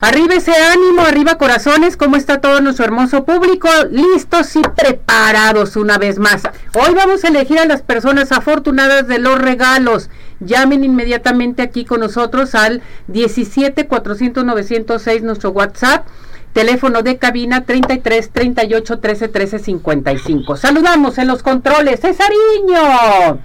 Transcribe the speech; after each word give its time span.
Arriba 0.00 0.34
ese 0.34 0.52
ánimo, 0.52 1.02
arriba 1.02 1.38
corazones, 1.38 1.96
¿cómo 1.96 2.14
está 2.14 2.40
todo 2.40 2.60
nuestro 2.60 2.84
hermoso 2.84 3.24
público? 3.24 3.68
Listos 3.90 4.54
y 4.54 4.62
preparados 4.62 5.74
una 5.74 5.98
vez 5.98 6.20
más. 6.20 6.42
Hoy 6.72 6.94
vamos 6.94 7.24
a 7.24 7.28
elegir 7.28 7.58
a 7.58 7.64
las 7.64 7.82
personas 7.82 8.30
afortunadas 8.30 9.08
de 9.08 9.18
los 9.18 9.40
regalos. 9.40 10.08
Llamen 10.38 10.84
inmediatamente 10.84 11.62
aquí 11.62 11.84
con 11.84 11.98
nosotros 11.98 12.54
al 12.54 12.80
17 13.08 13.88
400 13.88 14.44
906 14.44 15.22
nuestro 15.24 15.50
WhatsApp. 15.50 16.06
Teléfono 16.52 17.02
de 17.02 17.18
cabina 17.18 17.64
33 17.64 18.30
38 18.30 19.00
13 19.00 19.28
13 19.28 19.58
55. 19.58 20.56
Saludamos 20.56 21.18
en 21.18 21.26
los 21.26 21.42
controles, 21.42 21.98
Cesariño. 21.98 23.40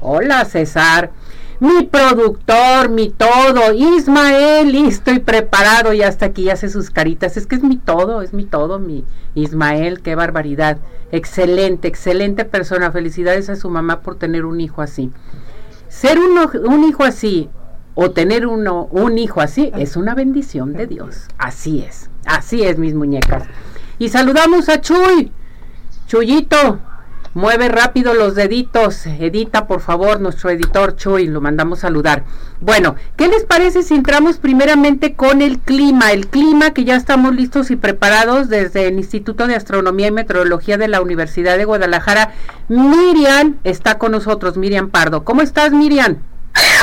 Hola, 0.00 0.46
César 0.46 1.10
mi 1.60 1.84
productor, 1.84 2.88
mi 2.88 3.10
todo, 3.10 3.72
Ismael, 3.72 4.70
listo 4.70 5.10
y 5.10 5.18
preparado 5.18 5.92
y 5.92 6.02
hasta 6.02 6.26
aquí 6.26 6.50
hace 6.50 6.68
sus 6.68 6.90
caritas. 6.90 7.36
Es 7.36 7.46
que 7.46 7.56
es 7.56 7.62
mi 7.62 7.76
todo, 7.76 8.22
es 8.22 8.32
mi 8.32 8.44
todo, 8.44 8.78
mi 8.78 9.04
Ismael, 9.34 10.00
qué 10.00 10.14
barbaridad. 10.14 10.78
Excelente, 11.10 11.88
excelente 11.88 12.44
persona. 12.44 12.92
Felicidades 12.92 13.48
a 13.48 13.56
su 13.56 13.70
mamá 13.70 14.00
por 14.00 14.16
tener 14.16 14.44
un 14.44 14.60
hijo 14.60 14.82
así. 14.82 15.10
Ser 15.88 16.18
un 16.18 16.84
hijo 16.84 17.04
así 17.04 17.48
o 17.94 18.12
tener 18.12 18.46
uno, 18.46 18.84
un 18.92 19.18
hijo 19.18 19.40
así 19.40 19.72
es 19.76 19.96
una 19.96 20.14
bendición 20.14 20.72
de 20.74 20.86
Dios. 20.86 21.26
Así 21.38 21.80
es, 21.80 22.10
así 22.26 22.62
es, 22.62 22.78
mis 22.78 22.94
muñecas. 22.94 23.42
Y 23.98 24.10
saludamos 24.10 24.68
a 24.68 24.80
Chuy. 24.80 25.32
Chuyito, 26.06 26.78
Mueve 27.38 27.68
rápido 27.68 28.14
los 28.14 28.34
deditos. 28.34 29.06
Edita, 29.06 29.68
por 29.68 29.80
favor, 29.80 30.18
nuestro 30.18 30.50
editor 30.50 30.96
Chuy, 30.96 31.28
lo 31.28 31.40
mandamos 31.40 31.78
saludar. 31.78 32.24
Bueno, 32.60 32.96
¿qué 33.16 33.28
les 33.28 33.44
parece 33.44 33.84
si 33.84 33.94
entramos 33.94 34.38
primeramente 34.38 35.14
con 35.14 35.40
el 35.40 35.60
clima? 35.60 36.10
El 36.10 36.26
clima 36.26 36.72
que 36.72 36.82
ya 36.82 36.96
estamos 36.96 37.36
listos 37.36 37.70
y 37.70 37.76
preparados 37.76 38.48
desde 38.48 38.88
el 38.88 38.98
Instituto 38.98 39.46
de 39.46 39.54
Astronomía 39.54 40.08
y 40.08 40.10
Meteorología 40.10 40.78
de 40.78 40.88
la 40.88 41.00
Universidad 41.00 41.56
de 41.56 41.64
Guadalajara. 41.64 42.32
Miriam 42.66 43.54
está 43.62 43.98
con 43.98 44.10
nosotros, 44.10 44.56
Miriam 44.56 44.90
Pardo. 44.90 45.22
¿Cómo 45.22 45.40
estás, 45.40 45.70
Miriam? 45.70 46.16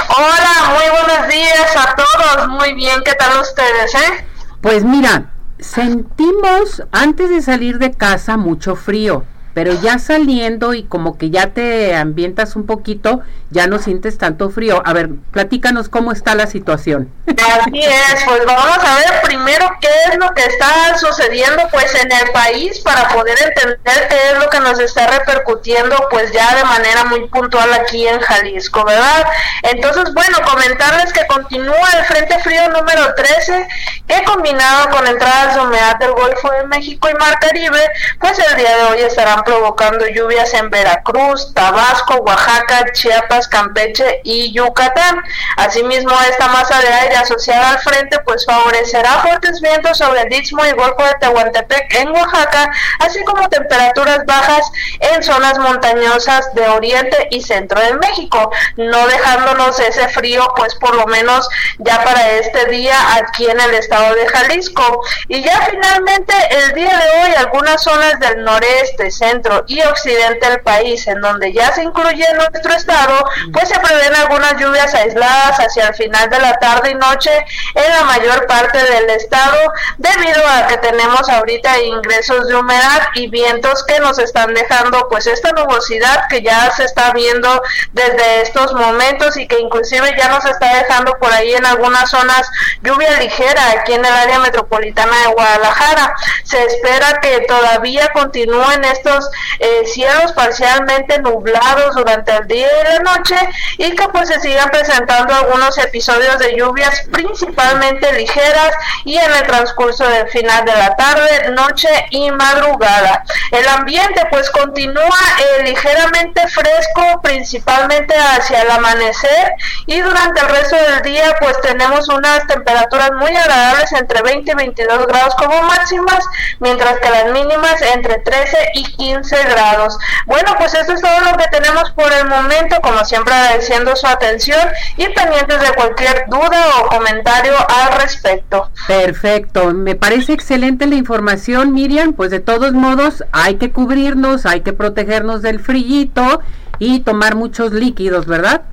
Hola, 0.08 0.74
muy 0.74 0.90
buenos 0.90 1.28
días 1.34 1.76
a 1.76 1.96
todos. 1.98 2.48
Muy 2.48 2.74
bien, 2.76 3.02
¿qué 3.04 3.12
tal 3.16 3.42
ustedes, 3.42 3.94
eh? 3.94 4.26
Pues 4.62 4.86
mira, 4.86 5.34
sentimos 5.60 6.82
antes 6.94 7.30
de 7.30 7.42
salir 7.42 7.78
de 7.78 7.92
casa 7.92 8.38
mucho 8.38 8.78
frío 8.78 9.26
pero 9.56 9.74
ya 9.82 10.00
saliendo 10.00 10.74
y 10.74 10.84
como 10.84 11.18
que 11.18 11.30
ya 11.30 11.52
te 11.52 11.96
ambientas 11.96 12.58
un 12.58 12.66
poquito, 12.66 13.22
ya 13.52 13.68
no 13.68 13.80
sientes 13.80 14.18
tanto 14.18 14.50
frío. 14.50 14.84
A 14.86 14.92
ver, 14.92 15.12
platícanos 15.32 15.88
cómo 15.88 16.12
está 16.12 16.36
la 16.36 16.46
situación. 16.46 17.10
Así 17.26 17.80
es, 17.80 18.24
pues 18.26 18.46
vamos 18.46 18.78
a 18.78 18.96
ver 18.96 19.22
primero 19.24 19.66
qué 19.80 19.88
es 20.10 20.18
lo 20.18 20.34
que 20.34 20.44
está 20.44 20.98
sucediendo 20.98 21.64
pues 21.72 21.96
en 21.96 22.12
el 22.12 22.32
país 22.34 22.82
para 22.82 23.08
poder 23.08 23.38
entender 23.42 24.08
qué 24.10 24.32
es 24.34 24.40
lo 24.44 24.50
que 24.50 24.60
nos 24.60 24.78
está 24.80 25.08
repercutiendo 25.08 25.96
pues 26.12 26.34
ya 26.34 26.54
de 26.56 26.66
manera 26.66 27.06
muy 27.06 27.26
puntual 27.30 27.72
aquí 27.74 28.06
en 28.06 28.20
Jalisco, 28.20 28.84
¿verdad? 28.84 29.26
Entonces, 29.64 30.14
bueno, 30.14 30.38
comentarles 30.46 31.14
que 31.14 31.26
continúa 31.28 31.90
el 31.98 32.06
Frente 32.06 32.40
Frío 32.40 32.68
número 32.72 33.14
13, 33.16 33.68
que 34.06 34.24
combinado 34.26 34.90
con 34.90 35.08
entradas 35.08 35.56
de 35.56 35.62
humedad 35.62 35.98
del 35.98 36.12
Golfo 36.12 36.52
de 36.52 36.68
México 36.68 37.08
y 37.10 37.14
Mar 37.14 37.40
Caribe, 37.40 37.90
pues 38.20 38.38
el 38.38 38.58
día 38.58 38.76
de 38.76 38.84
hoy 38.84 39.00
estarán 39.00 39.45
provocando 39.46 40.06
lluvias 40.08 40.54
en 40.54 40.70
Veracruz, 40.70 41.54
Tabasco, 41.54 42.16
Oaxaca, 42.16 42.92
Chiapas, 42.92 43.48
Campeche 43.48 44.22
y 44.24 44.52
Yucatán. 44.52 45.22
Asimismo, 45.58 46.12
esta 46.30 46.48
masa 46.48 46.80
de 46.82 46.88
aire 46.88 47.16
asociada 47.16 47.70
al 47.70 47.80
frente 47.80 48.20
pues 48.26 48.46
favorecerá 48.46 49.22
fuertes 49.22 49.62
vientos 49.62 49.98
sobre 49.98 50.22
el 50.22 50.34
Istmo 50.34 50.66
y 50.66 50.72
Golfo 50.72 51.04
de 51.04 51.14
Tehuantepec 51.20 51.94
en 51.96 52.10
Oaxaca, 52.10 52.70
así 53.00 53.24
como 53.24 53.48
temperaturas 53.50 54.26
bajas 54.26 54.70
en 55.00 55.24
zonas 55.24 55.58
montañosas 55.60 56.54
de 56.54 56.68
oriente 56.68 57.28
y 57.32 57.42
centro 57.42 57.80
de 57.80 57.94
México, 57.94 58.52
no 58.78 59.08
dejándonos 59.08 59.80
ese 59.80 60.08
frío 60.10 60.48
pues 60.56 60.76
por 60.76 60.96
lo 60.96 61.06
menos 61.06 61.48
ya 61.80 62.04
para 62.04 62.32
este 62.32 62.66
día 62.66 62.98
aquí 63.16 63.48
en 63.48 63.60
el 63.60 63.74
estado 63.76 64.16
de 64.16 64.28
Jalisco. 64.28 65.02
Y 65.28 65.44
ya 65.44 65.68
finalmente 65.70 66.34
el 66.50 66.74
día 66.74 66.98
de 66.98 67.22
hoy 67.22 67.36
algunas 67.36 67.84
zonas 67.84 68.20
del 68.20 68.44
noreste, 68.44 69.12
centro 69.12 69.35
y 69.68 69.82
occidente 69.82 70.50
del 70.50 70.62
país, 70.62 71.06
en 71.08 71.22
donde 71.22 71.52
ya 71.52 71.72
se 71.74 71.84
incluye 71.84 72.26
nuestro 72.36 72.74
estado, 72.74 73.26
pues 73.52 73.70
se 73.70 73.80
prevén 73.80 74.16
algunas 74.16 74.56
lluvias 74.58 74.94
aisladas 74.94 75.58
hacia 75.58 75.88
el 75.88 75.96
final 75.96 76.30
de 76.30 76.40
la 76.40 76.54
tarde 76.58 76.92
y 76.92 76.96
noche 76.96 77.32
en 77.74 77.90
la 77.90 78.04
mayor 78.04 78.46
parte 78.48 78.78
del 78.78 79.10
estado, 79.10 79.58
debido 79.98 80.48
a 80.48 80.68
que 80.68 80.78
tenemos 80.78 81.28
ahorita 81.30 81.80
ingresos 81.80 82.48
de 82.48 82.56
humedad 82.56 83.08
y 83.16 83.28
vientos 83.30 83.84
que 83.84 84.00
nos 84.00 84.20
están 84.20 84.54
dejando 84.54 85.08
pues 85.10 85.28
esta 85.28 85.52
nubosidad 85.52 86.28
que 86.30 86.42
ya 86.42 86.72
se 86.72 86.86
está 86.86 87.12
viendo 87.12 87.62
desde 87.94 88.42
estos 88.42 88.74
momentos 88.74 89.38
y 89.38 89.48
que 89.48 89.60
inclusive 89.60 90.16
ya 90.18 90.30
nos 90.30 90.46
está 90.46 90.76
dejando 90.76 91.18
por 91.20 91.32
ahí 91.32 91.54
en 91.54 91.66
algunas 91.66 92.10
zonas 92.10 92.50
lluvia 92.82 93.20
ligera 93.20 93.72
aquí 93.72 93.94
en 93.94 94.06
el 94.06 94.14
área 94.14 94.40
metropolitana 94.40 95.22
de 95.22 95.34
Guadalajara. 95.34 96.14
Se 96.44 96.64
espera 96.64 97.20
que 97.22 97.42
todavía 97.42 98.10
continúen 98.14 98.84
estos 98.86 99.25
eh, 99.60 99.84
cielos 99.86 100.32
parcialmente 100.34 101.20
nublados 101.20 101.96
durante 101.96 102.36
el 102.36 102.48
día 102.48 102.68
y 102.68 102.84
la 102.84 103.00
noche 103.00 103.36
y 103.78 103.96
que 103.96 104.08
pues 104.10 104.30
se 104.30 104.40
sigan 104.40 104.70
presentando 104.70 105.34
algunos 105.34 105.78
episodios 105.78 106.40
de 106.40 106.56
lluvias 106.56 107.04
principalmente 107.12 108.12
ligeras 108.14 108.72
y 109.04 109.18
en 109.18 109.32
el 109.32 109.44
transcurso 109.44 110.08
del 110.08 110.28
final 110.30 110.66
de 110.66 110.76
la 110.76 110.96
tarde, 110.96 111.52
noche 111.52 111.90
y 112.10 112.32
madrugada. 112.32 113.24
El 113.52 113.68
ambiente 113.68 114.22
pues 114.30 114.50
continúa 114.52 115.20
eh, 115.60 115.64
ligeramente 115.64 116.48
fresco 116.48 117.22
principalmente 117.22 118.16
hacia 118.16 118.62
el 118.62 118.72
amanecer 118.72 119.54
y 119.86 120.00
durante 120.02 120.42
el 120.42 120.50
resto 120.50 120.76
del 120.76 121.02
día 121.02 121.36
pues 121.40 121.60
tenemos 121.62 122.08
unas 122.10 122.46
temperaturas 122.48 123.12
muy 123.12 123.36
agradables 123.36 123.92
entre 123.94 124.22
20 124.22 124.52
y 124.52 124.56
22 124.56 125.08
grados 125.08 125.36
como 125.36 125.62
máximas, 125.64 126.26
mientras 126.60 127.00
que 127.00 127.10
las 127.10 127.26
mínimas 127.32 127.82
entre 127.82 128.20
13 128.20 128.58
y 128.74 128.84
15 128.84 129.05
grados. 129.14 129.98
Bueno, 130.26 130.56
pues 130.58 130.74
esto 130.74 130.94
es 130.94 131.02
todo 131.02 131.20
lo 131.32 131.38
que 131.38 131.46
tenemos 131.52 131.92
por 131.92 132.12
el 132.12 132.28
momento, 132.28 132.80
como 132.82 133.04
siempre 133.06 133.34
agradeciendo 133.34 133.96
su 133.96 134.08
atención 134.08 134.60
y 134.98 135.08
pendientes 135.10 135.62
de 135.62 135.74
cualquier 135.76 136.26
duda 136.28 136.64
o 136.82 136.88
comentario 136.88 137.54
al 137.56 138.00
respecto. 138.00 138.70
Perfecto, 138.88 139.74
me 139.74 139.96
parece 139.96 140.34
excelente 140.34 140.88
la 140.88 140.96
información, 140.96 141.74
Miriam, 141.74 142.14
pues 142.14 142.32
de 142.32 142.40
todos 142.40 142.74
modos 142.74 143.24
hay 143.32 143.56
que 143.56 143.72
cubrirnos, 143.72 144.46
hay 144.46 144.62
que 144.62 144.74
protegernos 144.74 145.42
del 145.42 145.60
frillito 145.60 146.42
y 146.80 147.02
tomar 147.02 147.36
muchos 147.36 147.72
líquidos, 147.72 148.26
¿verdad? 148.26 148.64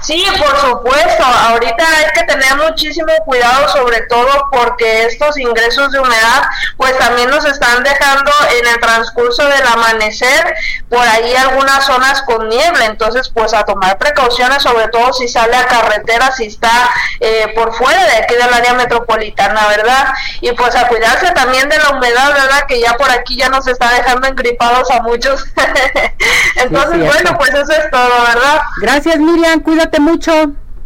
Sí, 0.00 0.24
por 0.38 0.56
supuesto. 0.60 1.24
Ahorita 1.24 1.84
hay 1.98 2.06
que 2.14 2.24
tener 2.24 2.56
muchísimo 2.56 3.12
cuidado, 3.24 3.68
sobre 3.68 4.02
todo 4.02 4.28
porque 4.52 5.06
estos 5.06 5.36
ingresos 5.38 5.90
de 5.92 5.98
humedad, 5.98 6.44
pues 6.76 6.96
también 6.98 7.30
nos 7.30 7.44
están 7.44 7.82
dejando 7.82 8.30
en 8.58 8.66
el 8.68 8.80
transcurso 8.80 9.44
del 9.48 9.66
amanecer 9.66 10.54
por 10.88 11.06
ahí 11.06 11.34
algunas 11.34 11.84
zonas 11.84 12.22
con 12.22 12.48
niebla. 12.48 12.86
Entonces, 12.86 13.28
pues 13.28 13.52
a 13.54 13.64
tomar 13.64 13.98
precauciones, 13.98 14.62
sobre 14.62 14.88
todo 14.88 15.12
si 15.12 15.26
sale 15.26 15.56
a 15.56 15.66
carretera, 15.66 16.30
si 16.32 16.46
está 16.46 16.90
eh, 17.20 17.52
por 17.54 17.74
fuera 17.74 18.04
de 18.04 18.16
aquí 18.18 18.34
del 18.34 18.52
área 18.52 18.74
metropolitana, 18.74 19.66
¿verdad? 19.68 20.14
Y 20.40 20.52
pues 20.52 20.76
a 20.76 20.86
cuidarse 20.88 21.32
también 21.32 21.68
de 21.68 21.78
la 21.78 21.90
humedad, 21.90 22.32
¿verdad? 22.32 22.64
Que 22.68 22.80
ya 22.80 22.94
por 22.94 23.10
aquí 23.10 23.36
ya 23.36 23.48
nos 23.48 23.66
está 23.66 23.90
dejando 23.90 24.28
engripados 24.28 24.90
a 24.90 25.02
muchos. 25.02 25.44
Entonces, 26.56 27.04
bueno, 27.04 27.36
pues 27.36 27.50
eso 27.50 27.72
es 27.72 27.90
todo, 27.90 28.22
¿verdad? 28.26 28.60
Gracias, 28.80 29.18
Miriam 29.18 29.60
cuídate 29.60 29.77
mucho. 30.00 30.32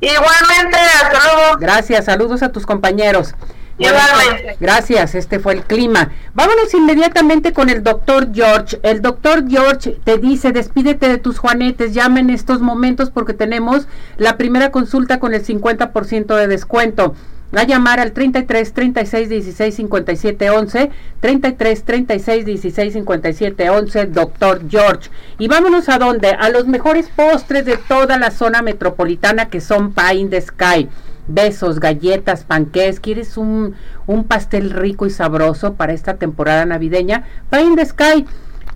Igualmente, 0.01 0.79
hasta 0.79 1.35
luego. 1.35 1.57
Gracias, 1.59 2.05
saludos 2.07 2.43
a 2.43 2.51
tus 2.51 2.67
compañeros. 2.67 3.35
Igualmente. 3.79 4.57
gracias, 4.61 5.15
este 5.15 5.39
fue 5.39 5.55
el 5.55 5.63
clima. 5.63 6.11
Vámonos 6.35 6.73
inmediatamente 6.75 7.53
con 7.53 7.69
el 7.69 7.83
doctor 7.83 8.29
George. 8.33 8.79
El 8.83 9.01
doctor 9.03 9.49
George 9.49 9.99
te 10.05 10.19
dice, 10.19 10.53
despídete 10.53 11.09
de 11.09 11.19
tus 11.19 11.39
juanetes, 11.39 11.95
llama 11.95 12.21
en 12.21 12.31
estos 12.31 12.61
momentos 12.61 13.11
porque 13.11 13.33
tenemos 13.33 13.89
la 14.19 14.37
primera 14.37 14.71
consulta 14.71 15.19
con 15.19 15.35
el 15.35 15.45
50% 15.45 16.37
de 16.37 16.47
descuento 16.47 17.15
a 17.61 17.65
llamar 17.65 18.01
al 18.01 18.13
33 18.13 18.73
36 18.73 19.29
16 19.29 19.75
57 19.75 20.51
11, 20.51 20.91
33 21.21 21.85
36 21.85 22.47
16 22.47 22.93
57 22.95 23.71
11, 23.71 24.07
doctor 24.07 24.63
George. 24.69 25.11
Y 25.39 25.49
vámonos 25.49 25.89
a 25.89 25.99
dónde? 25.99 26.31
A 26.31 26.49
los 26.49 26.67
mejores 26.67 27.11
postres 27.15 27.67
de 27.67 27.77
toda 27.77 28.17
la 28.17 28.31
zona 28.31 28.63
metropolitana 28.63 29.49
que 29.51 29.61
son 29.61 29.93
Pie 29.93 30.29
the 30.29 30.41
Sky. 30.41 30.89
besos, 31.29 31.79
galletas, 31.79 32.43
panqués, 32.43 32.99
quieres 32.99 33.37
un, 33.37 33.77
un 34.07 34.25
pastel 34.25 34.71
rico 34.71 35.07
y 35.07 35.11
sabroso 35.11 35.75
para 35.75 35.93
esta 35.93 36.15
temporada 36.15 36.67
navideña, 36.67 37.25
in 37.53 37.77
the 37.77 37.87
Sky 37.87 38.27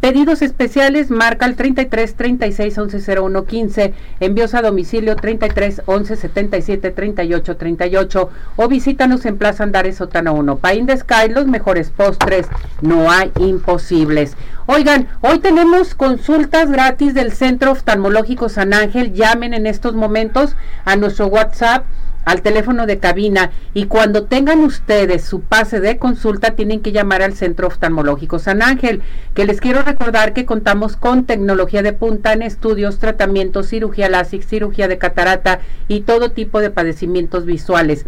Pedidos 0.00 0.43
especiales, 0.43 1.10
marca 1.10 1.46
el 1.46 1.56
33 1.56 2.14
36 2.14 2.78
11 2.78 3.19
01 3.19 3.44
15, 3.44 3.94
envíos 4.20 4.54
a 4.54 4.62
domicilio 4.62 5.16
33 5.16 5.82
11 5.87 6.16
77 6.16 6.90
38 6.90 7.56
38 7.56 8.31
o 8.56 8.69
visítanos 8.69 9.25
en 9.25 9.38
Plaza 9.38 9.64
Andares 9.64 9.96
Sotana 9.96 10.32
1. 10.32 10.58
Pain 10.58 10.87
de 10.87 10.96
Sky, 10.96 11.31
los 11.31 11.46
mejores 11.46 11.90
postres, 11.90 12.46
no 12.82 13.10
hay 13.10 13.32
imposibles. 13.40 14.37
Oigan, 14.66 15.08
hoy 15.22 15.38
tenemos 15.38 15.94
consultas 15.94 16.70
gratis 16.70 17.14
del 17.14 17.32
Centro 17.32 17.72
Oftalmológico 17.72 18.49
San 18.49 18.75
Ángel. 18.75 19.12
Llamen 19.14 19.54
en 19.54 19.66
estos 19.66 19.94
momentos 19.94 20.56
a 20.84 20.96
nuestro 20.96 21.28
WhatsApp 21.28 21.84
al 22.26 22.43
teléfono 22.43 22.87
de 22.87 22.99
cabina 22.99 23.52
y 23.73 23.87
cuando 23.87 24.25
tengan 24.25 24.58
ustedes 24.61 25.25
su 25.25 25.40
pase 25.40 25.81
de 25.81 25.96
consulta 25.96 26.50
tienen 26.50 26.81
que 26.81 26.93
llamar 26.93 27.23
al 27.23 27.32
Centro 27.32 27.69
Oftalmológico 27.69 28.38
San 28.38 28.61
Ángel, 28.61 29.00
que 29.32 29.46
les 29.46 29.61
quiero 29.61 29.82
recordar 29.82 30.34
que 30.34 30.44
contamos 30.44 30.96
con 30.96 31.25
tecnología 31.25 31.82
de 31.82 31.94
punta 31.94 32.34
en 32.34 32.43
estudios, 32.43 32.99
tratamientos, 32.99 33.69
cirugía 33.69 34.11
láser, 34.11 34.26
cirugía 34.43 34.88
de 34.88 34.99
catarata 34.99 35.61
y 35.88 36.00
todo 36.00 36.32
tipo 36.32 36.61
de 36.61 36.70
padecimientos 36.70 37.46
visuales. 37.46 38.05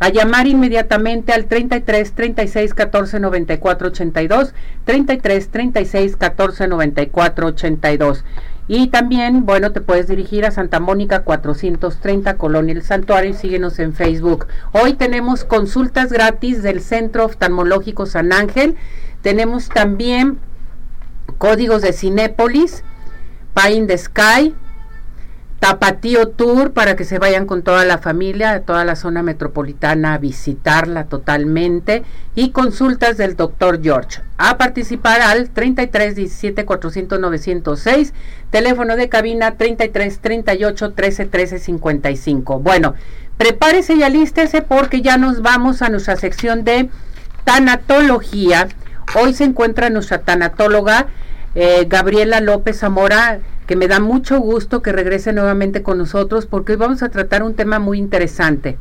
A 0.00 0.08
llamar 0.08 0.48
inmediatamente 0.48 1.32
al 1.32 1.46
33 1.46 2.12
36 2.12 2.74
14 2.74 3.20
94 3.20 3.88
82, 3.88 4.54
33 4.84 5.48
36 5.48 6.16
14 6.16 6.68
94 6.68 7.46
82. 7.46 8.24
Y 8.74 8.86
también, 8.86 9.44
bueno, 9.44 9.72
te 9.72 9.82
puedes 9.82 10.06
dirigir 10.06 10.46
a 10.46 10.50
Santa 10.50 10.80
Mónica 10.80 11.24
430 11.24 12.38
Colonia 12.38 12.74
El 12.74 12.82
Santuario 12.82 13.32
y 13.32 13.34
síguenos 13.34 13.78
en 13.78 13.92
Facebook. 13.92 14.46
Hoy 14.72 14.94
tenemos 14.94 15.44
consultas 15.44 16.10
gratis 16.10 16.62
del 16.62 16.80
Centro 16.80 17.26
Oftalmológico 17.26 18.06
San 18.06 18.32
Ángel. 18.32 18.76
Tenemos 19.20 19.68
también 19.68 20.38
códigos 21.36 21.82
de 21.82 21.92
Cinépolis, 21.92 22.82
Pine 23.54 23.88
the 23.88 23.98
Sky, 23.98 24.54
Tapatío 25.62 26.26
Tour 26.26 26.72
para 26.72 26.96
que 26.96 27.04
se 27.04 27.20
vayan 27.20 27.46
con 27.46 27.62
toda 27.62 27.84
la 27.84 27.98
familia 27.98 28.52
de 28.52 28.58
toda 28.58 28.84
la 28.84 28.96
zona 28.96 29.22
metropolitana 29.22 30.14
a 30.14 30.18
visitarla 30.18 31.04
totalmente 31.04 32.02
y 32.34 32.50
consultas 32.50 33.16
del 33.16 33.36
doctor 33.36 33.80
George. 33.80 34.22
A 34.38 34.58
participar 34.58 35.20
al 35.20 35.50
33 35.50 36.16
17 36.16 36.64
400 36.64 37.20
906, 37.20 38.12
teléfono 38.50 38.96
de 38.96 39.08
cabina 39.08 39.52
33 39.52 40.18
38 40.18 40.94
13 40.94 41.26
13 41.26 41.58
55. 41.60 42.58
Bueno, 42.58 42.94
prepárese 43.36 43.94
y 43.94 44.02
alístese 44.02 44.62
porque 44.62 45.00
ya 45.00 45.16
nos 45.16 45.42
vamos 45.42 45.80
a 45.80 45.90
nuestra 45.90 46.16
sección 46.16 46.64
de 46.64 46.90
tanatología. 47.44 48.66
Hoy 49.14 49.32
se 49.32 49.44
encuentra 49.44 49.90
nuestra 49.90 50.22
tanatóloga 50.22 51.06
eh, 51.54 51.86
Gabriela 51.88 52.40
López 52.40 52.80
Zamora 52.80 53.38
que 53.66 53.76
me 53.76 53.88
da 53.88 54.00
mucho 54.00 54.40
gusto 54.40 54.82
que 54.82 54.92
regrese 54.92 55.32
nuevamente 55.32 55.82
con 55.82 55.98
nosotros 55.98 56.46
porque 56.46 56.72
hoy 56.72 56.78
vamos 56.78 57.02
a 57.02 57.10
tratar 57.10 57.42
un 57.42 57.54
tema 57.54 57.78
muy 57.78 57.98
interesante. 57.98 58.78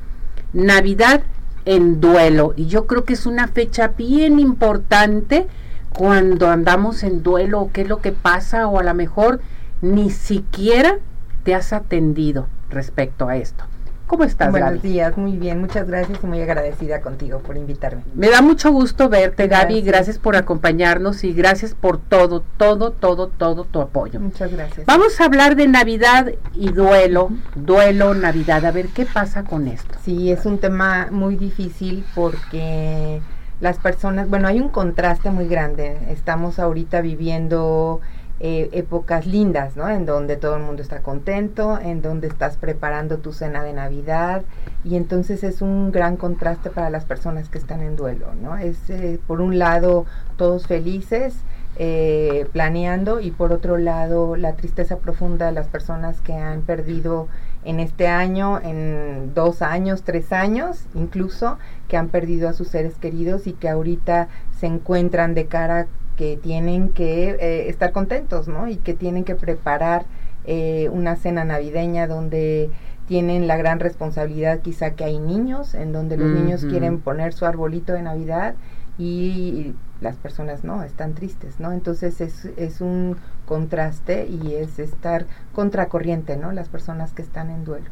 Navidad 0.53 1.21
en 1.65 2.01
duelo. 2.01 2.53
Y 2.55 2.67
yo 2.67 2.87
creo 2.87 3.03
que 3.03 3.13
es 3.13 3.25
una 3.25 3.47
fecha 3.47 3.89
bien 3.89 4.39
importante 4.39 5.47
cuando 5.93 6.49
andamos 6.49 7.03
en 7.03 7.21
duelo, 7.21 7.69
qué 7.73 7.81
es 7.81 7.89
lo 7.89 8.01
que 8.01 8.11
pasa, 8.11 8.67
o 8.67 8.79
a 8.79 8.83
lo 8.83 8.93
mejor 8.93 9.41
ni 9.81 10.09
siquiera 10.09 10.99
te 11.43 11.53
has 11.53 11.73
atendido 11.73 12.47
respecto 12.69 13.27
a 13.27 13.37
esto. 13.37 13.65
¿Cómo 14.11 14.25
estás, 14.25 14.51
Buenos 14.51 14.81
días, 14.81 15.15
muy 15.15 15.37
bien, 15.37 15.61
muchas 15.61 15.87
gracias 15.87 16.19
y 16.21 16.27
muy 16.27 16.41
agradecida 16.41 16.99
contigo 16.99 17.39
por 17.39 17.55
invitarme. 17.55 18.03
Me 18.13 18.29
da 18.29 18.41
mucho 18.41 18.69
gusto 18.69 19.07
verte, 19.07 19.47
Gaby, 19.47 19.83
gracias. 19.83 20.17
por 20.17 20.35
acompañarnos 20.35 21.23
y 21.23 21.31
gracias 21.31 21.73
por 21.73 21.97
todo, 21.97 22.43
todo, 22.57 22.91
todo, 22.91 23.29
todo 23.29 23.63
tu 23.63 23.79
apoyo. 23.79 24.19
Muchas 24.19 24.51
gracias. 24.51 24.85
Vamos 24.85 25.21
a 25.21 25.23
hablar 25.23 25.55
de 25.55 25.69
Navidad 25.69 26.27
y 26.53 26.73
duelo, 26.73 27.29
duelo, 27.55 28.13
Navidad, 28.13 28.65
a 28.65 28.71
ver 28.71 28.87
qué 28.87 29.05
pasa 29.05 29.45
con 29.45 29.69
esto. 29.69 29.97
Sí, 30.03 30.29
es 30.29 30.45
un 30.45 30.57
tema 30.57 31.07
muy 31.09 31.37
difícil 31.37 32.03
porque 32.13 33.21
las 33.61 33.77
personas, 33.77 34.29
bueno, 34.29 34.49
hay 34.49 34.59
un 34.59 34.67
contraste 34.67 35.31
muy 35.31 35.47
grande. 35.47 35.97
Estamos 36.09 36.59
ahorita 36.59 36.99
viviendo 36.99 38.01
eh, 38.43 38.69
épocas 38.71 39.27
lindas, 39.27 39.77
¿no? 39.77 39.87
En 39.87 40.07
donde 40.07 40.35
todo 40.35 40.55
el 40.55 40.63
mundo 40.63 40.81
está 40.81 41.03
contento, 41.03 41.77
en 41.79 42.01
donde 42.01 42.25
estás 42.25 42.57
preparando 42.57 43.19
tu 43.19 43.33
cena 43.33 43.61
de 43.61 43.71
Navidad 43.71 44.41
y 44.83 44.95
entonces 44.95 45.43
es 45.43 45.61
un 45.61 45.91
gran 45.91 46.17
contraste 46.17 46.71
para 46.71 46.89
las 46.89 47.05
personas 47.05 47.49
que 47.49 47.59
están 47.59 47.83
en 47.83 47.95
duelo, 47.95 48.33
¿no? 48.41 48.57
Es 48.57 48.89
eh, 48.89 49.19
por 49.27 49.41
un 49.41 49.59
lado 49.59 50.07
todos 50.37 50.65
felices, 50.65 51.35
eh, 51.77 52.47
planeando 52.51 53.19
y 53.19 53.29
por 53.29 53.53
otro 53.53 53.77
lado 53.77 54.35
la 54.35 54.53
tristeza 54.53 54.97
profunda 54.97 55.45
de 55.45 55.51
las 55.51 55.67
personas 55.67 56.19
que 56.21 56.33
han 56.33 56.61
perdido 56.61 57.27
en 57.63 57.79
este 57.79 58.07
año, 58.07 58.59
en 58.59 59.35
dos 59.35 59.61
años, 59.61 60.01
tres 60.01 60.33
años 60.33 60.87
incluso, 60.95 61.59
que 61.87 61.95
han 61.95 62.09
perdido 62.09 62.49
a 62.49 62.53
sus 62.53 62.69
seres 62.69 62.95
queridos 62.95 63.45
y 63.45 63.53
que 63.53 63.69
ahorita 63.69 64.29
se 64.59 64.65
encuentran 64.65 65.35
de 65.35 65.45
cara 65.45 65.85
que 66.15 66.37
tienen 66.37 66.89
que 66.89 67.29
eh, 67.31 67.69
estar 67.69 67.91
contentos, 67.91 68.47
¿no? 68.47 68.67
Y 68.67 68.77
que 68.77 68.93
tienen 68.93 69.23
que 69.23 69.35
preparar 69.35 70.05
eh, 70.45 70.89
una 70.91 71.15
cena 71.15 71.45
navideña 71.45 72.07
donde 72.07 72.69
tienen 73.07 73.47
la 73.47 73.57
gran 73.57 73.79
responsabilidad 73.79 74.59
quizá 74.61 74.91
que 74.91 75.03
hay 75.03 75.19
niños, 75.19 75.73
en 75.73 75.91
donde 75.91 76.17
los 76.17 76.29
niños 76.29 76.63
quieren 76.63 76.99
poner 76.99 77.33
su 77.33 77.45
arbolito 77.45 77.93
de 77.93 78.01
Navidad 78.01 78.55
y 78.97 79.73
las 79.99 80.15
personas 80.15 80.63
no, 80.63 80.83
están 80.83 81.13
tristes, 81.13 81.59
¿no? 81.59 81.71
Entonces 81.71 82.21
es, 82.21 82.45
es 82.57 82.81
un 82.81 83.17
contraste 83.45 84.27
y 84.27 84.55
es 84.55 84.79
estar 84.79 85.25
contracorriente, 85.53 86.37
¿no? 86.37 86.51
Las 86.51 86.69
personas 86.69 87.13
que 87.13 87.21
están 87.21 87.49
en 87.49 87.63
duelo. 87.63 87.89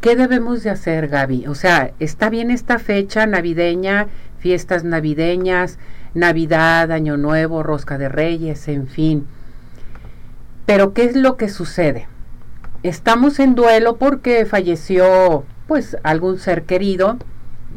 ¿Qué 0.00 0.16
debemos 0.16 0.62
de 0.62 0.70
hacer, 0.70 1.08
Gaby? 1.08 1.46
O 1.46 1.54
sea, 1.54 1.92
está 1.98 2.28
bien 2.28 2.50
esta 2.50 2.78
fecha 2.78 3.26
navideña, 3.26 4.08
fiestas 4.38 4.84
navideñas, 4.84 5.78
Navidad, 6.14 6.92
Año 6.92 7.16
Nuevo, 7.16 7.62
Rosca 7.62 7.98
de 7.98 8.08
Reyes, 8.08 8.68
en 8.68 8.86
fin. 8.86 9.26
Pero 10.66 10.94
¿qué 10.94 11.04
es 11.04 11.16
lo 11.16 11.36
que 11.36 11.48
sucede? 11.48 12.08
Estamos 12.82 13.38
en 13.40 13.54
duelo 13.54 13.96
porque 13.96 14.46
falleció 14.46 15.44
pues 15.66 15.96
algún 16.02 16.38
ser 16.38 16.64
querido, 16.64 17.16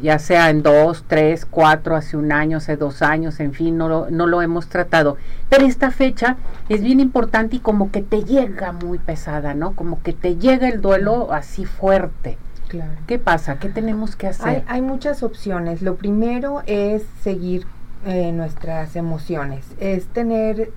ya 0.00 0.18
sea 0.18 0.50
en 0.50 0.62
dos, 0.62 1.04
tres, 1.08 1.46
cuatro, 1.46 1.96
hace 1.96 2.16
un 2.16 2.30
año, 2.30 2.58
hace 2.58 2.76
dos 2.76 3.02
años, 3.02 3.40
en 3.40 3.52
fin, 3.52 3.76
no 3.76 3.88
lo, 3.88 4.10
no 4.10 4.26
lo 4.26 4.42
hemos 4.42 4.68
tratado. 4.68 5.16
Pero 5.48 5.66
esta 5.66 5.90
fecha 5.90 6.36
es 6.68 6.82
bien 6.82 7.00
importante 7.00 7.56
y 7.56 7.60
como 7.60 7.90
que 7.90 8.02
te 8.02 8.24
llega 8.24 8.72
muy 8.72 8.98
pesada, 8.98 9.54
¿no? 9.54 9.72
Como 9.72 10.02
que 10.02 10.12
te 10.12 10.36
llega 10.36 10.68
el 10.68 10.80
duelo 10.80 11.32
así 11.32 11.64
fuerte. 11.64 12.38
Claro. 12.68 12.92
¿Qué 13.06 13.18
pasa? 13.18 13.58
¿Qué 13.58 13.70
tenemos 13.70 14.14
que 14.14 14.28
hacer? 14.28 14.46
Hay, 14.46 14.64
hay 14.66 14.82
muchas 14.82 15.22
opciones. 15.22 15.80
Lo 15.80 15.96
primero 15.96 16.62
es 16.66 17.02
seguir 17.22 17.66
eh, 18.08 18.32
nuestras 18.32 18.96
emociones, 18.96 19.66
es 19.80 20.06
tener, 20.06 20.70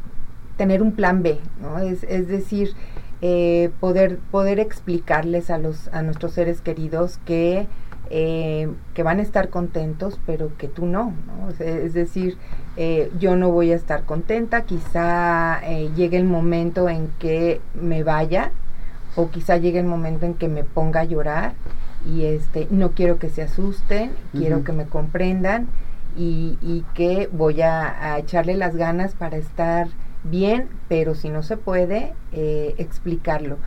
tener 0.57 0.81
un 0.81 0.91
plan 0.91 1.23
B, 1.23 1.39
¿no? 1.61 1.79
Es, 1.79 2.03
es 2.03 2.27
decir, 2.27 2.73
eh, 3.21 3.69
poder, 3.79 4.17
poder 4.31 4.59
explicarles 4.59 5.49
a, 5.49 5.57
los, 5.57 5.87
a 5.93 6.01
nuestros 6.01 6.33
seres 6.33 6.59
queridos 6.59 7.19
que, 7.23 7.67
eh, 8.09 8.69
que 8.93 9.03
van 9.03 9.19
a 9.19 9.21
estar 9.21 9.47
contentos, 9.47 10.19
pero 10.25 10.57
que 10.57 10.67
tú 10.67 10.85
no, 10.85 11.13
es 11.57 11.93
decir, 11.93 12.37
yo 13.17 13.37
no 13.37 13.49
voy 13.49 13.71
a 13.71 13.75
estar 13.75 14.03
contenta, 14.03 14.63
quizá 14.63 15.61
llegue 15.95 16.17
el 16.17 16.25
momento 16.25 16.89
en 16.89 17.07
que 17.17 17.61
me 17.79 18.03
vaya, 18.03 18.51
o 19.15 19.29
quizá 19.29 19.55
llegue 19.55 19.79
el 19.79 19.85
momento 19.85 20.25
en 20.25 20.33
que 20.33 20.49
me 20.49 20.65
ponga 20.65 20.99
a 20.99 21.05
llorar, 21.05 21.53
y 22.05 22.25
este, 22.25 22.67
no 22.71 22.91
quiero 22.91 23.19
que 23.19 23.29
se 23.29 23.41
asusten, 23.41 24.11
quiero 24.33 24.65
que 24.65 24.73
me 24.73 24.85
comprendan, 24.85 25.69
y, 26.21 26.85
que 26.93 27.29
voy 27.31 27.61
a, 27.61 28.17
echarle 28.19 28.55
las 28.55 28.75
ganas 28.75 29.13
para 29.15 29.37
estar 29.37 29.87
bien, 30.23 30.67
pero 30.87 31.15
si 31.15 31.29
no 31.29 31.43
se 31.43 31.57
puede, 31.57 32.13
eh, 32.31 32.75
explicarlo. 32.77 33.57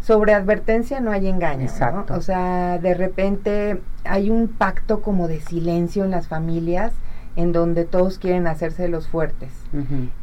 Sobre 0.00 0.34
advertencia 0.34 1.00
no 1.00 1.12
hay 1.12 1.28
engaño, 1.28 1.68
O 2.10 2.20
sea, 2.20 2.78
de 2.78 2.94
repente 2.94 3.80
hay 4.04 4.30
un 4.30 4.48
pacto 4.48 5.00
como 5.00 5.28
de 5.28 5.40
silencio 5.40 6.04
en 6.04 6.10
las 6.10 6.26
familias 6.26 6.92
en 7.36 7.52
donde 7.52 7.84
todos 7.84 8.18
quieren 8.18 8.46
hacerse 8.46 8.88
los 8.88 9.06
fuertes. 9.06 9.52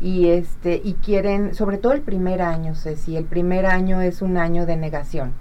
Y 0.01 0.27
este 0.27 0.81
y 0.84 0.93
quieren 0.96 1.55
sobre 1.55 1.77
todo 1.77 1.93
el 1.93 2.01
primer 2.01 2.41
año 2.41 2.75
si 2.75 3.15
el 3.15 3.24
primer 3.25 3.65
año 3.65 4.01
es 4.01 4.22
un 4.22 4.38
año 4.38 4.65
de 4.65 4.75
negación. 4.75 5.31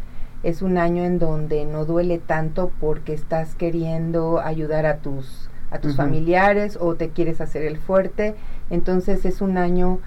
Es 0.44 0.62
un 0.62 0.78
año 0.78 1.04
en 1.04 1.18
donde 1.18 1.64
no 1.64 1.84
duele 1.84 2.18
tanto 2.18 2.70
porque 2.80 3.12
estás 3.12 3.56
queriendo 3.56 4.38
ayudar 4.40 4.86
a 4.86 4.98
tus 4.98 5.47
a 5.70 5.78
tus 5.78 5.96
familiares 5.96 6.78
o 6.80 6.94
te 6.94 7.10
quieres 7.10 7.40
hacer 7.40 7.62
el 7.62 7.78
fuerte. 7.78 8.34
Entonces 8.70 9.24
es 9.24 9.40
un 9.40 9.58
año 9.58 10.00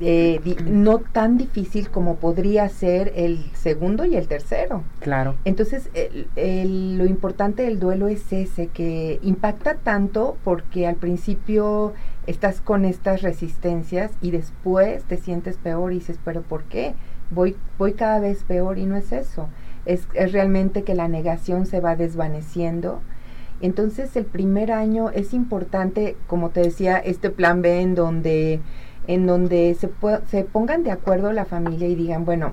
eh, 0.00 0.40
no 0.66 0.98
tan 0.98 1.38
difícil 1.38 1.88
como 1.88 2.16
podría 2.16 2.68
ser 2.68 3.12
el 3.14 3.38
segundo 3.54 4.04
y 4.04 4.16
el 4.16 4.26
tercero. 4.26 4.82
Claro. 4.98 5.36
Entonces, 5.44 5.88
lo 6.34 7.06
importante 7.06 7.62
del 7.62 7.78
duelo 7.78 8.08
es 8.08 8.32
ese, 8.32 8.66
que 8.66 9.20
impacta 9.22 9.74
tanto 9.74 10.36
porque 10.42 10.88
al 10.88 10.96
principio 10.96 11.92
estás 12.26 12.60
con 12.60 12.84
estas 12.84 13.22
resistencias 13.22 14.10
y 14.20 14.32
después 14.32 15.04
te 15.04 15.16
sientes 15.16 15.58
peor 15.58 15.92
y 15.92 15.96
dices, 15.96 16.18
pero 16.24 16.42
¿por 16.42 16.64
qué? 16.64 16.94
Voy, 17.30 17.56
voy 17.78 17.92
cada 17.92 18.18
vez 18.18 18.42
peor 18.42 18.78
y 18.78 18.86
no 18.86 18.96
es 18.96 19.12
eso. 19.12 19.48
Es, 19.86 20.08
es 20.14 20.32
realmente 20.32 20.82
que 20.82 20.96
la 20.96 21.06
negación 21.06 21.66
se 21.66 21.80
va 21.80 21.94
desvaneciendo. 21.94 23.00
Entonces, 23.64 24.14
el 24.14 24.26
primer 24.26 24.70
año 24.70 25.08
es 25.08 25.32
importante, 25.32 26.16
como 26.26 26.50
te 26.50 26.60
decía, 26.60 26.98
este 26.98 27.30
plan 27.30 27.62
B 27.62 27.80
en 27.80 27.94
donde 27.94 28.60
en 29.06 29.26
donde 29.26 29.74
se, 29.80 29.88
se 30.30 30.44
pongan 30.44 30.82
de 30.82 30.90
acuerdo 30.90 31.32
la 31.32 31.46
familia 31.46 31.88
y 31.88 31.94
digan, 31.94 32.26
bueno, 32.26 32.52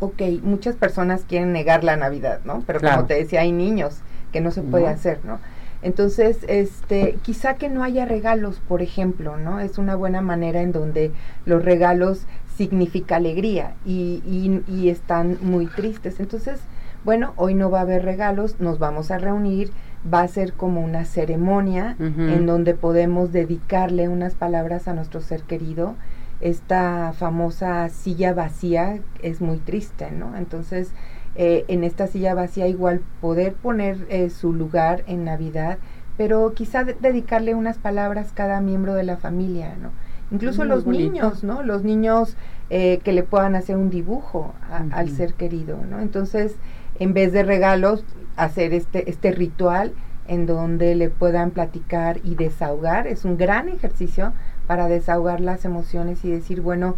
ok, 0.00 0.22
muchas 0.42 0.74
personas 0.74 1.26
quieren 1.28 1.52
negar 1.52 1.84
la 1.84 1.98
Navidad, 1.98 2.40
¿no? 2.46 2.62
Pero 2.66 2.80
como 2.80 3.04
te 3.04 3.14
decía, 3.14 3.42
hay 3.42 3.52
niños 3.52 4.00
que 4.32 4.40
no 4.40 4.50
se 4.50 4.62
puede 4.62 4.88
hacer, 4.88 5.20
¿no? 5.24 5.40
Entonces, 5.82 6.38
este, 6.48 7.18
quizá 7.22 7.56
que 7.56 7.68
no 7.68 7.84
haya 7.84 8.06
regalos, 8.06 8.62
por 8.66 8.80
ejemplo, 8.80 9.36
¿no? 9.36 9.60
Es 9.60 9.76
una 9.76 9.94
buena 9.94 10.22
manera 10.22 10.62
en 10.62 10.72
donde 10.72 11.12
los 11.44 11.62
regalos 11.62 12.26
significa 12.56 13.16
alegría 13.16 13.74
y, 13.84 14.22
y, 14.24 14.62
y 14.72 14.88
están 14.88 15.36
muy 15.42 15.66
tristes. 15.66 16.18
Entonces, 16.18 16.60
bueno, 17.04 17.34
hoy 17.36 17.54
no 17.54 17.70
va 17.70 17.80
a 17.80 17.82
haber 17.82 18.04
regalos, 18.04 18.58
nos 18.58 18.78
vamos 18.78 19.10
a 19.10 19.18
reunir, 19.18 19.70
va 20.12 20.22
a 20.22 20.28
ser 20.28 20.52
como 20.52 20.82
una 20.82 21.04
ceremonia 21.04 21.96
en 21.98 22.46
donde 22.46 22.74
podemos 22.74 23.32
dedicarle 23.32 24.08
unas 24.08 24.34
palabras 24.34 24.88
a 24.88 24.94
nuestro 24.94 25.20
ser 25.20 25.42
querido. 25.42 25.94
Esta 26.40 27.12
famosa 27.16 27.88
silla 27.88 28.34
vacía 28.34 29.00
es 29.22 29.40
muy 29.40 29.58
triste, 29.58 30.10
¿no? 30.10 30.36
Entonces, 30.36 30.92
eh, 31.34 31.64
en 31.68 31.84
esta 31.84 32.06
silla 32.06 32.34
vacía 32.34 32.66
igual 32.66 33.00
poder 33.20 33.54
poner 33.54 34.06
eh, 34.08 34.30
su 34.30 34.52
lugar 34.52 35.02
en 35.06 35.24
Navidad, 35.24 35.78
pero 36.16 36.52
quizá 36.54 36.84
dedicarle 36.84 37.54
unas 37.54 37.78
palabras 37.78 38.32
cada 38.34 38.60
miembro 38.60 38.94
de 38.94 39.04
la 39.04 39.16
familia, 39.16 39.76
¿no? 39.80 39.90
Incluso 40.30 40.64
los 40.64 40.86
niños, 40.86 41.44
¿no? 41.44 41.62
Los 41.62 41.84
niños 41.84 42.36
eh, 42.68 43.00
que 43.04 43.12
le 43.12 43.22
puedan 43.22 43.54
hacer 43.54 43.76
un 43.76 43.90
dibujo 43.90 44.54
al 44.90 45.10
ser 45.10 45.34
querido, 45.34 45.78
¿no? 45.88 46.00
Entonces, 46.00 46.56
en 46.98 47.14
vez 47.14 47.32
de 47.32 47.44
regalos, 47.44 48.04
hacer 48.36 48.74
este, 48.74 49.08
este 49.10 49.32
ritual 49.32 49.92
en 50.28 50.46
donde 50.46 50.94
le 50.94 51.08
puedan 51.08 51.50
platicar 51.50 52.20
y 52.24 52.34
desahogar. 52.34 53.06
Es 53.06 53.24
un 53.24 53.36
gran 53.36 53.68
ejercicio 53.68 54.32
para 54.66 54.88
desahogar 54.88 55.40
las 55.40 55.64
emociones 55.64 56.24
y 56.24 56.30
decir, 56.30 56.60
bueno, 56.60 56.96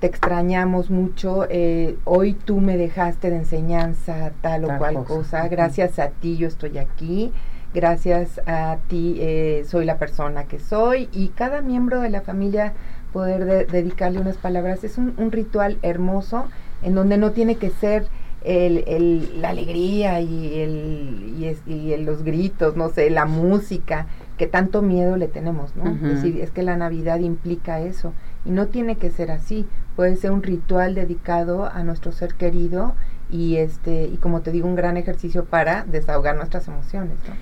te 0.00 0.06
extrañamos 0.06 0.90
mucho, 0.90 1.46
eh, 1.48 1.96
hoy 2.04 2.34
tú 2.34 2.60
me 2.60 2.76
dejaste 2.76 3.30
de 3.30 3.36
enseñanza 3.36 4.30
tal 4.42 4.64
o 4.64 4.78
cual 4.78 5.02
cosa, 5.04 5.48
gracias 5.48 5.98
a 5.98 6.10
ti 6.10 6.36
yo 6.36 6.46
estoy 6.46 6.78
aquí, 6.78 7.32
gracias 7.74 8.40
a 8.46 8.78
ti 8.86 9.16
eh, 9.18 9.64
soy 9.66 9.84
la 9.84 9.98
persona 9.98 10.44
que 10.44 10.60
soy 10.60 11.08
y 11.12 11.28
cada 11.28 11.62
miembro 11.62 12.00
de 12.00 12.10
la 12.10 12.20
familia 12.20 12.74
poder 13.12 13.66
dedicarle 13.66 14.20
unas 14.20 14.36
palabras. 14.36 14.84
Es 14.84 14.98
un, 14.98 15.14
un 15.16 15.32
ritual 15.32 15.78
hermoso 15.82 16.46
en 16.82 16.94
donde 16.94 17.16
no 17.16 17.32
tiene 17.32 17.56
que 17.56 17.70
ser 17.70 18.06
el, 18.48 18.84
el, 18.86 19.42
la 19.42 19.50
alegría 19.50 20.22
y, 20.22 20.60
el, 20.60 21.54
y, 21.66 21.96
los 21.98 22.22
gritos, 22.22 22.76
no 22.76 22.88
sé, 22.88 23.10
la 23.10 23.26
música, 23.26 24.06
que 24.38 24.46
tanto 24.46 24.80
miedo 24.80 25.18
le 25.18 25.28
tenemos, 25.28 25.76
¿no? 25.76 25.90
es, 25.90 26.00
decir, 26.00 26.40
es 26.40 26.50
que 26.50 26.62
la 26.62 26.76
Navidad 26.76 27.18
implica 27.18 27.80
eso. 27.80 28.14
Y 28.46 28.50
no 28.50 28.68
tiene 28.68 28.96
que 28.96 29.10
ser 29.10 29.30
así. 29.30 29.66
Puede 29.96 30.16
ser 30.16 30.30
un 30.30 30.42
ritual 30.42 30.94
dedicado 30.94 31.66
a 31.66 31.82
nuestro 31.82 32.10
ser 32.12 32.34
querido 32.34 32.94
y, 33.30 33.56
este, 33.56 34.04
y 34.04 34.16
como 34.16 34.40
te 34.40 34.50
digo, 34.50 34.66
un 34.66 34.76
gran 34.76 34.96
ejercicio 34.96 35.44
para 35.44 35.84
desahogar 35.84 36.36
nuestras 36.36 36.68
emociones, 36.68 37.16
¿no? 37.28 37.34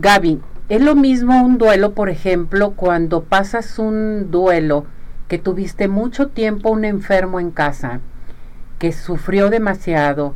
Gaby, 0.00 0.40
es 0.70 0.80
lo 0.80 0.96
mismo 0.96 1.44
un 1.44 1.58
duelo, 1.58 1.92
por 1.92 2.08
ejemplo, 2.08 2.72
cuando 2.72 3.24
pasas 3.24 3.78
un 3.78 4.30
duelo 4.30 4.86
que 5.28 5.38
tuviste 5.38 5.86
mucho 5.86 6.28
tiempo 6.28 6.70
un 6.70 6.86
enfermo 6.86 7.40
en 7.40 7.50
casa 7.50 8.00
que 8.78 8.92
sufrió 8.92 9.50
demasiado 9.50 10.34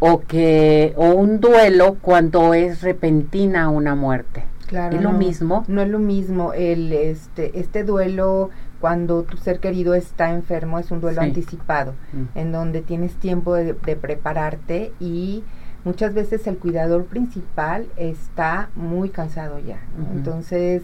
o 0.00 0.20
que 0.20 0.92
o 0.96 1.10
un 1.10 1.40
duelo 1.40 1.96
cuando 2.00 2.54
es 2.54 2.82
repentina 2.82 3.68
una 3.68 3.94
muerte. 3.94 4.44
Claro, 4.66 4.96
es 4.96 5.02
lo 5.02 5.12
mismo. 5.12 5.64
No 5.68 5.82
es 5.82 5.88
lo 5.88 5.98
mismo 5.98 6.52
el 6.52 6.92
este 6.92 7.58
este 7.60 7.84
duelo 7.84 8.50
cuando 8.80 9.22
tu 9.24 9.36
ser 9.36 9.60
querido 9.60 9.94
está 9.94 10.30
enfermo 10.30 10.78
es 10.78 10.90
un 10.90 11.00
duelo 11.00 11.20
anticipado 11.20 11.94
mm. 12.12 12.38
en 12.38 12.52
donde 12.52 12.80
tienes 12.80 13.14
tiempo 13.16 13.54
de, 13.54 13.74
prepararte 13.74 14.92
y 14.98 15.44
muchas 15.84 16.14
veces 16.14 16.46
el 16.46 16.56
cuidador 16.56 17.04
principal 17.04 17.86
está 17.96 18.70
muy 18.74 19.10
cansado 19.10 19.58
ya. 19.58 19.80
Entonces 20.14 20.82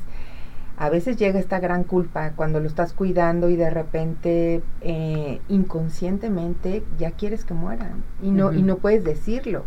a 0.79 0.91
veces 0.91 1.17
llega 1.17 1.41
esta 1.41 1.59
gran 1.59 1.85
culpa 1.85 2.33
cuando 2.37 2.61
lo 2.61 2.67
estás 2.67 2.93
cuidando 2.93 3.49
y 3.49 3.57
de 3.57 3.71
repente 3.71 4.63
eh, 4.83 5.41
inconscientemente 5.49 6.83
ya 6.99 7.13
quieres 7.13 7.45
que 7.45 7.55
muera 7.55 7.93
y 8.23 8.31
no, 8.31 8.53
y 8.53 8.63
no 8.63 8.77
puedes 8.77 9.03
decirlo. 9.03 9.65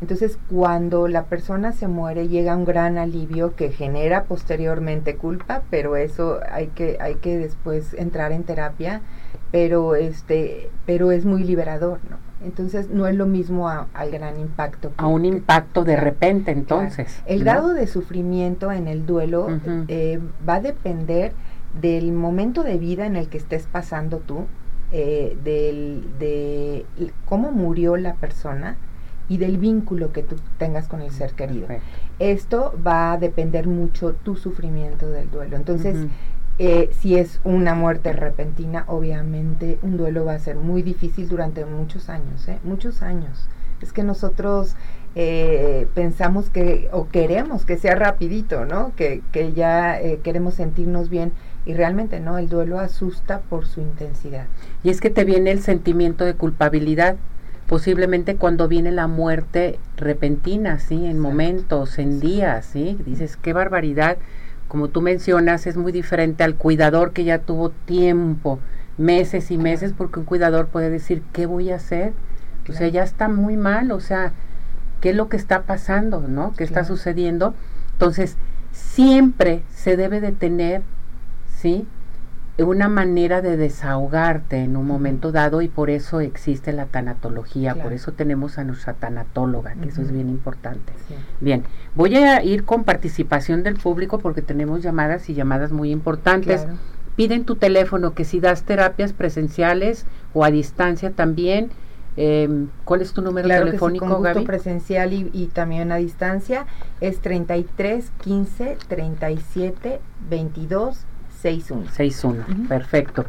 Entonces 0.00 0.38
cuando 0.48 1.08
la 1.08 1.24
persona 1.24 1.72
se 1.72 1.88
muere 1.88 2.28
llega 2.28 2.56
un 2.56 2.64
gran 2.64 2.98
alivio 2.98 3.56
que 3.56 3.72
genera 3.72 4.24
posteriormente 4.24 5.16
culpa, 5.16 5.62
pero 5.70 5.96
eso 5.96 6.40
hay 6.50 6.68
que, 6.68 6.96
hay 7.00 7.16
que 7.16 7.36
después 7.36 7.94
entrar 7.94 8.32
en 8.32 8.44
terapia, 8.44 9.02
pero 9.50 9.96
este, 9.96 10.70
pero 10.86 11.10
es 11.10 11.24
muy 11.24 11.42
liberador, 11.42 11.98
¿no? 12.08 12.27
Entonces 12.44 12.88
no 12.90 13.06
es 13.06 13.16
lo 13.16 13.26
mismo 13.26 13.68
al 13.68 14.10
gran 14.10 14.38
impacto. 14.38 14.92
a 14.96 15.06
un 15.06 15.24
impacto 15.24 15.84
de 15.84 15.96
repente 15.96 16.52
entonces. 16.52 17.20
El 17.26 17.42
grado 17.42 17.74
de 17.74 17.86
sufrimiento 17.86 18.70
en 18.70 18.86
el 18.86 19.06
duelo 19.06 19.48
eh, 19.88 20.20
va 20.48 20.56
a 20.56 20.60
depender 20.60 21.32
del 21.80 22.12
momento 22.12 22.62
de 22.62 22.78
vida 22.78 23.06
en 23.06 23.16
el 23.16 23.28
que 23.28 23.38
estés 23.38 23.66
pasando 23.66 24.18
tú, 24.18 24.46
eh, 24.92 25.36
del, 25.44 26.04
de 26.18 26.86
cómo 27.26 27.50
murió 27.50 27.96
la 27.96 28.14
persona 28.14 28.76
y 29.28 29.36
del 29.36 29.58
vínculo 29.58 30.12
que 30.12 30.22
tú 30.22 30.36
tengas 30.56 30.88
con 30.88 31.02
el 31.02 31.10
ser 31.10 31.32
querido. 31.32 31.66
Esto 32.18 32.72
va 32.86 33.12
a 33.12 33.18
depender 33.18 33.66
mucho 33.66 34.14
tu 34.14 34.36
sufrimiento 34.36 35.10
del 35.10 35.30
duelo. 35.30 35.56
Entonces, 35.56 36.06
eh, 36.58 36.90
si 37.00 37.16
es 37.16 37.40
una 37.44 37.74
muerte 37.74 38.12
repentina, 38.12 38.84
obviamente 38.88 39.78
un 39.82 39.96
duelo 39.96 40.24
va 40.24 40.34
a 40.34 40.38
ser 40.38 40.56
muy 40.56 40.82
difícil 40.82 41.28
durante 41.28 41.64
muchos 41.64 42.08
años, 42.08 42.48
¿eh? 42.48 42.58
muchos 42.64 43.02
años. 43.02 43.48
Es 43.80 43.92
que 43.92 44.02
nosotros 44.02 44.74
eh, 45.14 45.86
pensamos 45.94 46.50
que 46.50 46.88
o 46.92 47.08
queremos 47.08 47.64
que 47.64 47.76
sea 47.76 47.94
rapidito, 47.94 48.66
¿no? 48.66 48.92
Que, 48.96 49.22
que 49.32 49.52
ya 49.52 50.00
eh, 50.00 50.20
queremos 50.22 50.54
sentirnos 50.54 51.08
bien 51.08 51.32
y 51.64 51.74
realmente 51.74 52.18
no, 52.18 52.38
el 52.38 52.48
duelo 52.48 52.80
asusta 52.80 53.40
por 53.48 53.66
su 53.66 53.80
intensidad. 53.80 54.46
Y 54.82 54.90
es 54.90 55.00
que 55.00 55.10
te 55.10 55.24
viene 55.24 55.50
el 55.50 55.60
sentimiento 55.60 56.24
de 56.24 56.34
culpabilidad, 56.34 57.16
posiblemente 57.66 58.36
cuando 58.36 58.68
viene 58.68 58.90
la 58.90 59.06
muerte 59.06 59.78
repentina, 59.96 60.78
¿sí? 60.78 61.06
En 61.06 61.18
momentos, 61.18 61.98
en 61.98 62.20
días, 62.20 62.66
¿sí? 62.66 62.98
Dices, 63.04 63.36
qué 63.36 63.52
barbaridad 63.52 64.18
como 64.68 64.88
tú 64.88 65.00
mencionas, 65.00 65.66
es 65.66 65.76
muy 65.76 65.92
diferente 65.92 66.44
al 66.44 66.54
cuidador 66.54 67.12
que 67.12 67.24
ya 67.24 67.38
tuvo 67.40 67.70
tiempo, 67.70 68.60
meses 68.98 69.50
y 69.50 69.58
meses, 69.58 69.94
porque 69.96 70.20
un 70.20 70.26
cuidador 70.26 70.68
puede 70.68 70.90
decir, 70.90 71.22
¿qué 71.32 71.46
voy 71.46 71.70
a 71.70 71.76
hacer? 71.76 72.12
O 72.68 72.72
sea, 72.72 72.88
ya 72.88 73.02
está 73.02 73.28
muy 73.28 73.56
mal, 73.56 73.90
o 73.92 74.00
sea, 74.00 74.32
¿qué 75.00 75.10
es 75.10 75.16
lo 75.16 75.28
que 75.28 75.38
está 75.38 75.62
pasando, 75.62 76.20
no? 76.28 76.52
¿Qué 76.56 76.64
está 76.64 76.84
sucediendo? 76.84 77.54
Entonces, 77.92 78.36
siempre 78.72 79.62
se 79.74 79.96
debe 79.96 80.20
de 80.20 80.32
tener, 80.32 80.82
¿sí? 81.56 81.86
Una 82.64 82.88
manera 82.88 83.40
de 83.40 83.56
desahogarte 83.56 84.64
en 84.64 84.76
un 84.76 84.86
momento 84.86 85.30
dado 85.30 85.62
y 85.62 85.68
por 85.68 85.90
eso 85.90 86.20
existe 86.20 86.72
la 86.72 86.86
tanatología, 86.86 87.76
por 87.76 87.92
eso 87.92 88.12
tenemos 88.12 88.58
a 88.58 88.64
nuestra 88.64 88.94
tanatóloga, 88.94 89.74
que 89.74 89.88
eso 89.88 90.02
es 90.02 90.10
bien 90.10 90.28
importante. 90.28 90.92
Bien, 91.40 91.62
voy 91.94 92.16
a 92.16 92.42
ir 92.42 92.64
con 92.64 92.82
participación 92.82 93.62
del 93.62 93.76
público 93.76 94.18
porque 94.18 94.42
tenemos 94.42 94.82
llamadas 94.82 95.28
y 95.30 95.34
llamadas 95.34 95.70
muy 95.70 95.92
importantes. 95.92 96.66
Piden 97.14 97.44
tu 97.44 97.54
teléfono 97.56 98.14
que 98.14 98.24
si 98.24 98.40
das 98.40 98.64
terapias 98.64 99.12
presenciales 99.12 100.04
o 100.34 100.44
a 100.44 100.50
distancia 100.50 101.12
también. 101.12 101.70
Eh, 102.20 102.66
¿Cuál 102.84 103.02
es 103.02 103.12
tu 103.12 103.22
número 103.22 103.46
telefónico, 103.46 104.20
que 104.20 104.40
presencial 104.40 105.12
y, 105.12 105.30
y, 105.32 105.46
también 105.46 105.92
a 105.92 105.96
distancia 105.96 106.66
es 107.00 107.20
33 107.20 108.10
15 108.24 108.76
37 108.88 110.00
22 110.28 111.06
61. 111.40 111.90
61, 111.90 112.68
perfecto. 112.68 113.24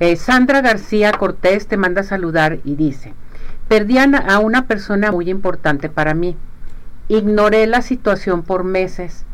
Eh, 0.00 0.16
Sandra 0.16 0.60
García 0.60 1.12
Cortés 1.12 1.66
te 1.66 1.76
manda 1.76 2.02
a 2.02 2.04
saludar 2.04 2.58
y 2.64 2.76
dice, 2.76 3.14
perdí 3.66 3.98
a 3.98 4.38
una 4.38 4.66
persona 4.66 5.10
muy 5.10 5.28
importante 5.28 5.88
para 5.88 6.14
mí. 6.14 6.36
Ignoré 7.08 7.66
la 7.66 7.82
situación 7.82 8.42
por 8.42 8.64
meses 8.64 9.24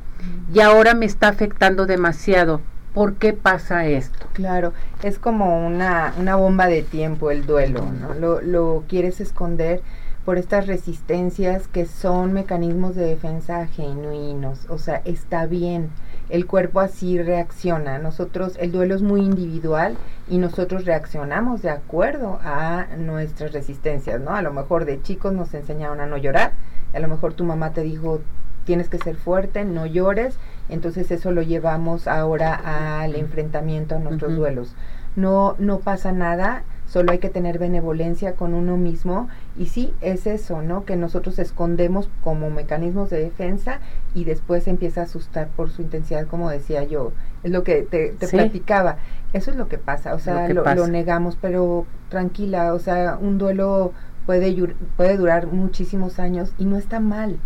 y 0.52 0.60
ahora 0.60 0.94
me 0.94 1.06
está 1.06 1.28
afectando 1.28 1.86
demasiado. 1.86 2.60
por 2.94 3.14
qué 3.14 3.32
pasa 3.32 3.86
esto. 3.86 4.28
Claro, 4.34 4.72
es 5.02 5.18
como 5.18 5.66
una, 5.66 6.14
una 6.16 6.36
bomba 6.36 6.68
de 6.68 6.82
tiempo 6.82 7.32
el 7.32 7.44
duelo, 7.44 7.90
¿no? 7.90 8.14
Lo, 8.14 8.40
lo 8.40 8.84
quieres 8.88 9.20
esconder 9.20 9.82
por 10.24 10.38
estas 10.38 10.68
resistencias 10.68 11.68
que 11.68 11.86
son 11.86 12.32
mecanismos 12.32 12.94
de 12.94 13.04
defensa 13.04 13.66
genuinos, 13.66 14.66
o 14.68 14.78
sea, 14.78 15.02
está 15.04 15.46
bien, 15.46 15.90
el 16.28 16.46
cuerpo 16.46 16.80
así 16.80 17.20
reacciona, 17.20 17.98
nosotros, 17.98 18.56
el 18.58 18.72
duelo 18.72 18.94
es 18.94 19.02
muy 19.02 19.20
individual 19.20 19.96
y 20.28 20.38
nosotros 20.38 20.84
reaccionamos 20.84 21.62
de 21.62 21.70
acuerdo 21.70 22.40
a 22.42 22.86
nuestras 22.96 23.52
resistencias, 23.52 24.20
¿no? 24.20 24.34
A 24.34 24.42
lo 24.42 24.52
mejor 24.52 24.84
de 24.84 25.02
chicos 25.02 25.32
nos 25.32 25.52
enseñaron 25.52 26.00
a 26.00 26.06
no 26.06 26.16
llorar, 26.16 26.52
a 26.94 26.98
lo 26.98 27.08
mejor 27.08 27.34
tu 27.34 27.44
mamá 27.44 27.72
te 27.72 27.82
dijo, 27.82 28.20
tienes 28.64 28.88
que 28.88 28.98
ser 28.98 29.16
fuerte, 29.16 29.64
no 29.64 29.84
llores, 29.86 30.38
entonces 30.68 31.10
eso 31.10 31.30
lo 31.30 31.42
llevamos 31.42 32.08
ahora 32.08 33.00
al 33.02 33.14
enfrentamiento 33.16 33.96
a 33.96 33.98
nuestros 33.98 34.34
duelos. 34.34 34.74
No, 35.16 35.54
no 35.58 35.80
pasa 35.80 36.12
nada, 36.12 36.64
solo 36.94 37.10
hay 37.10 37.18
que 37.18 37.28
tener 37.28 37.58
benevolencia 37.58 38.36
con 38.36 38.54
uno 38.54 38.76
mismo 38.76 39.28
y 39.58 39.66
sí, 39.66 39.92
es 40.00 40.28
eso, 40.28 40.62
¿no? 40.62 40.84
Que 40.84 40.94
nosotros 40.94 41.40
escondemos 41.40 42.08
como 42.22 42.50
mecanismos 42.50 43.10
de 43.10 43.18
defensa 43.18 43.80
y 44.14 44.22
después 44.22 44.68
empieza 44.68 45.00
a 45.00 45.04
asustar 45.04 45.48
por 45.48 45.70
su 45.70 45.82
intensidad, 45.82 46.28
como 46.28 46.48
decía 46.48 46.84
yo, 46.84 47.10
es 47.42 47.50
lo 47.50 47.64
que 47.64 47.82
te, 47.82 48.10
te 48.10 48.28
platicaba, 48.28 48.98
eso 49.32 49.50
es 49.50 49.56
lo 49.56 49.66
que 49.66 49.76
pasa, 49.76 50.14
o 50.14 50.20
sea, 50.20 50.48
lo, 50.50 50.86
negamos, 50.86 51.36
pero 51.40 51.84
tranquila, 52.10 52.72
o 52.72 52.78
sea, 52.78 53.18
un 53.20 53.38
duelo 53.38 53.92
puede, 54.24 54.54
puede 54.96 55.16
durar 55.16 55.48
muchísimos 55.48 56.20
años 56.20 56.52
y 56.58 56.64
no 56.64 56.76
está 56.76 57.00
mal. 57.00 57.38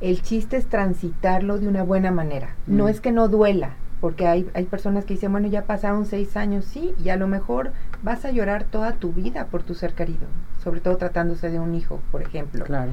El 0.00 0.20
chiste 0.20 0.56
es 0.56 0.66
transitarlo 0.66 1.60
de 1.60 1.68
una 1.68 1.84
buena 1.84 2.10
manera. 2.10 2.56
No 2.66 2.86
mm. 2.86 2.88
es 2.88 3.00
que 3.00 3.12
no 3.12 3.28
duela, 3.28 3.76
porque 4.04 4.26
hay, 4.26 4.46
hay 4.52 4.64
personas 4.64 5.06
que 5.06 5.14
dicen, 5.14 5.32
bueno, 5.32 5.48
ya 5.48 5.62
pasaron 5.62 6.04
seis 6.04 6.36
años, 6.36 6.66
sí, 6.66 6.94
y 7.02 7.08
a 7.08 7.16
lo 7.16 7.26
mejor 7.26 7.72
vas 8.02 8.26
a 8.26 8.32
llorar 8.32 8.64
toda 8.64 8.92
tu 8.92 9.14
vida 9.14 9.46
por 9.46 9.62
tu 9.62 9.74
ser 9.74 9.94
querido, 9.94 10.26
sobre 10.62 10.80
todo 10.80 10.98
tratándose 10.98 11.48
de 11.48 11.58
un 11.58 11.74
hijo, 11.74 12.02
por 12.12 12.20
ejemplo. 12.20 12.66
Claro. 12.66 12.90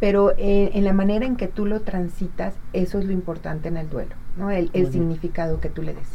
Pero 0.00 0.32
eh, 0.36 0.72
en 0.74 0.82
la 0.82 0.92
manera 0.92 1.26
en 1.26 1.36
que 1.36 1.46
tú 1.46 1.64
lo 1.64 1.82
transitas, 1.82 2.54
eso 2.72 2.98
es 2.98 3.04
lo 3.04 3.12
importante 3.12 3.68
en 3.68 3.76
el 3.76 3.88
duelo, 3.88 4.16
¿no? 4.36 4.50
El, 4.50 4.68
significado 4.90 5.60
que 5.60 5.68
tú 5.68 5.82
le 5.82 5.94
des. 5.94 6.08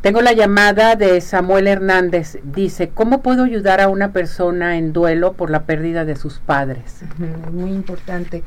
Tengo 0.00 0.22
la 0.22 0.32
llamada 0.32 0.96
de 0.96 1.20
Samuel 1.20 1.68
Hernández. 1.68 2.40
Dice, 2.42 2.88
¿cómo 2.88 3.22
puedo 3.22 3.44
ayudar 3.44 3.80
a 3.80 3.86
una 3.86 4.10
persona 4.10 4.76
en 4.76 4.92
duelo 4.92 5.34
por 5.34 5.50
la 5.50 5.66
pérdida 5.66 6.04
de 6.04 6.16
sus 6.16 6.40
padres? 6.40 7.04
muy 7.52 7.70
importante. 7.70 8.42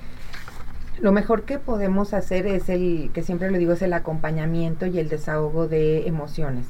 Lo 1.00 1.12
mejor 1.12 1.44
que 1.44 1.60
podemos 1.60 2.14
hacer 2.14 2.48
es 2.48 2.70
el, 2.70 3.12
que 3.14 3.22
siempre 3.22 3.52
le 3.52 3.58
digo, 3.58 3.74
es 3.74 3.82
el 3.82 3.94
acompañamiento 3.94 4.86
y 4.86 5.00
el 5.00 5.10
desahogo 5.10 5.68
de 5.68 6.08
emociones. 6.08 6.68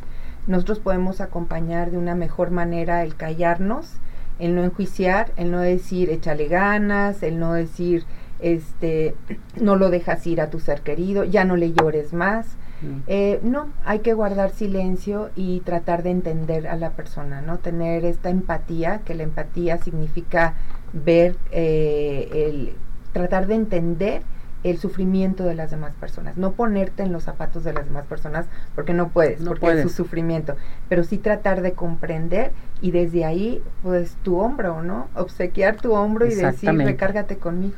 Nosotros 0.47 0.79
podemos 0.79 1.21
acompañar 1.21 1.91
de 1.91 1.97
una 1.97 2.15
mejor 2.15 2.51
manera 2.51 3.03
el 3.03 3.15
callarnos, 3.15 3.93
el 4.39 4.55
no 4.55 4.63
enjuiciar, 4.63 5.31
el 5.35 5.51
no 5.51 5.59
decir 5.59 6.09
échale 6.09 6.47
ganas, 6.47 7.23
el 7.23 7.39
no 7.39 7.53
decir 7.53 8.05
este 8.39 9.15
no 9.59 9.75
lo 9.75 9.89
dejas 9.89 10.25
ir 10.27 10.41
a 10.41 10.49
tu 10.49 10.59
ser 10.59 10.81
querido, 10.81 11.23
ya 11.23 11.43
no 11.43 11.55
le 11.55 11.73
llores 11.73 12.13
más. 12.13 12.45
Mm. 12.81 12.99
Eh, 13.07 13.39
no, 13.43 13.69
hay 13.83 13.99
que 13.99 14.13
guardar 14.13 14.51
silencio 14.51 15.31
y 15.35 15.61
tratar 15.61 16.03
de 16.03 16.11
entender 16.11 16.67
a 16.67 16.75
la 16.75 16.91
persona, 16.91 17.41
¿no? 17.41 17.57
Tener 17.57 18.05
esta 18.05 18.29
empatía, 18.29 19.01
que 19.03 19.15
la 19.15 19.23
empatía 19.23 19.79
significa 19.79 20.53
ver 20.93 21.35
eh, 21.51 22.29
el 22.31 22.73
tratar 23.17 23.47
de 23.47 23.55
entender 23.55 24.21
el 24.63 24.77
sufrimiento 24.77 25.43
de 25.43 25.55
las 25.55 25.71
demás 25.71 25.93
personas, 25.99 26.37
no 26.37 26.51
ponerte 26.51 27.03
en 27.03 27.11
los 27.11 27.23
zapatos 27.23 27.63
de 27.63 27.73
las 27.73 27.85
demás 27.85 28.05
personas 28.05 28.45
porque 28.75 28.93
no 28.93 29.09
puedes, 29.09 29.39
no 29.39 29.51
porque 29.51 29.61
puedes. 29.61 29.85
es 29.85 29.91
su 29.91 30.03
sufrimiento, 30.03 30.55
pero 30.89 31.03
sí 31.03 31.17
tratar 31.17 31.61
de 31.61 31.73
comprender 31.73 32.51
y 32.81 32.91
desde 32.91 33.25
ahí, 33.25 33.61
pues 33.83 34.15
tu 34.23 34.37
hombro, 34.37 34.83
¿no? 34.83 35.07
Obsequiar 35.15 35.77
tu 35.77 35.93
hombro 35.93 36.25
y 36.25 36.35
decir, 36.35 36.71
recárgate 36.71 37.37
conmigo. 37.37 37.75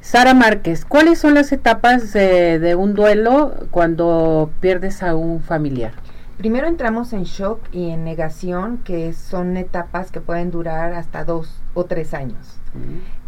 Sara 0.00 0.34
Márquez, 0.34 0.84
¿cuáles 0.84 1.18
son 1.18 1.34
las 1.34 1.52
etapas 1.52 2.12
de 2.12 2.74
un 2.76 2.94
duelo 2.94 3.54
cuando 3.70 4.50
pierdes 4.60 5.02
a 5.02 5.14
un 5.14 5.40
familiar? 5.40 5.92
Primero 6.38 6.66
entramos 6.66 7.12
en 7.12 7.22
shock 7.22 7.60
y 7.70 7.90
en 7.90 8.02
negación, 8.02 8.78
que 8.78 9.12
son 9.12 9.56
etapas 9.56 10.10
que 10.10 10.20
pueden 10.20 10.50
durar 10.50 10.92
hasta 10.94 11.24
dos 11.24 11.62
o 11.74 11.84
tres 11.84 12.14
años. 12.14 12.51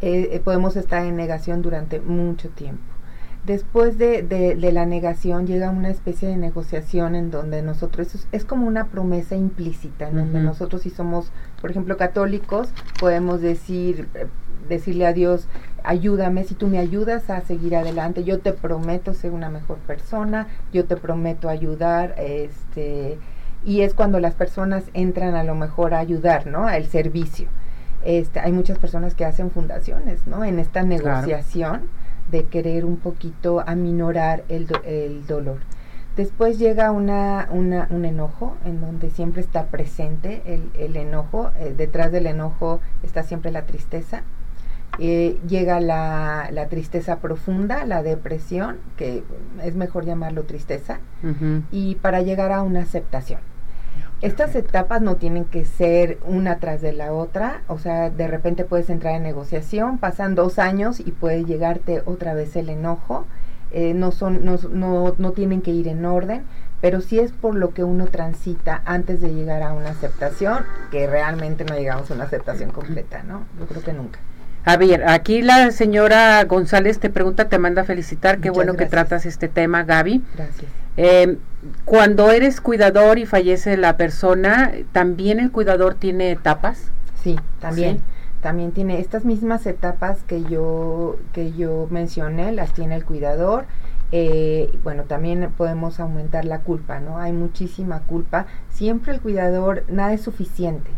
Eh, 0.01 0.31
eh, 0.33 0.41
podemos 0.41 0.77
estar 0.77 1.05
en 1.05 1.17
negación 1.17 1.63
durante 1.63 2.01
mucho 2.01 2.49
tiempo. 2.49 2.83
Después 3.47 3.99
de, 3.99 4.23
de, 4.23 4.73
la 4.73 4.87
negación 4.87 5.47
llega 5.47 5.69
una 5.69 5.91
especie 5.91 6.29
de 6.29 6.39
negociación 6.39 7.15
en 7.15 7.31
donde 7.31 7.61
nosotros, 7.61 8.27
es, 8.33 8.45
como 8.47 8.67
una 8.67 8.87
promesa 8.87 9.37
implícita, 9.37 10.09
en 10.09 10.17
donde 10.17 10.41
nosotros 10.41 10.81
si 10.81 10.89
somos, 10.89 11.31
por 11.61 11.71
ejemplo, 11.71 11.99
católicos, 11.99 12.71
podemos 12.99 13.43
decir, 13.43 14.09
decirle 14.67 15.07
a 15.07 15.13
Dios, 15.13 15.47
ayúdame, 15.83 16.45
si 16.45 16.55
tú 16.55 16.69
me 16.69 16.79
ayudas 16.79 17.29
a 17.29 17.43
seguir 17.43 17.77
adelante, 17.77 18.25
yo 18.25 18.41
te 18.41 18.55
prometo 18.55 19.13
ser 19.13 19.33
una 19.33 19.51
mejor 19.51 19.77
persona, 19.77 20.47
yo 20.73 20.87
te 20.87 20.97
prometo 20.97 21.51
ayudar, 21.51 22.15
este, 22.17 23.19
y 23.63 23.83
es 23.83 23.93
cuando 23.93 24.21
las 24.21 24.35
personas 24.35 24.85
entran 24.95 25.35
a 25.35 25.45
lo 25.45 25.55
mejor 25.55 25.93
a 25.93 25.99
ayudar, 25.99 26.47
¿no? 26.47 26.67
Al 26.67 26.87
servicio. 26.87 27.49
Este, 28.05 28.41
hay 28.41 28.53
muchas 28.53 28.79
personas 28.79 29.15
que 29.15 29.25
hacen 29.25 29.51
fundaciones, 29.51 30.27
¿no? 30.27 30.45
En 30.45 30.59
esta 30.59 30.83
negociación 30.83 31.83
de 32.31 32.45
querer 32.45 32.85
un 32.85 32.97
poquito 32.97 33.63
aminorar 33.67 34.45
el, 34.49 34.69
el 34.85 35.27
dolor. 35.27 35.59
Después 36.17 36.59
llega 36.59 36.93
una, 36.93 37.49
una, 37.51 37.89
un 37.91 38.05
enojo 38.05 38.57
en 38.65 38.81
donde 38.81 39.11
siempre 39.11 39.41
está 39.41 39.67
presente 39.67 40.43
el, 40.47 40.71
el 40.79 40.97
enojo. 40.97 41.51
Eh, 41.59 41.75
detrás 41.77 42.13
del 42.13 42.27
enojo 42.27 42.81
está 43.03 43.25
siempre 43.25 43.51
la 43.51 43.67
tristeza. 43.67 44.23
Eh, 45.01 45.41
llega 45.49 45.81
la, 45.81 46.49
la, 46.53 46.69
tristeza 46.69 47.19
profunda, 47.19 47.85
la 47.85 48.05
depresión, 48.05 48.77
que 48.97 49.25
es 49.65 49.75
mejor 49.75 50.05
llamarlo 50.05 50.45
tristeza, 50.45 51.01
y 51.73 51.97
para 51.97 52.23
llegar 52.23 52.53
a 52.53 52.63
una 52.63 52.83
aceptación. 52.83 53.41
Estas 54.25 54.57
etapas 54.57 55.03
no 55.03 55.17
tienen 55.17 55.45
que 55.45 55.67
ser 55.67 56.19
una 56.25 56.57
tras 56.57 56.81
de 56.81 56.95
la 56.95 57.13
otra, 57.13 57.61
o 57.69 57.79
sea, 57.79 58.09
de 58.09 58.27
repente 58.27 58.65
puedes 58.65 58.89
entrar 58.89 59.15
en 59.17 59.23
negociación, 59.23 59.99
pasan 59.99 60.35
dos 60.35 60.59
años 60.59 60.99
y 60.99 61.11
puede 61.11 61.45
llegarte 61.45 62.01
otra 62.07 62.33
vez 62.33 62.57
el 62.57 62.71
enojo, 62.71 63.27
eh, 63.71 63.93
no, 63.93 64.13
son, 64.13 64.43
no, 64.43 64.57
no, 64.71 65.15
no 65.19 65.33
tienen 65.33 65.61
que 65.61 65.73
ir 65.73 65.89
en 65.89 66.07
orden, 66.07 66.45
pero 66.81 67.03
sí 67.03 67.19
es 67.19 67.33
por 67.33 67.55
lo 67.55 67.75
que 67.75 67.85
uno 67.85 68.07
transita 68.07 68.81
antes 68.87 69.21
de 69.21 69.35
llegar 69.35 69.63
a 69.63 69.75
una 69.75 69.91
aceptación, 69.91 70.65
que 70.91 71.07
realmente 71.07 71.67
no 71.67 71.75
llegamos 71.75 72.11
a 72.11 72.15
una 72.15 72.25
aceptación 72.25 72.71
completa, 72.71 73.23
¿no? 73.25 73.45
Yo 73.61 73.67
creo 73.67 73.83
que 73.83 73.93
nunca. 73.93 74.21
A 74.65 74.79
ver, 74.79 75.07
aquí 75.07 75.43
la 75.43 75.71
señora 75.71 76.43
González 76.45 76.99
te 76.99 77.11
pregunta, 77.11 77.51
te 77.51 77.59
manda 77.59 77.83
a 77.83 77.85
felicitar, 77.85 78.39
qué 78.39 78.49
bueno 78.49 78.73
que 78.73 78.87
tratas 78.87 79.27
este 79.27 79.49
tema, 79.49 79.85
Gaby. 79.85 80.25
Gracias. 80.35 80.71
Eh, 80.97 81.37
cuando 81.85 82.31
eres 82.31 82.61
cuidador 82.61 83.19
y 83.19 83.27
fallece 83.27 83.77
la 83.77 83.97
persona, 83.97 84.73
¿también 84.93 85.41
el 85.41 85.51
cuidador 85.51 85.95
tiene 85.95 86.31
etapas? 86.31 86.91
Sí, 87.23 87.37
también. 87.61 88.01
También 88.41 88.73
tiene 88.73 89.01
estas 89.01 89.25
mismas 89.25 89.65
etapas 89.67 90.23
que 90.25 90.45
yo, 90.45 91.17
que 91.33 91.53
yo 91.53 91.87
mencioné, 91.91 92.53
las 92.53 92.75
tiene 92.75 92.97
el 92.97 93.05
cuidador. 93.05 93.65
Eh, 94.13 94.71
bueno, 94.85 95.05
también 95.05 95.51
podemos 95.57 95.99
aumentar 95.99 96.45
la 96.45 96.61
culpa, 96.61 97.01
¿no? 97.01 97.19
Hay 97.19 97.33
muchísima 97.33 98.01
culpa. 98.01 98.47
Siempre 98.69 99.15
el 99.15 99.21
cuidador, 99.21 99.85
nada 99.89 100.13
es 100.13 100.21
suficiente. 100.21 100.91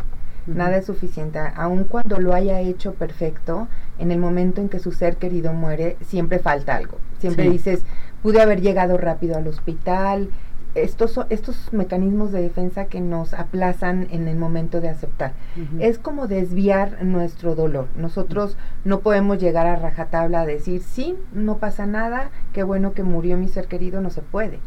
Nada 0.47 0.77
es 0.77 0.87
suficiente. 0.87 1.41
Aun 1.57 1.85
cuando 1.85 2.21
lo 2.21 2.33
haya 2.35 2.61
hecho 2.61 2.95
perfecto, 2.95 3.69
en 3.99 4.13
el 4.13 4.19
momento 4.19 4.61
en 4.61 4.69
que 4.69 4.79
su 4.79 4.93
ser 4.93 5.17
querido 5.17 5.53
muere, 5.53 5.97
siempre 6.07 6.39
falta 6.39 6.77
algo. 6.77 6.99
Siempre 7.19 7.49
dices, 7.51 7.83
pude 8.23 8.41
haber 8.41 8.61
llegado 8.61 8.97
rápido 8.97 9.37
al 9.37 9.49
hospital. 9.49 10.31
Estos, 10.77 11.19
estos 11.31 11.73
mecanismos 11.73 12.33
de 12.33 12.43
defensa 12.43 12.85
que 12.87 13.01
nos 13.01 13.35
aplazan 13.35 14.09
en 14.11 14.29
el 14.29 14.37
momento 14.37 14.81
de 14.81 14.91
aceptar. 14.91 15.33
Es 15.79 15.99
como 15.99 16.27
desviar 16.29 17.03
nuestro 17.03 17.55
dolor. 17.55 17.89
Nosotros 17.97 18.57
no 18.85 19.01
podemos 19.01 19.39
llegar 19.39 19.67
a 19.67 19.77
rajatabla 19.77 20.43
a 20.43 20.47
decir, 20.47 20.83
sí, 20.83 21.17
no 21.33 21.57
pasa 21.59 21.87
nada, 21.87 22.31
qué 22.53 22.63
bueno 22.63 22.93
que 22.93 23.03
murió 23.03 23.37
mi 23.37 23.49
ser 23.49 23.67
querido, 23.69 24.01
no 24.01 24.11
se 24.11 24.23
puede. 24.23 24.59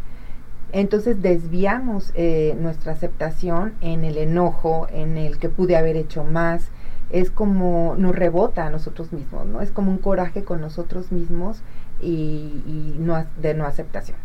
Entonces 0.72 1.22
desviamos 1.22 2.12
eh, 2.16 2.56
nuestra 2.60 2.94
aceptación 2.94 3.74
en 3.82 4.04
el 4.04 4.18
enojo, 4.18 4.88
en 4.92 5.18
el 5.18 5.40
que 5.40 5.50
pude 5.50 5.76
haber 5.76 5.96
hecho 5.96 6.24
más. 6.24 6.70
Es 7.10 7.32
como 7.32 7.96
nos 7.98 8.16
rebota 8.16 8.68
a 8.68 8.70
nosotros 8.70 9.12
mismos, 9.12 9.48
¿no? 9.48 9.62
Es 9.62 9.72
como 9.72 9.90
un 9.90 9.98
coraje 9.98 10.44
con 10.44 10.62
nosotros 10.62 11.12
mismos 11.12 11.64
y, 12.02 12.96
no, 13.00 13.26
de 13.42 13.56
no 13.56 13.66
aceptación. 13.66 14.18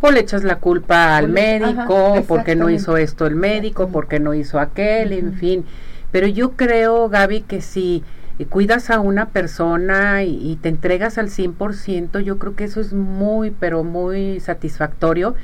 O 0.00 0.10
le 0.10 0.20
echas 0.20 0.44
la 0.44 0.56
culpa 0.56 1.16
al 1.16 1.28
médico, 1.28 2.22
porque 2.28 2.56
no 2.56 2.70
hizo 2.70 2.96
esto 2.96 3.26
el 3.26 3.36
médico, 3.36 3.88
porque 3.88 4.20
no 4.20 4.34
hizo 4.34 4.60
aquel, 4.60 5.12
en 5.12 5.34
fin. 5.34 5.64
Pero 6.10 6.26
yo 6.26 6.52
creo, 6.52 7.08
Gaby, 7.08 7.42
que 7.42 7.60
si 7.60 8.04
cuidas 8.50 8.90
a 8.90 9.00
una 9.00 9.26
persona 9.26 10.24
y, 10.24 10.52
y 10.52 10.56
te 10.56 10.68
entregas 10.68 11.18
al 11.18 11.28
100%, 11.28 12.20
yo 12.20 12.38
creo 12.38 12.54
que 12.54 12.64
eso 12.64 12.80
es 12.80 12.92
muy, 12.92 13.50
pero 13.50 13.84
muy 13.84 14.40
satisfactorio 14.40 15.34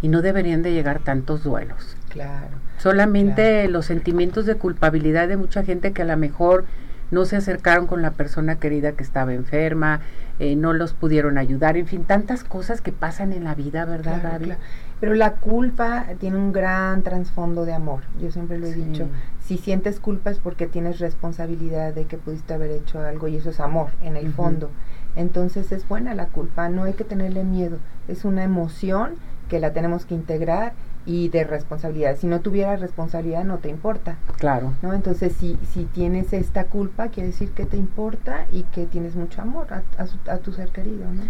y 0.00 0.08
no 0.08 0.20
deberían 0.20 0.62
de 0.62 0.72
llegar 0.72 0.98
tantos 0.98 1.42
duelos. 1.42 1.96
Claro. 2.10 2.56
Solamente 2.76 3.68
los 3.68 3.86
sentimientos 3.86 4.44
de 4.46 4.56
culpabilidad 4.56 5.28
de 5.28 5.36
mucha 5.36 5.64
gente 5.64 5.92
que 5.92 6.02
a 6.02 6.04
lo 6.04 6.16
mejor 6.16 6.66
no 7.10 7.24
se 7.24 7.36
acercaron 7.36 7.86
con 7.86 8.02
la 8.02 8.10
persona 8.10 8.56
querida 8.56 8.92
que 8.92 9.02
estaba 9.02 9.32
enferma, 9.32 10.00
eh, 10.38 10.56
no 10.56 10.72
los 10.72 10.92
pudieron 10.94 11.38
ayudar, 11.38 11.76
en 11.76 11.86
fin, 11.86 12.04
tantas 12.04 12.42
cosas 12.44 12.80
que 12.80 12.90
pasan 12.92 13.32
en 13.32 13.44
la 13.44 13.54
vida, 13.54 13.84
¿verdad, 13.84 14.20
Claro, 14.20 14.30
Gaby? 14.32 14.44
claro. 14.46 14.60
Pero 15.00 15.14
la 15.14 15.32
culpa 15.32 16.06
tiene 16.18 16.36
un 16.38 16.52
gran 16.52 17.02
trasfondo 17.02 17.64
de 17.64 17.72
amor. 17.74 18.00
Yo 18.20 18.30
siempre 18.30 18.58
lo 18.58 18.66
he 18.66 18.72
Sí. 18.72 18.82
dicho. 18.82 19.06
Si 19.44 19.58
sientes 19.58 20.00
culpa 20.00 20.30
es 20.30 20.38
porque 20.38 20.66
tienes 20.66 20.98
responsabilidad 21.00 21.92
de 21.92 22.06
que 22.06 22.16
pudiste 22.16 22.54
haber 22.54 22.70
hecho 22.70 23.00
algo 23.00 23.28
y 23.28 23.36
eso 23.36 23.50
es 23.50 23.60
amor 23.60 23.88
en 24.02 24.16
el 24.16 24.32
fondo. 24.32 24.70
Entonces 25.16 25.70
es 25.72 25.86
buena 25.86 26.14
la 26.14 26.26
culpa, 26.26 26.68
no 26.68 26.84
hay 26.84 26.94
que 26.94 27.04
tenerle 27.04 27.44
miedo. 27.44 27.78
Es 28.08 28.24
una 28.24 28.42
emoción 28.44 29.14
que 29.48 29.60
la 29.60 29.72
tenemos 29.72 30.06
que 30.06 30.14
integrar 30.14 30.72
y 31.06 31.28
de 31.28 31.44
responsabilidad. 31.44 32.16
Si 32.18 32.26
no 32.26 32.40
tuviera 32.40 32.76
responsabilidad 32.76 33.44
no 33.44 33.58
te 33.58 33.68
importa, 33.68 34.16
Claro. 34.38 34.72
¿no? 34.82 34.92
Entonces 34.94 35.32
si, 35.38 35.58
si 35.72 35.84
tienes 35.84 36.32
esta 36.32 36.64
culpa 36.64 37.08
quiere 37.08 37.28
decir 37.28 37.50
que 37.50 37.66
te 37.66 37.76
importa 37.76 38.46
y 38.52 38.62
que 38.74 38.86
tienes 38.86 39.14
mucho 39.14 39.42
amor 39.42 39.66
a, 39.72 39.82
a 40.02 40.06
su- 40.06 40.18
a 40.28 40.38
tu 40.38 40.52
ser 40.52 40.68
querido, 40.70 41.04
¿no? 41.12 41.22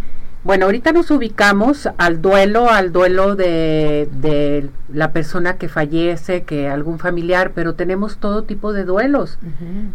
Bueno, 0.43 0.65
ahorita 0.65 0.91
nos 0.91 1.09
ubicamos 1.09 1.89
al 1.97 2.21
duelo, 2.21 2.69
al 2.69 2.91
duelo 2.91 3.35
de, 3.35 4.07
de 4.21 4.69
la 4.93 5.11
persona 5.11 5.57
que 5.57 5.67
fallece, 5.69 6.43
que 6.43 6.69
algún 6.69 6.99
familiar, 6.99 7.53
pero 7.55 7.73
tenemos 7.73 8.17
todo 8.19 8.43
tipo 8.43 8.71
de 8.71 8.83
duelos. 8.83 9.39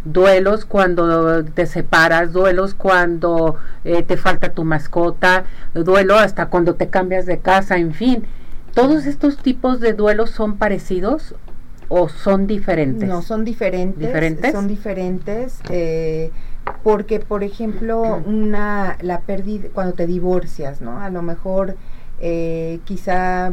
Duelos 0.03 0.65
cuando 0.65 1.43
te 1.45 1.65
separas, 1.65 2.33
duelos 2.33 2.73
cuando 2.73 3.55
eh, 3.85 4.03
te 4.03 4.17
falta 4.17 4.49
tu 4.49 4.65
mascota, 4.65 5.45
duelo 5.73 6.17
hasta 6.17 6.47
cuando 6.47 6.75
te 6.75 6.89
cambias 6.89 7.25
de 7.25 7.39
casa, 7.39 7.77
en 7.77 7.93
fin. 7.93 8.25
¿Todos 8.73 9.05
estos 9.05 9.37
tipos 9.37 9.79
de 9.79 9.93
duelos 9.93 10.29
son 10.31 10.57
parecidos 10.57 11.35
o 11.89 12.07
son 12.09 12.47
diferentes? 12.47 13.07
No, 13.07 13.21
son 13.21 13.43
diferentes. 13.43 13.99
¿Diferentes? 13.99 14.51
Son 14.51 14.67
diferentes. 14.67 15.59
eh, 15.69 16.31
porque, 16.83 17.19
por 17.19 17.43
ejemplo, 17.43 18.21
una, 18.25 18.97
la 19.01 19.21
pérdida, 19.21 19.69
cuando 19.73 19.93
te 19.93 20.05
divorcias, 20.07 20.79
¿no? 20.79 20.99
A 21.01 21.09
lo 21.09 21.21
mejor 21.21 21.75
eh, 22.19 22.79
quizá 22.85 23.51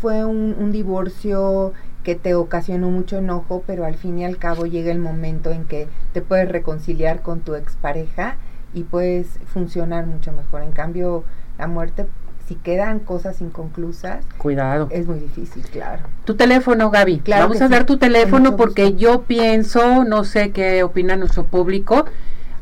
fue 0.00 0.24
un, 0.24 0.56
un 0.58 0.72
divorcio 0.72 1.72
que 2.02 2.16
te 2.16 2.34
ocasionó 2.34 2.90
mucho 2.90 3.18
enojo, 3.18 3.62
pero 3.64 3.84
al 3.84 3.94
fin 3.94 4.18
y 4.18 4.24
al 4.24 4.38
cabo 4.38 4.66
llega 4.66 4.90
el 4.90 4.98
momento 4.98 5.50
en 5.50 5.64
que 5.64 5.86
te 6.12 6.20
puedes 6.20 6.48
reconciliar 6.48 7.22
con 7.22 7.40
tu 7.40 7.54
expareja 7.54 8.36
y 8.74 8.82
puedes 8.82 9.28
funcionar 9.46 10.06
mucho 10.06 10.32
mejor. 10.32 10.62
En 10.62 10.72
cambio, 10.72 11.22
la 11.58 11.68
muerte, 11.68 12.06
si 12.46 12.54
quedan 12.56 12.98
cosas 13.00 13.40
inconclusas, 13.40 14.24
Cuidado. 14.38 14.88
es 14.90 15.06
muy 15.06 15.18
difícil, 15.18 15.62
claro. 15.64 16.02
Tu 16.24 16.34
teléfono, 16.34 16.90
Gaby. 16.90 17.18
Claro 17.20 17.44
Vamos 17.48 17.60
a 17.62 17.66
sí. 17.66 17.72
dar 17.72 17.86
tu 17.86 17.96
teléfono 17.98 18.56
porque 18.56 18.84
gusto. 18.84 18.98
yo 18.98 19.22
pienso, 19.22 20.04
no 20.04 20.24
sé 20.24 20.50
qué 20.50 20.82
opina 20.82 21.16
nuestro 21.16 21.44
público, 21.44 22.04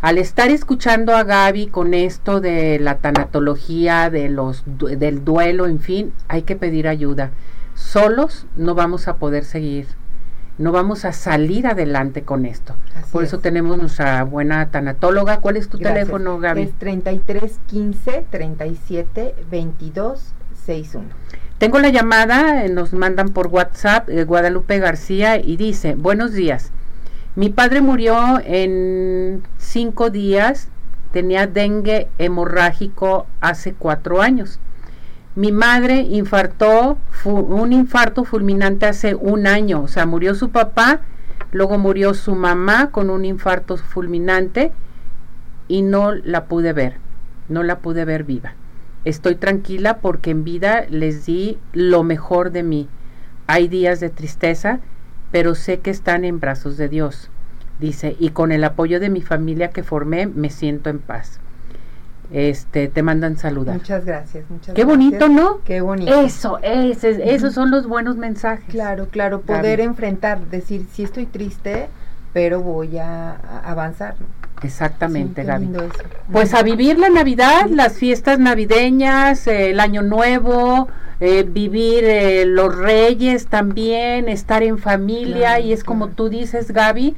al 0.00 0.16
estar 0.18 0.48
escuchando 0.50 1.14
a 1.14 1.24
Gaby 1.24 1.66
con 1.66 1.92
esto 1.94 2.40
de 2.40 2.78
la 2.78 2.98
tanatología, 2.98 4.08
de 4.10 4.28
los 4.30 4.62
del 4.66 5.24
duelo, 5.24 5.66
en 5.66 5.78
fin, 5.80 6.12
hay 6.28 6.42
que 6.42 6.56
pedir 6.56 6.88
ayuda. 6.88 7.30
Solos 7.74 8.46
no 8.56 8.74
vamos 8.74 9.08
a 9.08 9.16
poder 9.16 9.44
seguir. 9.44 9.86
No 10.60 10.72
vamos 10.72 11.06
a 11.06 11.12
salir 11.14 11.66
adelante 11.66 12.22
con 12.22 12.44
esto. 12.44 12.76
Así 12.94 13.10
Por 13.10 13.24
eso 13.24 13.36
es. 13.36 13.42
tenemos 13.42 13.78
nuestra 13.78 14.22
buena 14.24 14.70
tanatóloga. 14.70 15.40
¿Cuál 15.40 15.56
es 15.56 15.70
tu 15.70 15.78
Gracias. 15.78 16.00
teléfono, 16.00 16.38
Gaby? 16.38 16.60
Es 16.60 16.72
33 16.78 17.58
15 17.66 18.26
37 18.30 19.34
22 19.50 20.34
61. 20.66 21.08
Tengo 21.56 21.78
la 21.78 21.88
llamada, 21.88 22.64
eh, 22.64 22.68
nos 22.68 22.92
mandan 22.92 23.30
por 23.30 23.46
WhatsApp, 23.46 24.10
eh, 24.10 24.24
Guadalupe 24.24 24.78
García, 24.78 25.38
y 25.38 25.56
dice, 25.56 25.94
buenos 25.94 26.32
días, 26.32 26.72
mi 27.36 27.48
padre 27.48 27.80
murió 27.80 28.38
en 28.44 29.42
cinco 29.56 30.10
días, 30.10 30.68
tenía 31.10 31.46
dengue 31.46 32.08
hemorrágico 32.18 33.26
hace 33.40 33.72
cuatro 33.72 34.20
años. 34.20 34.60
Mi 35.36 35.52
madre 35.52 36.00
infartó, 36.00 36.98
un 37.24 37.72
infarto 37.72 38.24
fulminante 38.24 38.86
hace 38.86 39.14
un 39.14 39.46
año, 39.46 39.82
o 39.82 39.88
sea, 39.88 40.04
murió 40.04 40.34
su 40.34 40.50
papá, 40.50 41.02
luego 41.52 41.78
murió 41.78 42.14
su 42.14 42.34
mamá 42.34 42.90
con 42.90 43.10
un 43.10 43.24
infarto 43.24 43.76
fulminante 43.76 44.72
y 45.68 45.82
no 45.82 46.12
la 46.12 46.46
pude 46.46 46.72
ver, 46.72 46.96
no 47.48 47.62
la 47.62 47.78
pude 47.78 48.04
ver 48.04 48.24
viva. 48.24 48.54
Estoy 49.04 49.36
tranquila 49.36 49.98
porque 49.98 50.30
en 50.30 50.42
vida 50.42 50.84
les 50.90 51.26
di 51.26 51.58
lo 51.72 52.02
mejor 52.02 52.50
de 52.50 52.64
mí. 52.64 52.88
Hay 53.46 53.68
días 53.68 54.00
de 54.00 54.10
tristeza, 54.10 54.80
pero 55.30 55.54
sé 55.54 55.78
que 55.78 55.90
están 55.90 56.24
en 56.24 56.40
brazos 56.40 56.76
de 56.76 56.88
Dios. 56.88 57.30
Dice, 57.78 58.16
y 58.18 58.30
con 58.30 58.50
el 58.52 58.64
apoyo 58.64 58.98
de 58.98 59.08
mi 59.10 59.22
familia 59.22 59.70
que 59.70 59.84
formé, 59.84 60.26
me 60.26 60.50
siento 60.50 60.90
en 60.90 60.98
paz. 60.98 61.40
Este, 62.32 62.88
te 62.88 63.02
mandan 63.02 63.36
saludar. 63.36 63.74
Muchas 63.76 64.04
gracias, 64.04 64.44
muchas 64.48 64.74
Qué 64.74 64.84
gracias. 64.84 64.86
bonito, 64.86 65.28
¿no? 65.28 65.60
Qué 65.64 65.80
bonito. 65.80 66.20
Eso, 66.20 66.58
ese, 66.62 67.34
esos 67.34 67.54
son 67.54 67.70
los 67.70 67.86
buenos 67.88 68.16
mensajes. 68.16 68.66
Claro, 68.68 69.08
claro, 69.08 69.40
poder 69.40 69.80
enfrentar, 69.80 70.40
decir, 70.46 70.86
sí 70.92 71.02
estoy 71.02 71.26
triste, 71.26 71.88
pero 72.32 72.60
voy 72.60 72.98
a, 72.98 73.32
a 73.32 73.70
avanzar. 73.70 74.14
Exactamente, 74.62 75.42
Sí, 75.42 75.48
Gaby. 75.48 75.70
Pues 76.30 76.54
a 76.54 76.62
vivir 76.62 76.98
la 76.98 77.08
Navidad, 77.08 77.66
las 77.70 77.94
fiestas 77.94 78.38
navideñas, 78.38 79.46
eh, 79.46 79.70
el 79.70 79.80
Año 79.80 80.02
Nuevo, 80.02 80.88
eh, 81.18 81.44
vivir 81.48 82.04
eh, 82.04 82.44
los 82.46 82.76
Reyes 82.76 83.46
también, 83.46 84.28
estar 84.28 84.62
en 84.62 84.78
familia 84.78 85.54
Claro, 85.56 85.62
y 85.64 85.72
es 85.72 85.82
como 85.82 86.08
tú 86.08 86.28
dices, 86.28 86.72
Gaby, 86.72 87.16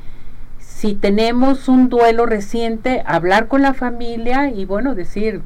si 0.83 0.95
tenemos 0.95 1.68
un 1.68 1.88
duelo 1.88 2.27
reciente, 2.27 3.05
hablar 3.07 3.47
con 3.47 3.62
la 3.62 3.73
familia 3.73 4.51
y 4.51 4.64
bueno, 4.64 4.97
decir, 4.97 5.40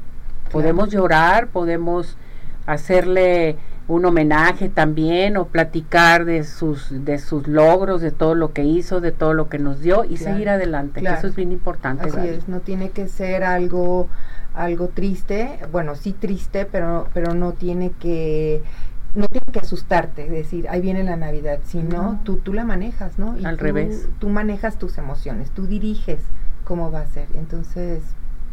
podemos 0.51 0.89
llorar, 0.89 1.49
podemos 1.49 2.17
hacerle 2.65 3.55
un 3.87 4.05
homenaje 4.05 4.67
también 4.67 5.37
o 5.37 5.45
platicar 5.45 6.25
de 6.25 6.43
sus 6.43 7.05
de 7.05 7.19
sus 7.19 7.47
logros, 7.47 8.01
de 8.01 8.09
todo 8.09 8.33
lo 8.33 8.51
que 8.51 8.63
hizo, 8.63 8.99
de 8.99 9.11
todo 9.11 9.35
lo 9.35 9.47
que 9.47 9.59
nos 9.59 9.79
dio 9.79 10.05
y 10.05 10.15
Claro, 10.15 10.33
seguir 10.33 10.49
adelante, 10.49 11.03
que 11.03 11.07
eso 11.07 11.27
es 11.27 11.35
bien 11.35 11.51
importante. 11.51 12.09
Así 12.09 12.29
es, 12.29 12.47
no 12.47 12.61
tiene 12.61 12.89
que 12.89 13.07
ser 13.07 13.43
algo 13.43 14.07
algo 14.55 14.87
triste, 14.87 15.59
bueno, 15.71 15.93
sí 15.93 16.13
triste, 16.13 16.65
pero 16.65 17.09
pero 17.13 17.35
no 17.35 17.51
tiene 17.51 17.91
que 17.99 18.63
no 19.17 19.25
tiene 19.27 19.45
que 19.51 19.59
asustarte, 19.59 20.29
decir, 20.29 20.69
ahí 20.69 20.79
viene 20.79 21.03
la 21.03 21.15
Navidad, 21.15 21.59
sino 21.65 22.01
No. 22.03 22.19
tú 22.23 22.37
tú 22.37 22.53
la 22.53 22.63
manejas, 22.63 23.17
¿no? 23.17 23.35
Al 23.43 23.57
tú, 23.57 23.63
revés. 23.63 24.07
Tú 24.19 24.29
manejas 24.29 24.77
tus 24.77 24.97
emociones, 24.97 25.49
tú 25.51 25.65
diriges 25.67 26.21
cómo 26.63 26.91
va 26.91 27.01
a 27.01 27.07
ser. 27.07 27.27
Entonces, 27.33 28.03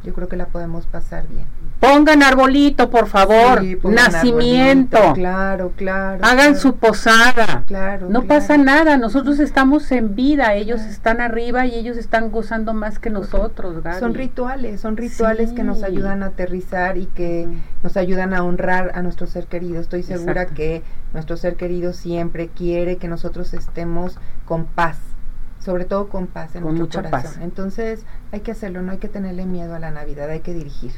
yo 0.02 0.14
creo 0.14 0.28
que 0.28 0.36
la 0.36 0.46
podemos 0.46 0.86
pasar 0.86 1.28
bien. 1.28 1.46
Pongan 1.86 2.22
arbolito, 2.22 2.88
por 2.88 3.06
favor. 3.08 3.60
Sí, 3.60 3.76
pongan 3.76 4.10
Nacimiento. 4.12 4.96
arbolito, 4.96 5.14
Claro, 5.20 5.72
claro. 5.76 6.18
Hagan 6.24 6.36
claro, 6.36 6.54
su 6.58 6.76
posada. 6.76 7.62
Claro. 7.66 8.06
No 8.08 8.20
claro. 8.22 8.26
pasa 8.28 8.56
nada, 8.56 8.96
nosotros 8.96 9.38
estamos 9.38 9.90
en 9.92 10.14
vida, 10.14 10.54
ellos 10.54 10.78
Claro. 10.80 10.92
están 10.92 11.20
arriba 11.20 11.66
y 11.66 11.74
ellos 11.74 11.96
están 11.96 12.30
gozando 12.30 12.72
más 12.72 12.98
que 12.98 13.10
nosotros, 13.10 13.82
Gaby. 13.82 14.00
Son 14.00 14.14
rituales, 14.14 14.80
son 14.80 14.96
rituales 14.96 15.52
que 15.52 15.62
nos 15.62 15.82
ayudan 15.82 16.22
a 16.22 16.26
aterrizar 16.26 16.96
y 16.96 17.06
que 17.06 17.46
nos 17.82 17.96
ayudan 17.96 18.32
a 18.34 18.42
honrar 18.42 18.92
a 18.94 19.02
nuestro 19.02 19.26
ser 19.26 19.46
querido. 19.46 19.80
Estoy 19.80 20.02
segura 20.02 20.42
Exacto. 20.42 20.54
que 20.54 20.82
nuestro 21.12 21.36
ser 21.36 21.56
querido 21.56 21.92
siempre 21.92 22.48
quiere 22.48 22.96
que 22.96 23.08
nosotros 23.08 23.52
estemos 23.54 24.18
con 24.46 24.64
paz, 24.64 24.98
sobre 25.60 25.84
todo 25.84 26.08
con 26.08 26.26
paz 26.28 26.54
en 26.56 26.62
Con 26.62 26.76
nuestro 26.78 27.00
mucha 27.02 27.10
corazón. 27.10 27.32
paz. 27.34 27.40
Entonces 27.42 28.04
hay 28.32 28.40
que 28.40 28.52
hacerlo, 28.52 28.82
no 28.82 28.92
hay 28.92 28.98
que 28.98 29.08
tenerle 29.08 29.46
miedo 29.46 29.74
a 29.74 29.78
la 29.78 29.90
Navidad, 29.90 30.28
hay 30.30 30.40
que 30.40 30.52
dirigir. 30.54 30.92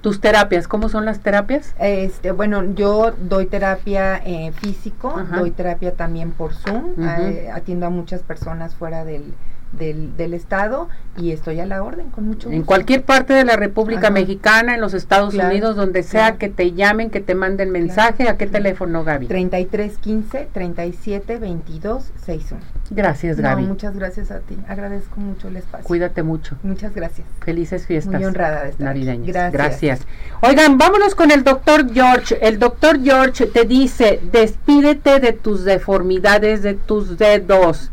Tus 0.00 0.20
terapias, 0.20 0.68
¿cómo 0.68 0.88
son 0.88 1.04
las 1.04 1.20
terapias? 1.20 1.74
Este, 1.78 2.30
bueno, 2.30 2.62
yo 2.74 3.12
doy 3.18 3.46
terapia 3.46 4.22
eh, 4.24 4.52
físico, 4.52 5.14
Ajá. 5.16 5.38
doy 5.38 5.50
terapia 5.50 5.94
también 5.94 6.30
por 6.30 6.54
Zoom, 6.54 6.94
eh, 6.98 7.50
atiendo 7.52 7.86
a 7.86 7.90
muchas 7.90 8.22
personas 8.22 8.76
fuera 8.76 9.04
del, 9.04 9.34
del, 9.72 10.16
del 10.16 10.34
estado 10.34 10.88
y 11.16 11.32
estoy 11.32 11.60
a 11.60 11.66
la 11.66 11.82
orden 11.82 12.10
con 12.10 12.24
mucho 12.26 12.48
gusto. 12.48 12.52
En 12.52 12.62
cualquier 12.62 13.02
parte 13.02 13.32
de 13.34 13.44
la 13.44 13.56
República 13.56 14.02
Ajá. 14.08 14.10
Mexicana, 14.10 14.74
en 14.74 14.80
los 14.80 14.94
Estados 14.94 15.34
Claro, 15.34 15.50
Unidos, 15.50 15.76
donde 15.76 16.02
sea 16.02 16.22
claro. 16.26 16.38
que 16.38 16.48
te 16.48 16.72
llamen, 16.72 17.10
que 17.10 17.20
te 17.20 17.34
manden 17.34 17.70
mensaje, 17.70 18.28
¿a 18.28 18.36
qué 18.36 18.46
teléfono, 18.46 19.04
Gaby? 19.04 19.26
33 19.26 19.98
15 19.98 20.48
37 20.52 21.38
22 21.38 22.12
61. 22.24 22.62
Gracias, 22.90 23.36
No, 23.36 23.42
Gaby. 23.42 23.62
muchas 23.64 23.94
gracias 23.94 24.30
a 24.30 24.38
ti. 24.40 24.56
Agradezco 24.68 25.20
mucho 25.20 25.48
el 25.48 25.56
espacio. 25.56 25.86
Cuídate 25.86 26.22
mucho. 26.22 26.56
Muchas 26.62 26.94
gracias. 26.94 27.26
Felices 27.44 27.86
fiestas. 27.86 28.14
Muy 28.14 28.24
honrada 28.24 28.62
de 28.64 28.70
estar 28.70 28.86
navideñas. 28.86 29.52
Gracias. 29.52 30.00
Oigan, 30.40 30.78
vámonos 30.78 31.14
con 31.14 31.30
el 31.30 31.44
doctor 31.44 31.92
George. 31.92 32.38
El 32.40 32.58
doctor 32.58 33.02
George 33.02 33.46
te 33.46 33.64
dice, 33.64 34.20
despídete 34.32 35.20
de 35.20 35.32
tus 35.32 35.64
deformidades, 35.64 36.62
de 36.62 36.74
tus 36.74 37.18
dedos. 37.18 37.90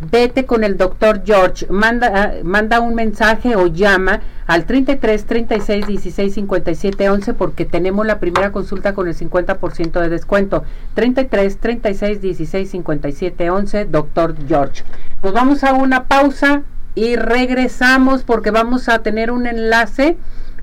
Vete 0.00 0.44
con 0.44 0.64
el 0.64 0.76
doctor 0.76 1.22
George, 1.24 1.66
manda, 1.70 2.10
ah, 2.14 2.32
manda 2.42 2.80
un 2.80 2.94
mensaje 2.94 3.56
o 3.56 3.66
llama 3.66 4.20
al 4.46 4.64
33 4.64 5.24
36 5.24 5.86
16 5.86 6.34
57 6.34 7.10
11 7.10 7.34
porque 7.34 7.64
tenemos 7.64 8.06
la 8.06 8.20
primera 8.20 8.52
consulta 8.52 8.94
con 8.94 9.08
el 9.08 9.16
50% 9.16 10.00
de 10.00 10.08
descuento. 10.08 10.64
33 10.94 11.58
36 11.58 12.20
16 12.20 12.70
57 12.70 13.50
11, 13.50 13.84
doctor 13.86 14.34
George. 14.46 14.84
Nos 15.22 15.32
vamos 15.32 15.64
a 15.64 15.72
una 15.72 16.04
pausa 16.04 16.62
y 16.94 17.16
regresamos 17.16 18.22
porque 18.22 18.50
vamos 18.50 18.88
a 18.88 19.00
tener 19.00 19.30
un 19.30 19.46
enlace 19.46 20.16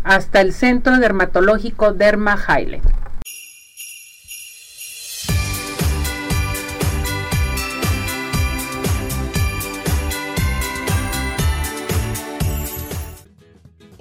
hasta 0.03 0.41
el 0.41 0.53
Centro 0.53 0.97
Dermatológico 0.97 1.93
Derma 1.93 2.37
Highland. 2.37 3.02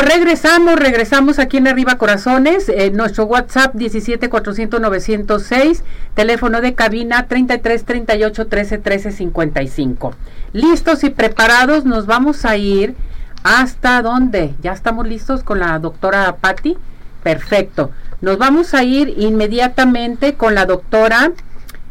Regresamos, 0.00 0.76
regresamos 0.76 1.38
aquí 1.38 1.58
en 1.58 1.68
Arriba 1.68 1.98
Corazones, 1.98 2.68
eh, 2.68 2.90
nuestro 2.90 3.24
WhatsApp 3.24 3.74
17 3.74 4.28
400 4.28 4.80
906, 4.80 5.84
teléfono 6.14 6.60
de 6.60 6.74
cabina 6.74 7.26
33 7.26 7.84
38 7.84 8.46
13 8.46 8.78
13 8.78 9.12
55. 9.12 10.14
Listos 10.52 11.04
y 11.04 11.10
preparados, 11.10 11.84
nos 11.84 12.06
vamos 12.06 12.44
a 12.44 12.56
ir 12.56 12.94
hasta 13.42 14.00
dónde? 14.00 14.54
Ya 14.62 14.72
estamos 14.72 15.06
listos 15.06 15.42
con 15.42 15.58
la 15.58 15.78
doctora 15.78 16.36
Patti. 16.36 16.76
Perfecto. 17.22 17.90
Nos 18.20 18.38
vamos 18.38 18.74
a 18.74 18.84
ir 18.84 19.14
inmediatamente 19.18 20.34
con 20.34 20.54
la 20.54 20.64
doctora 20.66 21.32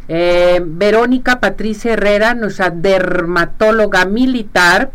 eh, 0.07 0.61
Verónica 0.65 1.39
Patricia 1.39 1.93
Herrera, 1.93 2.33
nuestra 2.33 2.69
dermatóloga 2.71 4.05
militar 4.05 4.91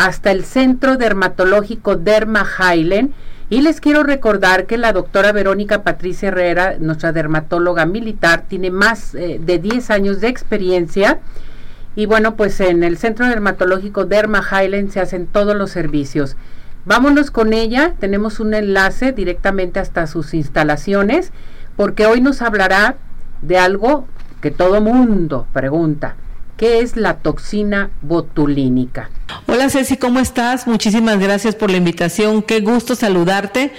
hasta 0.00 0.30
el 0.30 0.44
Centro 0.44 0.96
Dermatológico 0.96 1.94
Derma 1.94 2.46
Highland. 2.58 3.12
Y 3.50 3.60
les 3.60 3.82
quiero 3.82 4.02
recordar 4.02 4.64
que 4.64 4.78
la 4.78 4.94
doctora 4.94 5.30
Verónica 5.32 5.82
Patricia 5.82 6.28
Herrera, 6.28 6.76
nuestra 6.78 7.12
dermatóloga 7.12 7.84
militar, 7.84 8.44
tiene 8.48 8.70
más 8.70 9.14
eh, 9.14 9.38
de 9.44 9.58
10 9.58 9.90
años 9.90 10.20
de 10.22 10.28
experiencia. 10.28 11.18
Y 11.96 12.06
bueno, 12.06 12.34
pues 12.34 12.60
en 12.60 12.82
el 12.82 12.96
Centro 12.96 13.26
Dermatológico 13.26 14.06
Derma 14.06 14.40
Highland 14.40 14.90
se 14.90 15.00
hacen 15.00 15.26
todos 15.26 15.54
los 15.54 15.70
servicios. 15.70 16.36
Vámonos 16.86 17.30
con 17.30 17.52
ella, 17.52 17.92
tenemos 17.98 18.40
un 18.40 18.54
enlace 18.54 19.12
directamente 19.12 19.80
hasta 19.80 20.06
sus 20.06 20.32
instalaciones, 20.32 21.30
porque 21.76 22.06
hoy 22.06 22.22
nos 22.22 22.40
hablará 22.40 22.96
de 23.42 23.58
algo 23.58 24.06
que 24.40 24.50
todo 24.50 24.80
mundo 24.80 25.46
pregunta. 25.52 26.16
¿Qué 26.60 26.80
es 26.80 26.94
la 26.94 27.20
toxina 27.20 27.88
botulínica? 28.02 29.08
Hola 29.46 29.70
Ceci, 29.70 29.96
¿cómo 29.96 30.20
estás? 30.20 30.66
Muchísimas 30.66 31.18
gracias 31.18 31.54
por 31.54 31.70
la 31.70 31.78
invitación. 31.78 32.42
Qué 32.42 32.60
gusto 32.60 32.94
saludarte. 32.94 33.72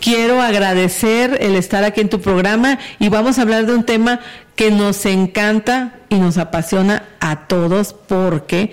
Quiero 0.00 0.40
agradecer 0.40 1.36
el 1.42 1.54
estar 1.54 1.84
aquí 1.84 2.00
en 2.00 2.08
tu 2.08 2.22
programa 2.22 2.78
y 2.98 3.10
vamos 3.10 3.38
a 3.38 3.42
hablar 3.42 3.66
de 3.66 3.74
un 3.74 3.84
tema 3.84 4.20
que 4.56 4.70
nos 4.70 5.04
encanta 5.04 5.96
y 6.08 6.14
nos 6.14 6.38
apasiona 6.38 7.04
a 7.20 7.46
todos 7.46 7.92
porque 7.92 8.72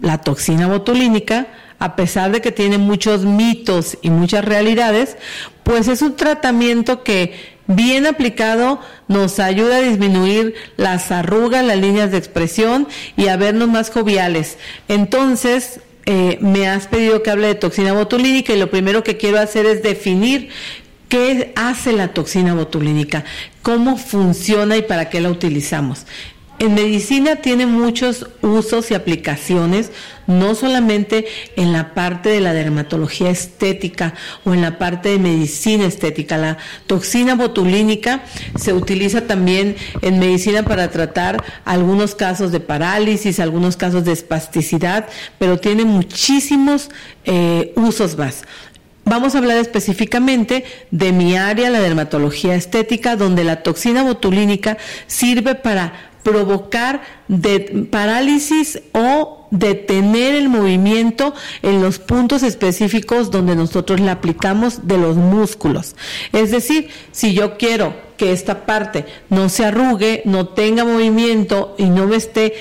la 0.00 0.22
toxina 0.22 0.66
botulínica, 0.66 1.48
a 1.78 1.96
pesar 1.96 2.32
de 2.32 2.40
que 2.40 2.50
tiene 2.50 2.78
muchos 2.78 3.26
mitos 3.26 3.98
y 4.00 4.08
muchas 4.08 4.42
realidades, 4.42 5.18
pues 5.64 5.88
es 5.88 6.00
un 6.00 6.16
tratamiento 6.16 7.04
que 7.04 7.55
bien 7.66 8.06
aplicado 8.06 8.80
nos 9.08 9.38
ayuda 9.38 9.78
a 9.78 9.82
disminuir 9.82 10.54
las 10.76 11.10
arrugas, 11.10 11.64
las 11.64 11.78
líneas 11.78 12.10
de 12.10 12.18
expresión 12.18 12.88
y 13.16 13.28
a 13.28 13.36
vernos 13.36 13.68
más 13.68 13.90
joviales. 13.90 14.58
Entonces, 14.88 15.80
eh, 16.06 16.38
me 16.40 16.68
has 16.68 16.86
pedido 16.86 17.22
que 17.22 17.30
hable 17.30 17.48
de 17.48 17.54
toxina 17.56 17.92
botulínica 17.92 18.52
y 18.52 18.58
lo 18.58 18.70
primero 18.70 19.02
que 19.02 19.16
quiero 19.16 19.40
hacer 19.40 19.66
es 19.66 19.82
definir 19.82 20.50
qué 21.08 21.52
hace 21.56 21.92
la 21.92 22.08
toxina 22.08 22.54
botulínica, 22.54 23.24
cómo 23.62 23.96
funciona 23.96 24.76
y 24.76 24.82
para 24.82 25.08
qué 25.08 25.20
la 25.20 25.30
utilizamos. 25.30 26.06
En 26.58 26.74
medicina 26.74 27.36
tiene 27.36 27.66
muchos 27.66 28.28
usos 28.40 28.90
y 28.90 28.94
aplicaciones, 28.94 29.92
no 30.26 30.54
solamente 30.54 31.26
en 31.54 31.74
la 31.74 31.92
parte 31.92 32.30
de 32.30 32.40
la 32.40 32.54
dermatología 32.54 33.28
estética 33.28 34.14
o 34.44 34.54
en 34.54 34.62
la 34.62 34.78
parte 34.78 35.10
de 35.10 35.18
medicina 35.18 35.84
estética. 35.84 36.38
La 36.38 36.56
toxina 36.86 37.34
botulínica 37.34 38.22
se 38.58 38.72
utiliza 38.72 39.26
también 39.26 39.76
en 40.00 40.18
medicina 40.18 40.62
para 40.62 40.90
tratar 40.90 41.44
algunos 41.66 42.14
casos 42.14 42.52
de 42.52 42.60
parálisis, 42.60 43.38
algunos 43.38 43.76
casos 43.76 44.06
de 44.06 44.12
espasticidad, 44.12 45.08
pero 45.38 45.58
tiene 45.58 45.84
muchísimos 45.84 46.88
eh, 47.26 47.74
usos 47.76 48.16
más. 48.16 48.44
Vamos 49.04 49.34
a 49.34 49.38
hablar 49.38 49.58
específicamente 49.58 50.64
de 50.90 51.12
mi 51.12 51.36
área, 51.36 51.70
la 51.70 51.80
dermatología 51.80 52.54
estética, 52.56 53.14
donde 53.14 53.44
la 53.44 53.62
toxina 53.62 54.02
botulínica 54.02 54.78
sirve 55.06 55.54
para 55.54 56.15
provocar 56.26 57.02
de 57.28 57.86
parálisis 57.88 58.80
o 58.90 59.46
detener 59.52 60.34
el 60.34 60.48
movimiento 60.48 61.34
en 61.62 61.80
los 61.80 62.00
puntos 62.00 62.42
específicos 62.42 63.30
donde 63.30 63.54
nosotros 63.54 64.00
la 64.00 64.10
aplicamos 64.10 64.88
de 64.88 64.98
los 64.98 65.14
músculos. 65.16 65.94
Es 66.32 66.50
decir, 66.50 66.88
si 67.12 67.32
yo 67.32 67.56
quiero 67.56 67.94
que 68.16 68.32
esta 68.32 68.66
parte 68.66 69.04
no 69.30 69.48
se 69.48 69.66
arrugue, 69.66 70.22
no 70.24 70.48
tenga 70.48 70.84
movimiento 70.84 71.76
y 71.78 71.84
no 71.84 72.08
me 72.08 72.16
esté 72.16 72.54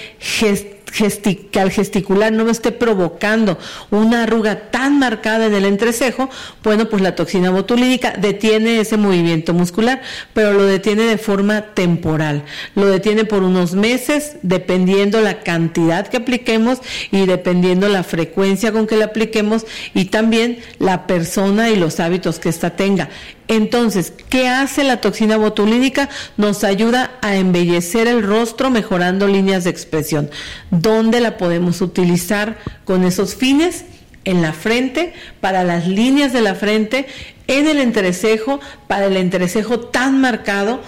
que 0.85 1.59
al 1.59 1.71
gesticular 1.71 2.31
no 2.31 2.45
me 2.45 2.51
esté 2.51 2.71
provocando 2.71 3.57
una 3.91 4.23
arruga 4.23 4.71
tan 4.71 4.99
marcada 4.99 5.47
en 5.47 5.53
el 5.53 5.65
entrecejo, 5.65 6.29
bueno, 6.63 6.87
pues 6.89 7.01
la 7.01 7.15
toxina 7.15 7.49
botulínica 7.49 8.13
detiene 8.17 8.79
ese 8.79 8.97
movimiento 8.97 9.53
muscular, 9.53 10.01
pero 10.33 10.53
lo 10.53 10.63
detiene 10.63 11.03
de 11.03 11.17
forma 11.17 11.61
temporal. 11.73 12.43
Lo 12.75 12.87
detiene 12.87 13.25
por 13.25 13.43
unos 13.43 13.73
meses, 13.73 14.37
dependiendo 14.41 15.21
la 15.21 15.41
cantidad 15.41 16.07
que 16.07 16.17
apliquemos 16.17 16.79
y 17.11 17.25
dependiendo 17.25 17.89
la 17.89 18.03
frecuencia 18.03 18.71
con 18.71 18.87
que 18.87 18.97
la 18.97 19.05
apliquemos 19.05 19.65
y 19.93 20.05
también 20.05 20.59
la 20.79 21.07
persona 21.07 21.69
y 21.69 21.75
los 21.75 21.99
hábitos 21.99 22.39
que 22.39 22.49
ésta 22.49 22.75
tenga. 22.75 23.09
Entonces, 23.47 24.13
¿qué 24.29 24.47
hace 24.47 24.83
la 24.83 25.01
toxina 25.01 25.37
botulínica? 25.37 26.09
Nos 26.37 26.63
ayuda 26.63 27.11
a 27.21 27.35
embellecer 27.35 28.07
el 28.07 28.23
rostro 28.23 28.69
mejorando 28.69 29.27
líneas 29.27 29.63
de 29.63 29.69
expresión. 29.69 30.29
¿Dónde 30.71 31.19
la 31.19 31.37
podemos 31.37 31.81
utilizar 31.81 32.57
con 32.85 33.03
esos 33.03 33.35
fines? 33.35 33.85
en 34.25 34.41
la 34.41 34.53
frente, 34.53 35.13
para 35.39 35.63
las 35.63 35.87
líneas 35.87 36.33
de 36.33 36.41
la 36.41 36.55
frente, 36.55 37.05
en 37.47 37.67
el 37.67 37.79
entrecejo, 37.79 38.59
para 38.87 39.05
el 39.05 39.17
entrecejo 39.17 39.79
tan 39.79 40.19
marcado, 40.19 40.81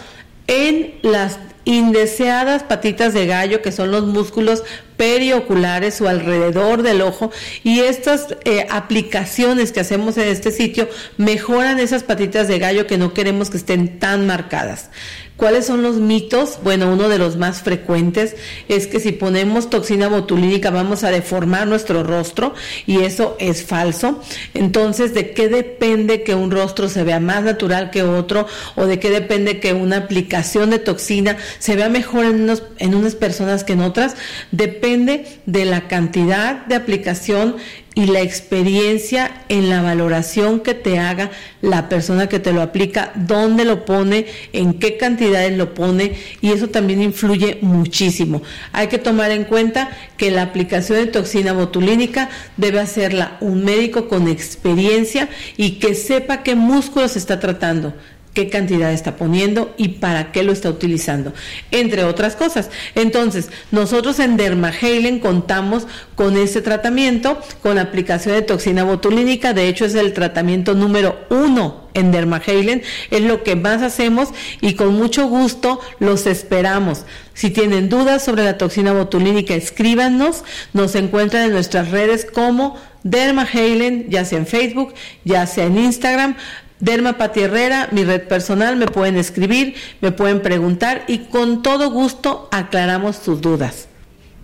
en 0.47 0.95
las 1.03 1.37
indeseadas 1.67 2.63
patitas 2.63 3.13
de 3.13 3.27
gallo, 3.27 3.61
que 3.61 3.73
son 3.73 3.91
los 3.91 4.05
músculos 4.05 4.63
perioculares 4.95 5.99
o 5.99 6.07
alrededor 6.07 6.81
del 6.81 7.01
ojo, 7.01 7.29
y 7.61 7.81
estas 7.81 8.37
eh, 8.45 8.65
aplicaciones 8.69 9.73
que 9.73 9.81
hacemos 9.81 10.17
en 10.17 10.29
este 10.29 10.51
sitio 10.51 10.87
mejoran 11.17 11.79
esas 11.79 12.03
patitas 12.03 12.47
de 12.47 12.57
gallo 12.57 12.87
que 12.87 12.97
no 12.97 13.13
queremos 13.13 13.49
que 13.49 13.57
estén 13.57 13.99
tan 13.99 14.25
marcadas. 14.25 14.89
¿Cuáles 15.37 15.67
son 15.67 15.83
los 15.83 15.97
mitos? 15.97 16.57
Bueno, 16.63 16.91
uno 16.91 17.09
de 17.09 17.19
los 17.19 17.37
más 17.37 17.61
frecuentes 17.61 18.35
es 18.67 18.87
que 18.87 18.99
si 18.99 19.11
ponemos 19.11 19.69
toxina 19.69 20.07
botulínica 20.07 20.71
vamos 20.71 21.03
a 21.03 21.11
deformar 21.11 21.67
nuestro 21.67 22.01
rostro 22.01 22.55
y 22.87 23.03
eso 23.03 23.37
es 23.39 23.63
falso. 23.63 24.19
Entonces, 24.55 25.13
¿de 25.13 25.33
qué 25.33 25.47
depende 25.47 26.23
que 26.23 26.33
un 26.33 26.49
rostro 26.49 26.89
se 26.89 27.03
vea 27.03 27.19
más 27.19 27.43
natural 27.43 27.91
que 27.91 28.01
otro 28.01 28.47
o 28.75 28.87
de 28.87 28.99
qué 28.99 29.11
depende 29.11 29.59
que 29.59 29.73
una 29.73 29.97
aplicación 29.97 30.71
de 30.71 30.79
toxina 30.79 31.37
se 31.59 31.75
vea 31.75 31.87
mejor 31.87 32.25
en, 32.25 32.51
en 32.79 32.95
unas 32.95 33.13
personas 33.13 33.63
que 33.63 33.73
en 33.73 33.81
otras? 33.81 34.15
Depende 34.51 35.25
de 35.45 35.65
la 35.65 35.87
cantidad 35.87 36.65
de 36.65 36.73
aplicación 36.73 37.57
y 37.97 38.05
la 38.05 38.21
experiencia 38.21 39.41
en 39.49 39.71
la 39.71 39.81
valoración 39.81 40.59
que 40.59 40.75
te 40.75 40.99
haga 40.99 41.31
la 41.63 41.89
persona 41.89 42.29
que 42.29 42.37
te 42.37 42.53
lo 42.53 42.61
aplica, 42.61 43.11
dónde 43.15 43.65
lo 43.65 43.85
pone, 43.85 44.27
en 44.53 44.75
qué 44.75 44.97
cantidades 44.97 45.57
lo 45.57 45.73
pone 45.73 46.15
y 46.39 46.51
eso 46.51 46.67
también 46.67 47.01
influye 47.01 47.57
muchísimo. 47.61 48.43
Hay 48.71 48.85
que 48.85 48.99
tomar 48.99 49.31
en 49.31 49.45
cuenta 49.45 49.89
que 50.15 50.29
la 50.29 50.43
aplicación 50.43 50.99
de 50.99 51.07
toxina 51.07 51.53
botulínica 51.53 52.29
debe 52.55 52.79
hacerla 52.79 53.37
un 53.41 53.63
médico 53.65 54.07
con 54.07 54.27
experiencia 54.27 55.27
y 55.57 55.79
que 55.79 55.95
sepa 55.95 56.43
qué 56.43 56.53
músculos 56.53 57.15
está 57.15 57.39
tratando 57.39 57.95
qué 58.37 58.49
cantidad 58.49 58.93
está 58.93 59.15
poniendo 59.15 59.73
y 59.77 59.87
para 59.87 60.31
qué 60.31 60.43
lo 60.43 60.51
está 60.51 60.69
utilizando, 60.69 61.33
entre 61.71 62.03
otras 62.03 62.35
cosas. 62.35 62.69
Entonces, 62.93 63.49
nosotros 63.71 64.19
en 64.19 64.37
Dermahalen 64.37 65.17
contamos 65.17 65.87
con 66.13 66.37
este 66.37 66.61
tratamiento, 66.61 67.41
con 67.63 67.79
aplicación 67.79 68.35
de 68.35 68.43
toxina 68.43 68.83
botulínica, 68.83 69.53
de 69.53 69.67
hecho 69.67 69.85
es 69.85 69.95
el 69.95 70.13
tratamiento 70.13 70.75
número 70.75 71.17
uno 71.31 71.87
en 71.95 72.11
Dermahalen, 72.11 72.83
es 73.09 73.21
lo 73.21 73.41
que 73.41 73.55
más 73.55 73.81
hacemos 73.81 74.29
y 74.61 74.75
con 74.75 74.93
mucho 74.93 75.27
gusto 75.27 75.79
los 75.97 76.27
esperamos. 76.27 77.05
Si 77.33 77.49
tienen 77.49 77.89
dudas 77.89 78.23
sobre 78.23 78.43
la 78.43 78.59
toxina 78.59 78.93
botulínica, 78.93 79.55
escríbanos, 79.55 80.43
nos 80.73 80.93
encuentran 80.93 81.45
en 81.45 81.53
nuestras 81.53 81.89
redes 81.89 82.23
como 82.23 82.77
Dermahalen, 83.01 84.11
ya 84.11 84.25
sea 84.25 84.37
en 84.37 84.45
Facebook, 84.45 84.93
ya 85.23 85.47
sea 85.47 85.65
en 85.65 85.79
Instagram, 85.79 86.35
Derma 86.79 87.17
Pati 87.17 87.41
Herrera, 87.41 87.89
mi 87.91 88.03
red 88.03 88.27
personal, 88.27 88.75
me 88.75 88.85
pueden 88.85 89.17
escribir, 89.17 89.75
me 90.01 90.11
pueden 90.11 90.41
preguntar 90.41 91.03
y 91.07 91.19
con 91.19 91.63
todo 91.63 91.89
gusto 91.89 92.47
aclaramos 92.51 93.15
sus 93.15 93.41
dudas. 93.41 93.87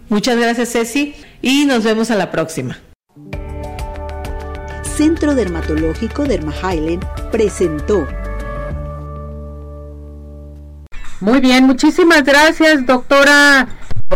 Muchas 0.10 0.38
gracias 0.38 0.72
Ceci 0.72 1.16
y 1.42 1.66
nos 1.66 1.84
vemos 1.84 2.12
a 2.12 2.16
la 2.16 2.32
próxima. 2.32 2.80
Centro 4.96 5.36
Dermatológico 5.36 6.24
Derma 6.24 6.54
presentó. 7.32 8.08
Muy 11.20 11.40
bien, 11.40 11.66
muchísimas 11.66 12.24
gracias 12.24 12.86
doctora 12.86 13.68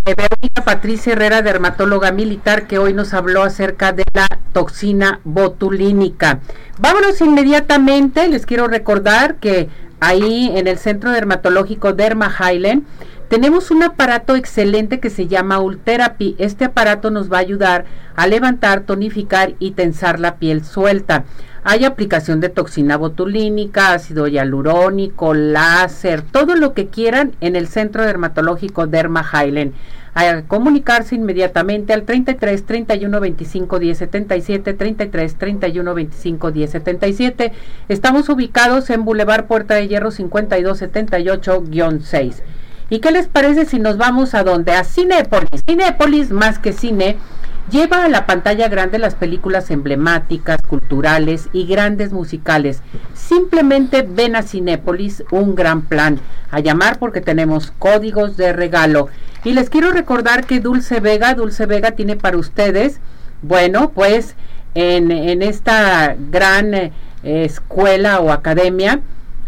Verónica 0.05 0.63
Patricia 0.63 1.13
Herrera, 1.13 1.41
dermatóloga 1.41 2.11
militar, 2.11 2.67
que 2.67 2.77
hoy 2.77 2.93
nos 2.93 3.13
habló 3.13 3.43
acerca 3.43 3.93
de 3.93 4.03
la 4.13 4.27
toxina 4.53 5.19
botulínica. 5.23 6.39
Vámonos 6.79 7.21
inmediatamente, 7.21 8.27
les 8.27 8.45
quiero 8.45 8.67
recordar 8.67 9.35
que 9.35 9.69
ahí 9.99 10.51
en 10.55 10.67
el 10.67 10.77
Centro 10.77 11.11
Dermatológico 11.11 11.93
Derma 11.93 12.31
Highland 12.39 12.83
tenemos 13.29 13.71
un 13.71 13.83
aparato 13.83 14.35
excelente 14.35 14.99
que 15.01 15.09
se 15.09 15.27
llama 15.27 15.59
Ultherapy. 15.59 16.35
Este 16.37 16.65
aparato 16.65 17.11
nos 17.11 17.31
va 17.31 17.37
a 17.37 17.41
ayudar 17.41 17.85
a 18.15 18.25
levantar, 18.25 18.81
tonificar 18.81 19.53
y 19.59 19.71
tensar 19.71 20.19
la 20.19 20.35
piel 20.35 20.63
suelta. 20.63 21.25
Hay 21.69 21.83
aplicación 21.83 22.39
de 22.39 22.47
toxina 22.47 22.95
botulínica, 22.95 23.91
ácido 23.91 24.29
hialurónico, 24.29 25.33
láser, 25.33 26.21
todo 26.21 26.55
lo 26.55 26.73
que 26.73 26.87
quieran 26.87 27.33
en 27.41 27.57
el 27.57 27.67
Centro 27.67 28.05
Dermatológico 28.05 28.87
Derma 28.87 29.29
Highland. 29.29 29.73
A 30.13 30.43
comunicarse 30.43 31.15
inmediatamente 31.15 31.91
al 31.91 32.03
33 32.03 32.65
31 32.65 33.19
25 33.19 33.79
10 33.79 33.97
77, 33.97 34.73
33 34.75 35.35
31 35.35 35.93
25 35.93 36.51
10 36.53 36.71
77. 36.71 37.51
Estamos 37.89 38.29
ubicados 38.29 38.89
en 38.89 39.03
Boulevard 39.03 39.47
Puerta 39.47 39.75
de 39.75 39.89
Hierro 39.89 40.11
52 40.11 40.81
78-6. 40.81 42.35
¿Y 42.89 42.99
qué 42.99 43.11
les 43.11 43.27
parece 43.27 43.65
si 43.65 43.77
nos 43.77 43.97
vamos 43.97 44.33
a 44.35 44.43
dónde? 44.45 44.71
A 44.71 44.85
Cinépolis. 44.85 45.61
Cinépolis, 45.67 46.31
más 46.31 46.59
que 46.59 46.71
cine, 46.71 47.17
lleva 47.69 48.03
a 48.03 48.09
la 48.09 48.25
pantalla 48.25 48.67
grande 48.69 48.97
las 48.97 49.15
películas 49.15 49.69
emblemáticas, 49.71 50.61
culturales 50.61 51.49
y 51.53 51.65
grandes 51.65 52.11
musicales. 52.11 52.81
Simplemente 53.13 54.01
ven 54.03 54.35
a 54.35 54.43
Cinépolis, 54.43 55.23
un 55.31 55.55
gran 55.55 55.81
plan. 55.81 56.19
A 56.51 56.59
llamar 56.59 56.99
porque 56.99 57.21
tenemos 57.21 57.71
códigos 57.77 58.37
de 58.37 58.53
regalo. 58.53 59.09
Y 59.43 59.53
les 59.53 59.69
quiero 59.69 59.91
recordar 59.91 60.45
que 60.45 60.59
Dulce 60.59 60.99
Vega, 60.99 61.33
Dulce 61.33 61.65
Vega 61.65 61.91
tiene 61.91 62.15
para 62.15 62.37
ustedes, 62.37 62.99
bueno, 63.41 63.91
pues 63.91 64.35
en, 64.73 65.11
en 65.11 65.41
esta 65.41 66.15
gran 66.31 66.73
eh, 66.73 66.91
escuela 67.23 68.19
o 68.19 68.31
academia, 68.31 69.01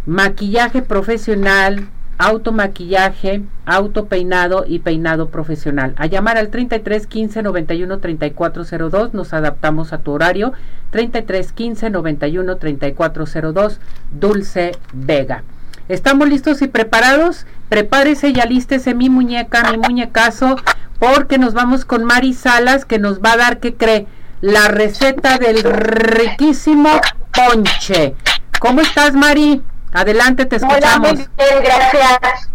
maquillaje 0.05 0.81
profesional, 0.81 1.87
automaquillaje, 2.19 3.41
autopeinado 3.65 4.65
y 4.67 4.79
peinado 4.79 5.29
profesional. 5.29 5.93
A 5.97 6.05
llamar 6.05 6.37
al 6.37 6.49
33 6.49 7.07
15 7.07 7.41
91 7.41 7.97
34 7.99 8.89
02, 8.89 9.13
nos 9.13 9.33
adaptamos 9.33 9.93
a 9.93 9.99
tu 9.99 10.11
horario. 10.11 10.53
33 10.91 11.51
15 11.53 11.89
91 11.89 12.57
34 12.57 13.25
02, 13.53 13.79
Dulce 14.11 14.73
Vega. 14.91 15.43
¿Estamos 15.87 16.27
listos 16.27 16.61
y 16.61 16.67
preparados? 16.67 17.47
Prepárese 17.69 18.29
y 18.29 18.39
alístese 18.39 18.93
mi 18.93 19.09
muñeca, 19.09 19.71
mi 19.71 19.77
muñecazo, 19.77 20.57
porque 20.99 21.37
nos 21.37 21.53
vamos 21.53 21.85
con 21.85 22.03
Mari 22.03 22.33
Salas 22.33 22.83
que 22.83 22.99
nos 22.99 23.21
va 23.21 23.33
a 23.33 23.37
dar, 23.37 23.59
¿qué 23.59 23.75
cree? 23.75 24.07
La 24.41 24.67
receta 24.67 25.37
del 25.37 25.63
riquísimo 25.63 26.89
ponche. 27.33 28.13
¿Cómo 28.59 28.81
estás, 28.81 29.13
Mari? 29.13 29.61
Adelante, 29.93 30.45
te 30.45 30.57
escuchamos. 30.57 31.11
Hola, 31.11 31.29
bien, 31.37 31.63
gracias. 31.63 32.49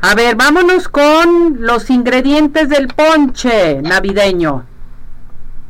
A 0.00 0.14
ver, 0.14 0.36
vámonos 0.36 0.88
con 0.88 1.60
los 1.60 1.90
ingredientes 1.90 2.68
del 2.68 2.88
ponche 2.88 3.80
navideño. 3.82 4.66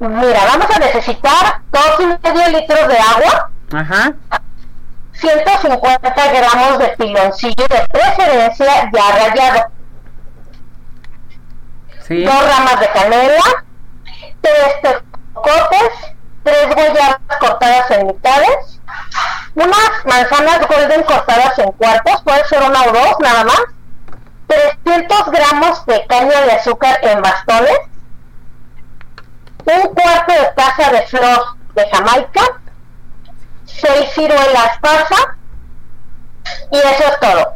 Mira, 0.00 0.40
vamos 0.46 0.66
a 0.74 0.78
necesitar 0.78 1.60
dos 1.70 2.00
y 2.00 2.06
medio 2.06 2.58
litros 2.58 2.88
de 2.88 2.98
agua. 2.98 3.50
Ajá. 3.72 4.14
150 5.12 6.32
gramos 6.32 6.78
de 6.78 6.88
piloncillo 6.98 7.66
de 7.68 7.86
preferencia 7.92 8.90
ya 8.92 9.28
rallado. 9.28 9.70
Sí. 12.06 12.24
Dos 12.24 12.34
ramas 12.34 12.80
de 12.80 12.88
canela. 12.92 13.64
Tres 14.40 14.74
tejocotes. 14.82 16.14
Tres 16.42 16.74
guayabas 16.74 17.18
cortadas 17.40 17.90
en 17.92 18.06
mitades 18.08 18.80
unas 19.54 19.90
manzanas 20.04 20.66
golden 20.66 21.02
cortadas 21.04 21.58
en 21.58 21.70
cuartos, 21.72 22.22
puede 22.22 22.44
ser 22.46 22.62
una 22.62 22.82
o 22.82 22.92
dos 22.92 23.16
nada 23.20 23.44
más, 23.44 23.62
300 24.84 25.30
gramos 25.30 25.86
de 25.86 26.06
caña 26.06 26.40
de 26.42 26.52
azúcar 26.52 26.98
en 27.02 27.22
bastones, 27.22 27.78
un 29.64 29.94
cuarto 29.94 30.32
de 30.32 30.52
taza 30.56 30.90
de 30.90 31.02
flor 31.06 31.56
de 31.74 31.88
Jamaica, 31.90 32.42
seis 33.64 34.10
ciruelas 34.14 34.78
pasa 34.80 35.36
y 36.70 36.76
eso 36.76 37.04
es 37.04 37.20
todo. 37.20 37.54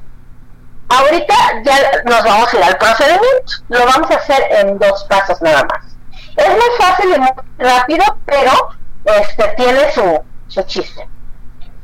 Ahorita 0.90 1.35
ya 1.64 2.03
nos 2.07 2.24
vamos 2.24 2.53
a 2.53 2.57
ir 2.57 2.64
al 2.64 2.79
procedimiento, 2.79 3.53
lo 3.68 3.85
vamos 3.85 4.11
a 4.11 4.14
hacer 4.14 4.42
en 4.51 4.79
dos 4.79 5.05
pasos 5.05 5.40
nada 5.42 5.64
más. 5.64 5.85
Es 6.37 6.48
muy 6.51 6.70
fácil 6.79 7.14
y 7.14 7.18
muy 7.18 7.31
rápido, 7.59 8.05
pero 8.25 8.52
este 9.04 9.48
tiene 9.56 9.92
su, 9.92 10.25
su 10.46 10.62
chiste. 10.62 11.06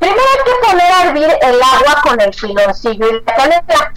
Primero 0.05 0.21
hay 0.37 0.43
que 0.43 0.67
poner 0.67 0.91
a 0.91 1.03
hervir 1.03 1.37
el 1.41 1.63
agua 1.63 2.01
con 2.03 2.21
el 2.21 2.29
piloncillo 2.29 3.09
y 3.09 3.23
la 3.25 3.35
canela. 3.35 3.91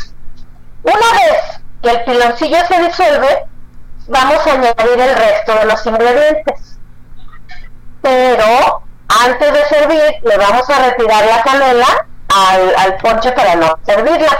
Una 0.83 0.95
vez 0.95 1.61
que 1.83 1.91
el 1.91 2.05
piloncillo 2.05 2.57
se 2.67 2.83
disuelve, 2.83 3.47
vamos 4.07 4.47
a 4.47 4.53
añadir 4.53 5.01
el 5.01 5.15
resto 5.15 5.55
de 5.55 5.65
los 5.67 5.85
ingredientes. 5.85 6.79
Pero 8.01 8.83
antes 9.23 9.53
de 9.53 9.65
servir, 9.67 10.03
le 10.23 10.39
vamos 10.39 10.71
a 10.71 10.79
retirar 10.87 11.27
la 11.27 11.43
canela 11.43 12.07
al, 12.35 12.97
ponche 13.03 13.31
para 13.33 13.57
no 13.57 13.79
servirla. 13.85 14.39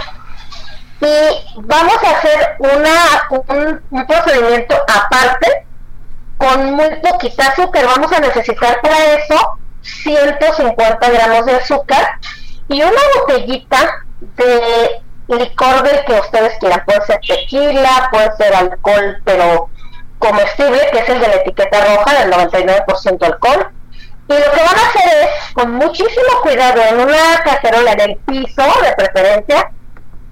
Y 1.01 1.61
vamos 1.61 1.97
a 2.03 2.17
hacer 2.17 2.55
un, 2.57 3.81
un 3.91 4.07
procedimiento 4.07 4.75
aparte 4.87 5.67
con 6.37 6.73
muy 6.73 6.95
poquita 6.95 7.49
azúcar. 7.49 7.85
Vamos 7.85 8.11
a 8.11 8.19
necesitar 8.21 8.81
para 8.81 9.13
eso 9.13 9.58
150 9.81 11.09
gramos 11.09 11.45
de 11.45 11.55
azúcar 11.55 12.19
y 12.67 12.81
una 12.81 13.01
botellita 13.15 14.05
de 14.19 15.01
licor 15.27 15.83
del 15.83 16.05
que 16.05 16.13
ustedes 16.13 16.57
quieran. 16.59 16.83
Puede 16.85 17.05
ser 17.05 17.19
tequila, 17.27 18.09
puede 18.11 18.35
ser 18.37 18.55
alcohol, 18.55 19.21
pero 19.23 19.69
comestible, 20.19 20.79
que 20.91 20.99
es 20.99 21.09
el 21.09 21.19
de 21.19 21.27
la 21.27 21.35
etiqueta 21.35 21.95
roja 21.95 22.19
del 22.19 22.31
99% 22.33 23.23
alcohol. 23.23 23.71
Y 24.27 24.33
lo 24.33 24.51
que 24.51 24.61
van 24.61 24.77
a 24.77 24.87
hacer 24.89 25.23
es, 25.23 25.53
con 25.53 25.71
muchísimo 25.73 26.41
cuidado, 26.43 26.81
en 26.81 26.99
una 26.99 27.41
cacerola 27.43 27.93
en 27.93 28.01
el 28.01 28.17
piso, 28.17 28.63
de 28.83 28.93
preferencia, 28.95 29.71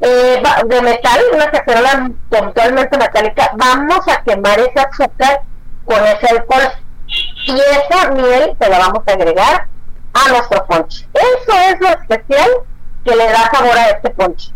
eh, 0.01 0.43
de 0.65 0.81
metal, 0.81 1.19
una 1.33 1.49
cacerola 1.49 2.11
totalmente 2.29 2.97
metálica, 2.97 3.51
vamos 3.55 4.07
a 4.07 4.21
quemar 4.21 4.59
ese 4.59 4.79
azúcar 4.79 5.41
con 5.85 6.05
ese 6.05 6.27
alcohol. 6.27 6.71
Y 7.47 7.59
esa 7.59 8.11
miel 8.11 8.55
se 8.59 8.69
la 8.69 8.79
vamos 8.79 9.03
a 9.07 9.11
agregar 9.11 9.67
a 10.13 10.29
nuestro 10.29 10.65
ponche. 10.65 11.07
Eso 11.13 11.57
es 11.69 11.79
lo 11.79 11.87
especial 11.87 12.49
que 13.05 13.15
le 13.15 13.25
da 13.27 13.49
sabor 13.51 13.77
a 13.77 13.89
este 13.89 14.09
ponche. 14.09 14.51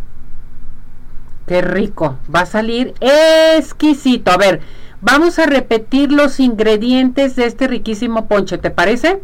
Qué 1.47 1.61
rico, 1.61 2.17
va 2.33 2.41
a 2.41 2.45
salir 2.45 2.93
exquisito. 2.99 4.31
A 4.31 4.37
ver, 4.37 4.61
vamos 4.99 5.39
a 5.39 5.45
repetir 5.45 6.11
los 6.11 6.39
ingredientes 6.39 7.35
de 7.35 7.45
este 7.45 7.67
riquísimo 7.67 8.27
ponche, 8.27 8.57
¿te 8.57 8.71
parece? 8.71 9.21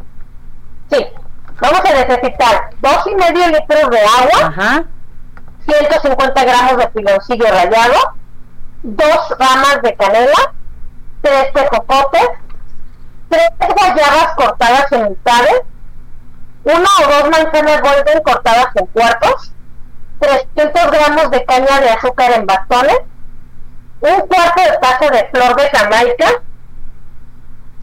Sí, 0.89 1.05
vamos 1.61 1.82
a 1.82 1.93
necesitar 2.05 2.70
dos 2.82 3.07
y 3.07 3.15
medio 3.15 3.47
litros 3.47 3.89
de 3.89 3.99
agua, 3.99 4.47
Ajá. 4.47 4.86
150 5.65 6.43
gramos 6.45 6.78
de 6.78 6.88
piloncillo 6.88 7.45
rallado, 7.45 8.13
dos 8.84 9.30
ramas 9.38 9.82
de 9.84 9.95
canela, 9.95 10.53
tres 11.22 11.51
tejocotes, 11.53 12.30
tres 13.30 13.49
guayabas 13.59 14.36
cortadas 14.36 14.91
en 14.91 15.09
mitades, 15.09 15.61
una 16.63 16.89
o 17.03 17.07
dos 17.11 17.30
manzanas 17.30 17.82
golden 17.82 18.23
cortadas 18.23 18.67
en 18.75 18.86
cuartos, 18.88 19.51
300 20.19 20.91
gramos 20.91 21.32
de 21.32 21.45
caña 21.45 21.80
de 21.80 21.89
azúcar 21.89 22.32
en 22.34 22.45
bastones, 22.45 22.99
un 24.01 24.19
cuarto 24.28 24.61
de 24.61 24.78
taza 24.80 25.09
de 25.11 25.30
flor 25.30 25.55
de 25.55 25.69
Jamaica, 25.69 26.41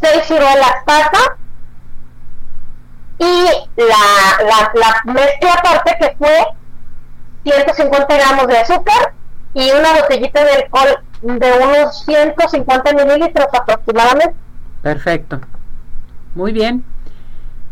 seis 0.02 0.24
ciruelas 0.26 0.74
pasas 0.84 1.30
y 3.18 3.46
la, 3.76 4.44
la, 4.44 4.72
la 4.74 5.12
mezcla 5.12 5.52
aparte 5.52 5.96
que 5.98 6.16
fue 6.18 6.46
150 7.44 8.16
gramos 8.16 8.46
de 8.48 8.58
azúcar 8.58 9.14
y 9.54 9.70
una 9.70 9.92
botellita 10.00 10.44
de 10.44 10.52
alcohol 10.52 11.04
de 11.22 11.52
unos 11.52 12.04
150 12.04 12.92
mililitros 12.92 13.46
aproximadamente. 13.52 14.43
Perfecto. 14.84 15.40
Muy 16.34 16.52
bien. 16.52 16.84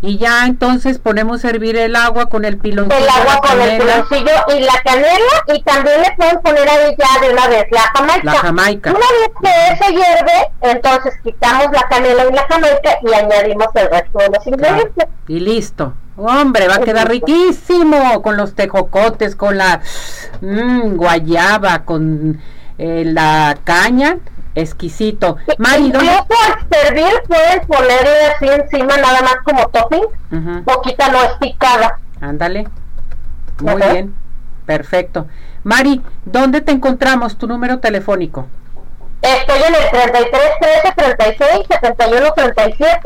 Y 0.00 0.16
ya 0.16 0.46
entonces 0.46 0.98
ponemos 0.98 1.44
a 1.44 1.50
hervir 1.50 1.76
el 1.76 1.94
agua 1.94 2.26
con 2.26 2.46
el 2.46 2.56
piloncillo. 2.56 3.04
El 3.04 3.08
agua 3.08 3.40
con 3.40 3.60
el 3.60 3.78
piloncillo 3.78 4.32
y 4.56 4.60
la 4.60 4.80
canela 4.82 5.44
y 5.54 5.62
también 5.62 6.00
le 6.00 6.10
pueden 6.16 6.40
poner 6.40 6.68
ahí 6.68 6.96
ya 6.98 7.20
de 7.20 7.32
una 7.34 7.48
vez 7.48 7.66
la 7.70 7.82
jamaica. 7.82 8.24
La 8.24 8.32
jamaica. 8.32 8.90
Una 8.90 8.98
vez 8.98 9.30
que 9.40 9.72
eso 9.74 9.90
hierve, 9.92 10.50
entonces 10.62 11.14
quitamos 11.22 11.66
la 11.70 11.82
canela 11.82 12.24
y 12.28 12.32
la 12.32 12.46
jamaica 12.48 12.98
y 13.02 13.14
añadimos 13.14 13.68
el 13.74 13.90
resto 13.90 14.18
de 14.18 14.28
los 14.30 14.46
ingredientes. 14.46 15.06
Y 15.28 15.38
listo. 15.38 15.92
Hombre, 16.16 16.66
va 16.66 16.76
a 16.76 16.80
quedar 16.80 17.08
riquísimo 17.08 18.22
con 18.22 18.38
los 18.38 18.54
tejocotes, 18.54 19.36
con 19.36 19.58
la 19.58 19.82
mmm, 20.40 20.96
guayaba, 20.96 21.84
con 21.84 22.40
eh, 22.78 23.04
la 23.06 23.58
caña 23.64 24.16
exquisito. 24.54 25.36
Mari, 25.58 25.86
Incluso 25.86 26.10
al 26.10 26.68
servir 26.70 27.12
puedes 27.26 27.66
ponerle 27.66 28.26
así 28.34 28.48
encima 28.48 28.96
nada 28.96 29.20
más 29.22 29.36
como 29.44 29.68
topping, 29.68 30.64
poquita 30.64 31.08
no 31.10 31.22
es 31.22 31.32
picada. 31.40 31.98
Ándale. 32.20 32.68
Muy 33.60 33.82
bien. 33.82 34.14
Perfecto. 34.66 35.26
Mari, 35.64 36.02
¿dónde 36.24 36.60
te 36.60 36.72
encontramos? 36.72 37.36
Tu 37.36 37.46
número 37.46 37.78
telefónico. 37.78 38.46
Estoy 39.22 39.62
en 39.62 39.74
el 39.74 39.90
33 39.90 40.42
13 40.60 40.94
36 40.96 41.66
71 41.80 42.32
37 42.34 43.00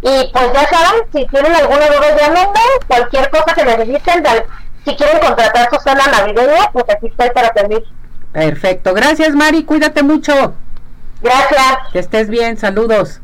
y 0.00 0.30
pues 0.32 0.52
ya 0.52 0.68
saben, 0.68 1.02
si 1.12 1.24
tienen 1.26 1.54
alguna 1.54 1.86
duda 1.86 2.16
llámenme, 2.18 2.60
cualquier 2.88 3.30
cosa 3.30 3.54
que 3.54 3.64
necesiten, 3.64 4.24
si 4.84 4.96
quieren 4.96 5.20
contratar 5.20 5.68
su 5.70 5.78
cena 5.78 6.04
navideña, 6.10 6.68
pues 6.72 6.84
aquí 6.90 7.06
estoy 7.06 7.30
para 7.30 7.52
servir. 7.52 7.84
Perfecto, 8.32 8.92
gracias 8.92 9.34
Mari, 9.36 9.62
cuídate 9.62 10.02
mucho. 10.02 10.54
Gracias. 11.22 11.78
Que 11.92 11.98
estés 11.98 12.28
bien, 12.28 12.56
saludos. 12.56 13.20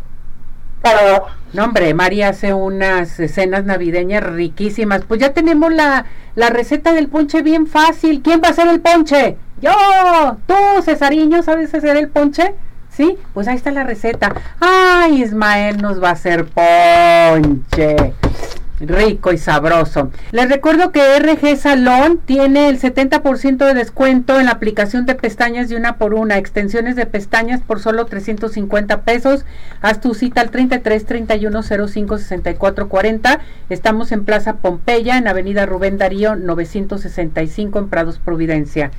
Saludos. 0.82 1.32
No, 1.52 1.64
hombre, 1.64 1.94
María 1.94 2.28
hace 2.28 2.52
unas 2.52 3.18
escenas 3.18 3.64
navideñas 3.64 4.22
riquísimas. 4.22 5.02
Pues 5.06 5.20
ya 5.20 5.32
tenemos 5.32 5.72
la, 5.72 6.04
la 6.34 6.50
receta 6.50 6.92
del 6.92 7.08
ponche 7.08 7.42
bien 7.42 7.66
fácil. 7.66 8.22
¿Quién 8.22 8.40
va 8.42 8.48
a 8.48 8.50
hacer 8.52 8.68
el 8.68 8.80
ponche? 8.80 9.36
Yo, 9.60 9.72
tú, 10.46 10.54
Cesariño, 10.84 11.42
¿sabes 11.42 11.74
hacer 11.74 11.96
el 11.96 12.08
ponche? 12.08 12.54
¿Sí? 12.90 13.16
Pues 13.34 13.48
ahí 13.48 13.56
está 13.56 13.70
la 13.70 13.84
receta. 13.84 14.34
Ay, 14.60 15.22
Ismael 15.22 15.80
nos 15.80 16.02
va 16.02 16.10
a 16.10 16.12
hacer 16.12 16.46
ponche 16.46 18.14
rico 18.80 19.32
y 19.32 19.38
sabroso. 19.38 20.10
Les 20.32 20.48
recuerdo 20.48 20.92
que 20.92 21.18
RG 21.18 21.56
Salón 21.56 22.20
tiene 22.24 22.68
el 22.68 22.80
70% 22.80 23.58
de 23.58 23.74
descuento 23.74 24.38
en 24.38 24.46
la 24.46 24.52
aplicación 24.52 25.06
de 25.06 25.14
pestañas 25.14 25.68
de 25.68 25.76
una 25.76 25.96
por 25.96 26.14
una, 26.14 26.38
extensiones 26.38 26.96
de 26.96 27.06
pestañas 27.06 27.60
por 27.60 27.80
solo 27.80 28.06
350 28.06 29.02
pesos. 29.02 29.44
Haz 29.80 30.00
tu 30.00 30.14
cita 30.14 30.40
al 30.40 30.50
33 30.50 31.04
31 31.04 31.62
05 31.62 32.18
64 32.18 32.88
40. 32.88 33.40
Estamos 33.68 34.12
en 34.12 34.24
Plaza 34.24 34.56
Pompeya, 34.56 35.18
en 35.18 35.28
Avenida 35.28 35.66
Rubén 35.66 35.98
Darío 35.98 36.36
965 36.36 37.78
en 37.78 37.88
Prados 37.88 38.18
Providencia. 38.18 38.90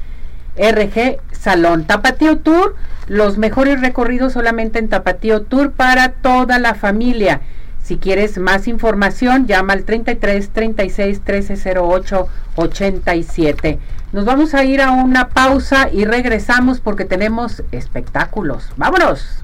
RG 0.57 1.17
Salón. 1.31 1.85
Tapatío 1.85 2.39
Tour, 2.39 2.75
los 3.07 3.37
mejores 3.37 3.79
recorridos 3.81 4.33
solamente 4.33 4.79
en 4.79 4.89
Tapatío 4.89 5.43
Tour 5.43 5.71
para 5.71 6.09
toda 6.09 6.59
la 6.59 6.75
familia. 6.75 7.41
Si 7.89 7.97
quieres 7.97 8.37
más 8.37 8.67
información, 8.67 9.47
llama 9.47 9.73
al 9.73 9.83
33 9.83 10.49
36 10.49 11.21
13 11.21 11.79
08 11.79 12.27
87. 12.55 13.79
Nos 14.11 14.25
vamos 14.25 14.53
a 14.53 14.63
ir 14.63 14.79
a 14.79 14.91
una 14.91 15.29
pausa 15.29 15.89
y 15.91 16.05
regresamos 16.05 16.81
porque 16.81 17.05
tenemos 17.05 17.63
espectáculos. 17.71 18.69
¡Vámonos! 18.77 19.43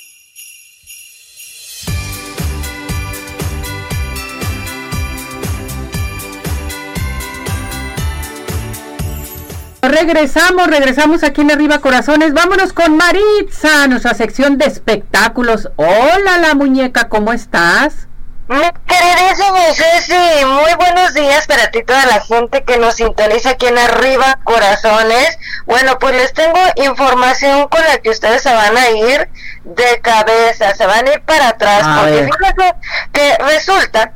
Regresamos, 10.01 10.65
regresamos 10.65 11.23
aquí 11.23 11.41
en 11.41 11.51
Arriba 11.51 11.77
Corazones. 11.77 12.33
Vámonos 12.33 12.73
con 12.73 12.97
Maritza, 12.97 13.85
nuestra 13.87 14.15
sección 14.15 14.57
de 14.57 14.65
espectáculos. 14.65 15.69
Hola, 15.75 16.39
la 16.39 16.55
muñeca, 16.55 17.07
¿cómo 17.07 17.31
estás? 17.31 18.07
Queridísimo 18.47 19.57
Ceci, 19.75 20.43
muy 20.45 20.73
buenos 20.73 21.13
días 21.13 21.45
para 21.45 21.69
ti 21.69 21.83
toda 21.83 22.03
la 22.07 22.19
gente 22.19 22.63
que 22.63 22.79
nos 22.79 22.95
sintoniza 22.95 23.51
aquí 23.51 23.67
en 23.67 23.77
Arriba 23.77 24.39
Corazones. 24.43 25.37
Bueno, 25.67 25.99
pues 25.99 26.15
les 26.15 26.33
tengo 26.33 26.59
información 26.77 27.67
con 27.67 27.81
la 27.85 27.99
que 27.99 28.09
ustedes 28.09 28.41
se 28.41 28.51
van 28.51 28.75
a 28.75 28.89
ir 28.89 29.29
de 29.65 30.01
cabeza, 30.01 30.73
se 30.73 30.85
van 30.87 31.07
a 31.07 31.13
ir 31.13 31.21
para 31.21 31.49
atrás, 31.49 31.85
porque 31.99 32.27
fíjense 32.27 32.75
que 33.13 33.37
resulta 33.37 34.13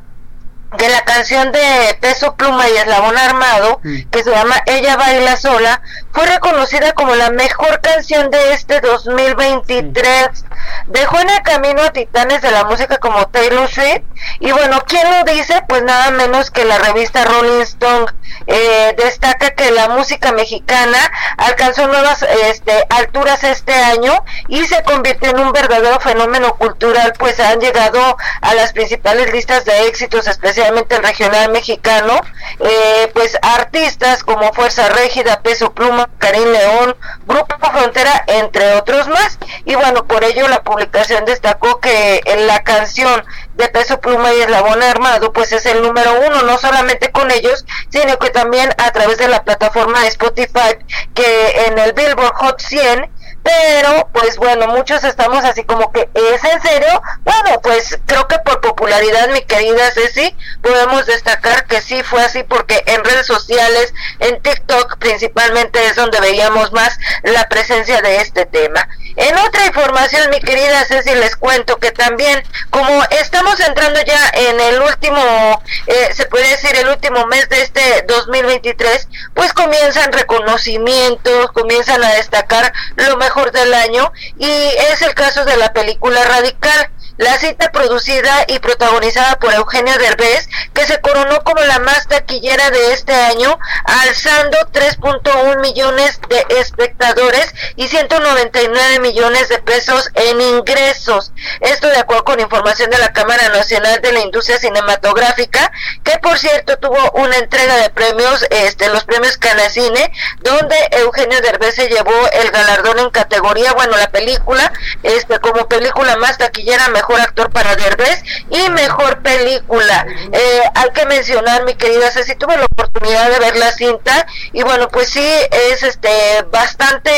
que 0.76 0.88
la 0.88 1.04
canción 1.04 1.52
de 1.52 1.98
Peso 2.00 2.34
Pluma 2.34 2.68
y 2.68 2.76
Eslabón 2.76 3.16
Armado, 3.16 3.80
mm. 3.82 4.02
que 4.10 4.24
se 4.24 4.30
llama 4.30 4.62
Ella 4.66 4.96
Baila 4.96 5.36
Sola, 5.36 5.82
fue 6.16 6.24
reconocida 6.24 6.94
como 6.94 7.14
la 7.14 7.28
mejor 7.28 7.78
canción 7.82 8.30
de 8.30 8.54
este 8.54 8.80
2023. 8.80 10.46
Dejó 10.86 11.20
en 11.20 11.28
el 11.28 11.42
camino 11.42 11.82
a 11.82 11.90
titanes 11.90 12.40
de 12.40 12.50
la 12.52 12.64
música 12.64 12.96
como 12.96 13.28
Taylor 13.28 13.68
Swift. 13.68 14.00
Y 14.40 14.50
bueno, 14.50 14.82
¿quién 14.86 15.10
lo 15.10 15.30
dice? 15.30 15.62
Pues 15.68 15.82
nada 15.82 16.10
menos 16.12 16.50
que 16.50 16.64
la 16.64 16.78
revista 16.78 17.26
Rolling 17.26 17.60
Stone. 17.60 18.06
Eh, 18.46 18.94
destaca 18.96 19.50
que 19.50 19.70
la 19.72 19.88
música 19.88 20.32
mexicana 20.32 20.98
alcanzó 21.36 21.88
nuevas 21.88 22.24
este, 22.44 22.72
alturas 22.90 23.42
este 23.42 23.74
año 23.74 24.24
y 24.48 24.64
se 24.66 24.82
convirtió 24.84 25.30
en 25.30 25.40
un 25.40 25.52
verdadero 25.52 25.98
fenómeno 26.00 26.54
cultural, 26.54 27.12
pues 27.18 27.40
han 27.40 27.60
llegado 27.60 28.16
a 28.42 28.54
las 28.54 28.72
principales 28.72 29.32
listas 29.32 29.64
de 29.64 29.88
éxitos, 29.88 30.28
especialmente 30.28 30.94
el 30.94 31.02
regional 31.02 31.50
mexicano, 31.50 32.20
eh, 32.60 33.10
pues 33.14 33.36
artistas 33.42 34.22
como 34.22 34.52
Fuerza 34.52 34.88
Régida, 34.90 35.40
Peso 35.40 35.72
Pluma, 35.72 36.05
Karim 36.18 36.50
León, 36.50 36.96
Grupo 37.26 37.56
Frontera, 37.70 38.24
entre 38.26 38.74
otros 38.74 39.08
más. 39.08 39.38
Y 39.64 39.74
bueno, 39.74 40.06
por 40.06 40.24
ello 40.24 40.48
la 40.48 40.62
publicación 40.62 41.24
destacó 41.24 41.80
que 41.80 42.20
en 42.24 42.46
la 42.46 42.62
canción 42.62 43.24
de 43.54 43.68
Peso 43.68 44.00
Pluma 44.00 44.32
y 44.34 44.40
Eslabón 44.40 44.82
Armado, 44.82 45.32
pues 45.32 45.52
es 45.52 45.66
el 45.66 45.82
número 45.82 46.20
uno, 46.26 46.42
no 46.42 46.58
solamente 46.58 47.10
con 47.10 47.30
ellos, 47.30 47.64
sino 47.88 48.18
que 48.18 48.30
también 48.30 48.70
a 48.78 48.90
través 48.92 49.18
de 49.18 49.28
la 49.28 49.44
plataforma 49.44 50.06
Spotify, 50.06 50.76
que 51.14 51.66
en 51.66 51.78
el 51.78 51.92
Billboard 51.92 52.34
Hot 52.34 52.60
100 52.60 53.10
pero 53.46 54.08
pues 54.12 54.36
bueno, 54.38 54.66
muchos 54.66 55.04
estamos 55.04 55.44
así 55.44 55.62
como 55.62 55.92
que, 55.92 56.08
¿es 56.14 56.44
en 56.44 56.60
serio? 56.60 57.00
Bueno, 57.22 57.60
pues 57.62 57.96
creo 58.04 58.26
que 58.26 58.40
por 58.40 58.60
popularidad, 58.60 59.28
mi 59.28 59.40
querida 59.42 59.88
Ceci, 59.92 60.34
podemos 60.62 61.06
destacar 61.06 61.64
que 61.66 61.80
sí 61.80 62.02
fue 62.02 62.24
así 62.24 62.42
porque 62.42 62.82
en 62.86 63.04
redes 63.04 63.26
sociales, 63.26 63.94
en 64.18 64.42
TikTok 64.42 64.98
principalmente 64.98 65.84
es 65.86 65.94
donde 65.94 66.20
veíamos 66.20 66.72
más 66.72 66.98
la 67.22 67.48
presencia 67.48 68.02
de 68.02 68.16
este 68.16 68.46
tema. 68.46 68.88
En 69.16 69.36
otra 69.38 69.64
información, 69.66 70.28
mi 70.28 70.40
querida 70.40 70.84
Ceci, 70.84 71.14
les 71.14 71.36
cuento 71.36 71.78
que 71.78 71.90
también, 71.90 72.42
como 72.68 73.02
estamos 73.10 73.58
entrando 73.60 73.98
ya 74.02 74.30
en 74.34 74.60
el 74.60 74.82
último, 74.82 75.62
eh, 75.86 76.10
se 76.12 76.26
puede 76.26 76.48
decir 76.50 76.76
el 76.76 76.88
último 76.88 77.26
mes 77.26 77.48
de 77.48 77.62
este 77.62 78.04
2023, 78.06 79.08
pues 79.32 79.54
comienzan 79.54 80.12
reconocimientos, 80.12 81.50
comienzan 81.52 82.04
a 82.04 82.12
destacar 82.12 82.72
lo 82.96 83.16
mejor 83.16 83.52
del 83.52 83.72
año 83.72 84.12
y 84.38 84.50
es 84.92 85.00
el 85.00 85.14
caso 85.14 85.46
de 85.46 85.56
la 85.56 85.72
película 85.72 86.22
Radical. 86.22 86.90
La 87.18 87.38
cita 87.38 87.72
producida 87.72 88.44
y 88.46 88.58
protagonizada 88.58 89.38
por 89.38 89.54
Eugenio 89.54 89.96
Derbez, 89.98 90.48
que 90.74 90.84
se 90.84 91.00
coronó 91.00 91.42
como 91.44 91.62
la 91.62 91.78
más 91.78 92.06
taquillera 92.08 92.70
de 92.70 92.92
este 92.92 93.14
año, 93.14 93.58
alzando 93.84 94.58
3.1 94.70 95.60
millones 95.60 96.20
de 96.28 96.44
espectadores 96.60 97.54
y 97.76 97.88
199 97.88 99.00
millones 99.00 99.48
de 99.48 99.58
pesos 99.60 100.10
en 100.14 100.42
ingresos. 100.42 101.32
Esto 101.60 101.88
de 101.88 101.96
acuerdo 101.96 102.24
con 102.24 102.40
información 102.40 102.90
de 102.90 102.98
la 102.98 103.14
Cámara 103.14 103.48
Nacional 103.48 104.02
de 104.02 104.12
la 104.12 104.20
Industria 104.20 104.58
Cinematográfica, 104.58 105.72
que 106.04 106.18
por 106.18 106.38
cierto 106.38 106.78
tuvo 106.78 107.12
una 107.12 107.36
entrega 107.36 107.76
de 107.76 107.88
premios, 107.88 108.44
este, 108.50 108.88
los 108.90 109.04
premios 109.04 109.38
Canacine, 109.38 110.12
donde 110.40 110.76
Eugenio 110.90 111.40
Derbez 111.40 111.76
se 111.76 111.88
llevó 111.88 112.12
el 112.32 112.50
galardón 112.50 112.98
en 112.98 113.10
categoría, 113.10 113.72
bueno, 113.72 113.96
la 113.96 114.10
película, 114.10 114.70
este, 115.02 115.38
como 115.38 115.66
película 115.66 116.16
más 116.16 116.36
taquillera, 116.36 116.88
mejor 116.88 117.05
mejor 117.06 117.20
actor 117.20 117.50
para 117.50 117.76
Derbez 117.76 118.22
y 118.50 118.68
mejor 118.70 119.22
película. 119.22 120.06
Eh, 120.32 120.62
hay 120.74 120.90
que 120.90 121.06
mencionar, 121.06 121.64
mi 121.64 121.74
querida 121.74 122.10
Ceci, 122.10 122.34
tuve 122.34 122.56
la 122.56 122.64
oportunidad 122.64 123.30
de 123.30 123.38
ver 123.38 123.56
la 123.56 123.70
cinta 123.72 124.26
y 124.52 124.62
bueno, 124.62 124.88
pues 124.88 125.10
sí, 125.10 125.24
es 125.50 125.82
este 125.82 126.08
bastante, 126.50 127.10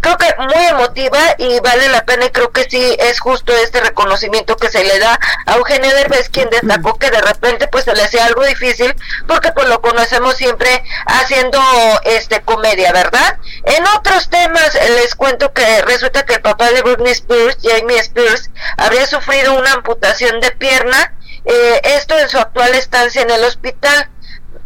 creo 0.00 0.16
que 0.16 0.34
muy 0.38 0.64
emotiva 0.66 1.18
y 1.38 1.60
vale 1.60 1.88
la 1.88 2.04
pena 2.04 2.26
y 2.26 2.30
creo 2.30 2.50
que 2.50 2.68
sí 2.68 2.96
es 2.98 3.20
justo 3.20 3.52
este 3.54 3.80
reconocimiento 3.80 4.56
que 4.56 4.68
se 4.68 4.82
le 4.82 4.98
da 4.98 5.18
a 5.46 5.56
Eugenio 5.56 5.94
Derbez, 5.94 6.28
quien 6.28 6.50
destacó 6.50 6.98
que 6.98 7.10
de 7.10 7.20
repente 7.20 7.68
pues 7.68 7.84
se 7.84 7.94
le 7.94 8.02
hacía 8.02 8.24
algo 8.24 8.44
difícil 8.44 8.94
porque 9.28 9.52
pues 9.52 9.68
lo 9.68 9.80
conocemos 9.80 10.36
siempre 10.36 10.82
haciendo 11.06 11.60
este 12.04 12.40
comedia, 12.42 12.92
¿verdad? 12.92 13.38
En 13.64 13.86
otros 13.98 14.28
temas 14.28 14.74
les 14.74 15.14
cuento 15.14 15.52
que 15.52 15.82
resulta 15.82 16.24
que 16.24 16.34
el 16.34 16.42
papá 16.42 16.70
de 16.72 16.82
Britney 16.82 17.12
Spears, 17.12 17.58
Jamie 17.62 17.98
Spears, 17.98 18.50
habría 18.76 19.06
sufrido 19.12 19.58
una 19.58 19.72
amputación 19.72 20.40
de 20.40 20.50
pierna, 20.52 21.14
eh, 21.44 21.80
esto 21.84 22.18
en 22.18 22.28
su 22.28 22.38
actual 22.38 22.74
estancia 22.74 23.22
en 23.22 23.30
el 23.30 23.44
hospital. 23.44 24.08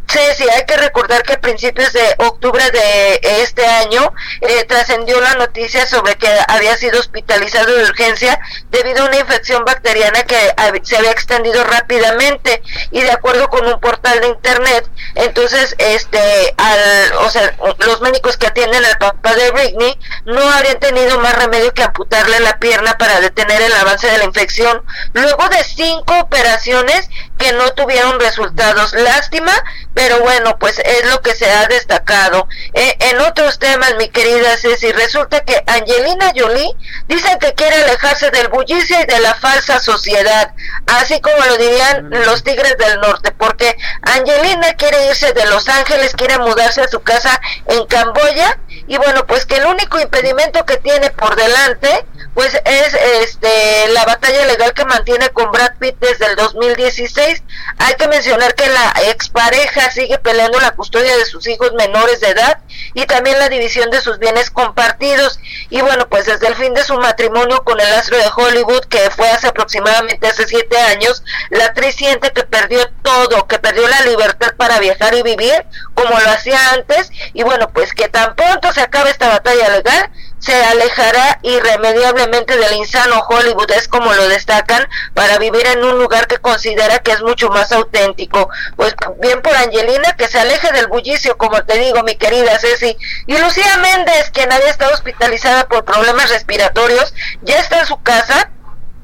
Sí, 0.08 0.20
sí, 0.36 0.44
hay 0.48 0.64
que 0.64 0.76
recordar 0.76 1.22
que 1.24 1.34
a 1.34 1.40
principios 1.40 1.92
de 1.92 2.14
octubre 2.18 2.62
de 2.70 3.20
este 3.42 3.66
año 3.66 4.12
eh, 4.40 4.64
trascendió 4.64 5.20
la 5.20 5.34
noticia 5.34 5.84
sobre 5.86 6.14
que 6.14 6.28
había 6.48 6.76
sido 6.76 7.00
hospitalizado 7.00 7.74
de 7.74 7.84
urgencia 7.84 8.38
debido 8.70 9.02
a 9.02 9.06
una 9.08 9.18
infección 9.18 9.64
bacteriana 9.64 10.22
que 10.22 10.36
se 10.84 10.96
había 10.96 11.10
extendido 11.10 11.64
rápidamente. 11.64 12.62
Y 12.92 13.02
de 13.02 13.10
acuerdo 13.10 13.48
con 13.48 13.66
un 13.66 13.80
portal 13.80 14.20
de 14.20 14.28
internet, 14.28 14.88
entonces, 15.16 15.74
este, 15.78 16.54
al, 16.56 17.12
o 17.20 17.30
sea, 17.30 17.56
los 17.78 18.00
médicos 18.00 18.36
que 18.36 18.46
atienden 18.46 18.84
al 18.84 18.98
papá 18.98 19.34
de 19.34 19.50
Britney 19.50 19.98
no 20.24 20.40
habrían 20.52 20.78
tenido 20.78 21.18
más 21.18 21.36
remedio 21.36 21.74
que 21.74 21.82
amputarle 21.82 22.38
la 22.40 22.58
pierna 22.58 22.96
para 22.96 23.20
detener 23.20 23.60
el 23.60 23.72
avance 23.72 24.06
de 24.06 24.18
la 24.18 24.24
infección. 24.24 24.82
Luego 25.14 25.48
de 25.48 25.64
cinco 25.64 26.18
operaciones 26.20 27.08
que 27.46 27.52
no 27.52 27.70
tuvieron 27.74 28.18
resultados. 28.18 28.92
Lástima 28.92 29.52
pero 29.96 30.20
bueno, 30.20 30.58
pues 30.58 30.78
es 30.78 31.10
lo 31.10 31.22
que 31.22 31.34
se 31.34 31.50
ha 31.50 31.66
destacado. 31.68 32.46
Eh, 32.74 32.96
en 33.00 33.18
otros 33.22 33.58
temas, 33.58 33.94
mi 33.96 34.10
querida 34.10 34.54
Ceci, 34.58 34.92
resulta 34.92 35.40
que 35.40 35.64
Angelina 35.66 36.32
Jolie 36.36 36.70
dice 37.08 37.38
que 37.40 37.54
quiere 37.54 37.76
alejarse 37.76 38.30
del 38.30 38.48
bullicio 38.48 39.00
y 39.00 39.06
de 39.06 39.20
la 39.20 39.32
falsa 39.32 39.80
sociedad, 39.80 40.52
así 40.86 41.18
como 41.22 41.42
lo 41.46 41.56
dirían 41.56 42.10
los 42.10 42.44
Tigres 42.44 42.76
del 42.76 43.00
Norte, 43.00 43.32
porque 43.32 43.74
Angelina 44.02 44.74
quiere 44.74 45.06
irse 45.06 45.32
de 45.32 45.46
Los 45.46 45.66
Ángeles, 45.66 46.12
quiere 46.12 46.36
mudarse 46.40 46.82
a 46.82 46.88
su 46.88 47.00
casa 47.00 47.40
en 47.64 47.86
Camboya, 47.86 48.58
y 48.86 48.98
bueno, 48.98 49.26
pues 49.26 49.46
que 49.46 49.56
el 49.56 49.64
único 49.64 49.98
impedimento 49.98 50.66
que 50.66 50.76
tiene 50.76 51.08
por 51.08 51.36
delante 51.36 52.04
pues 52.36 52.52
es 52.66 52.94
este 53.22 53.88
la 53.94 54.04
batalla 54.04 54.44
legal 54.44 54.74
que 54.74 54.84
mantiene 54.84 55.30
con 55.30 55.50
Brad 55.50 55.72
Pitt 55.78 55.96
desde 56.00 56.26
el 56.26 56.36
2016. 56.36 57.35
Hay 57.78 57.94
que 57.94 58.08
mencionar 58.08 58.54
que 58.54 58.68
la 58.68 58.92
expareja 59.08 59.90
sigue 59.90 60.18
peleando 60.18 60.60
la 60.60 60.72
custodia 60.72 61.16
de 61.16 61.26
sus 61.26 61.46
hijos 61.46 61.72
menores 61.74 62.20
de 62.20 62.30
edad 62.30 62.60
y 62.94 63.04
también 63.06 63.38
la 63.38 63.48
división 63.48 63.90
de 63.90 64.00
sus 64.00 64.18
bienes 64.18 64.50
compartidos. 64.50 65.38
Y 65.70 65.80
bueno, 65.80 66.08
pues 66.08 66.26
desde 66.26 66.48
el 66.48 66.54
fin 66.54 66.74
de 66.74 66.84
su 66.84 66.94
matrimonio 66.98 67.62
con 67.64 67.80
el 67.80 67.92
astro 67.94 68.16
de 68.16 68.30
Hollywood, 68.34 68.84
que 68.86 69.10
fue 69.10 69.28
hace 69.28 69.48
aproximadamente 69.48 70.26
hace 70.26 70.46
siete 70.46 70.78
años, 70.78 71.22
la 71.50 71.66
actriz 71.66 71.96
siente 71.96 72.32
que 72.32 72.44
perdió 72.44 72.80
todo, 73.02 73.46
que 73.46 73.58
perdió 73.58 73.86
la 73.88 74.02
libertad 74.02 74.54
para 74.56 74.78
viajar 74.78 75.14
y 75.14 75.22
vivir 75.22 75.64
como 75.94 76.18
lo 76.18 76.30
hacía 76.30 76.72
antes. 76.72 77.10
Y 77.32 77.42
bueno, 77.42 77.70
pues 77.72 77.92
que 77.92 78.08
tan 78.08 78.34
pronto 78.34 78.72
se 78.72 78.80
acabe 78.80 79.10
esta 79.10 79.28
batalla 79.28 79.68
legal, 79.70 80.10
se 80.46 80.64
alejará 80.64 81.40
irremediablemente 81.42 82.56
del 82.56 82.74
insano 82.74 83.20
Hollywood, 83.28 83.68
es 83.72 83.88
como 83.88 84.14
lo 84.14 84.28
destacan, 84.28 84.88
para 85.12 85.38
vivir 85.38 85.66
en 85.66 85.82
un 85.82 85.98
lugar 85.98 86.28
que 86.28 86.38
considera 86.38 87.00
que 87.00 87.10
es 87.10 87.20
mucho 87.20 87.48
más 87.48 87.72
auténtico. 87.72 88.48
Pues 88.76 88.94
bien 89.20 89.42
por 89.42 89.56
Angelina, 89.56 90.14
que 90.16 90.28
se 90.28 90.38
aleje 90.38 90.70
del 90.70 90.86
bullicio, 90.86 91.36
como 91.36 91.64
te 91.64 91.76
digo, 91.78 92.04
mi 92.04 92.14
querida 92.14 92.60
Ceci. 92.60 92.96
Y 93.26 93.36
Lucía 93.38 93.76
Méndez, 93.78 94.30
quien 94.30 94.52
había 94.52 94.70
estado 94.70 94.94
hospitalizada 94.94 95.66
por 95.66 95.84
problemas 95.84 96.30
respiratorios, 96.30 97.12
ya 97.42 97.58
está 97.58 97.80
en 97.80 97.86
su 97.86 98.00
casa 98.02 98.50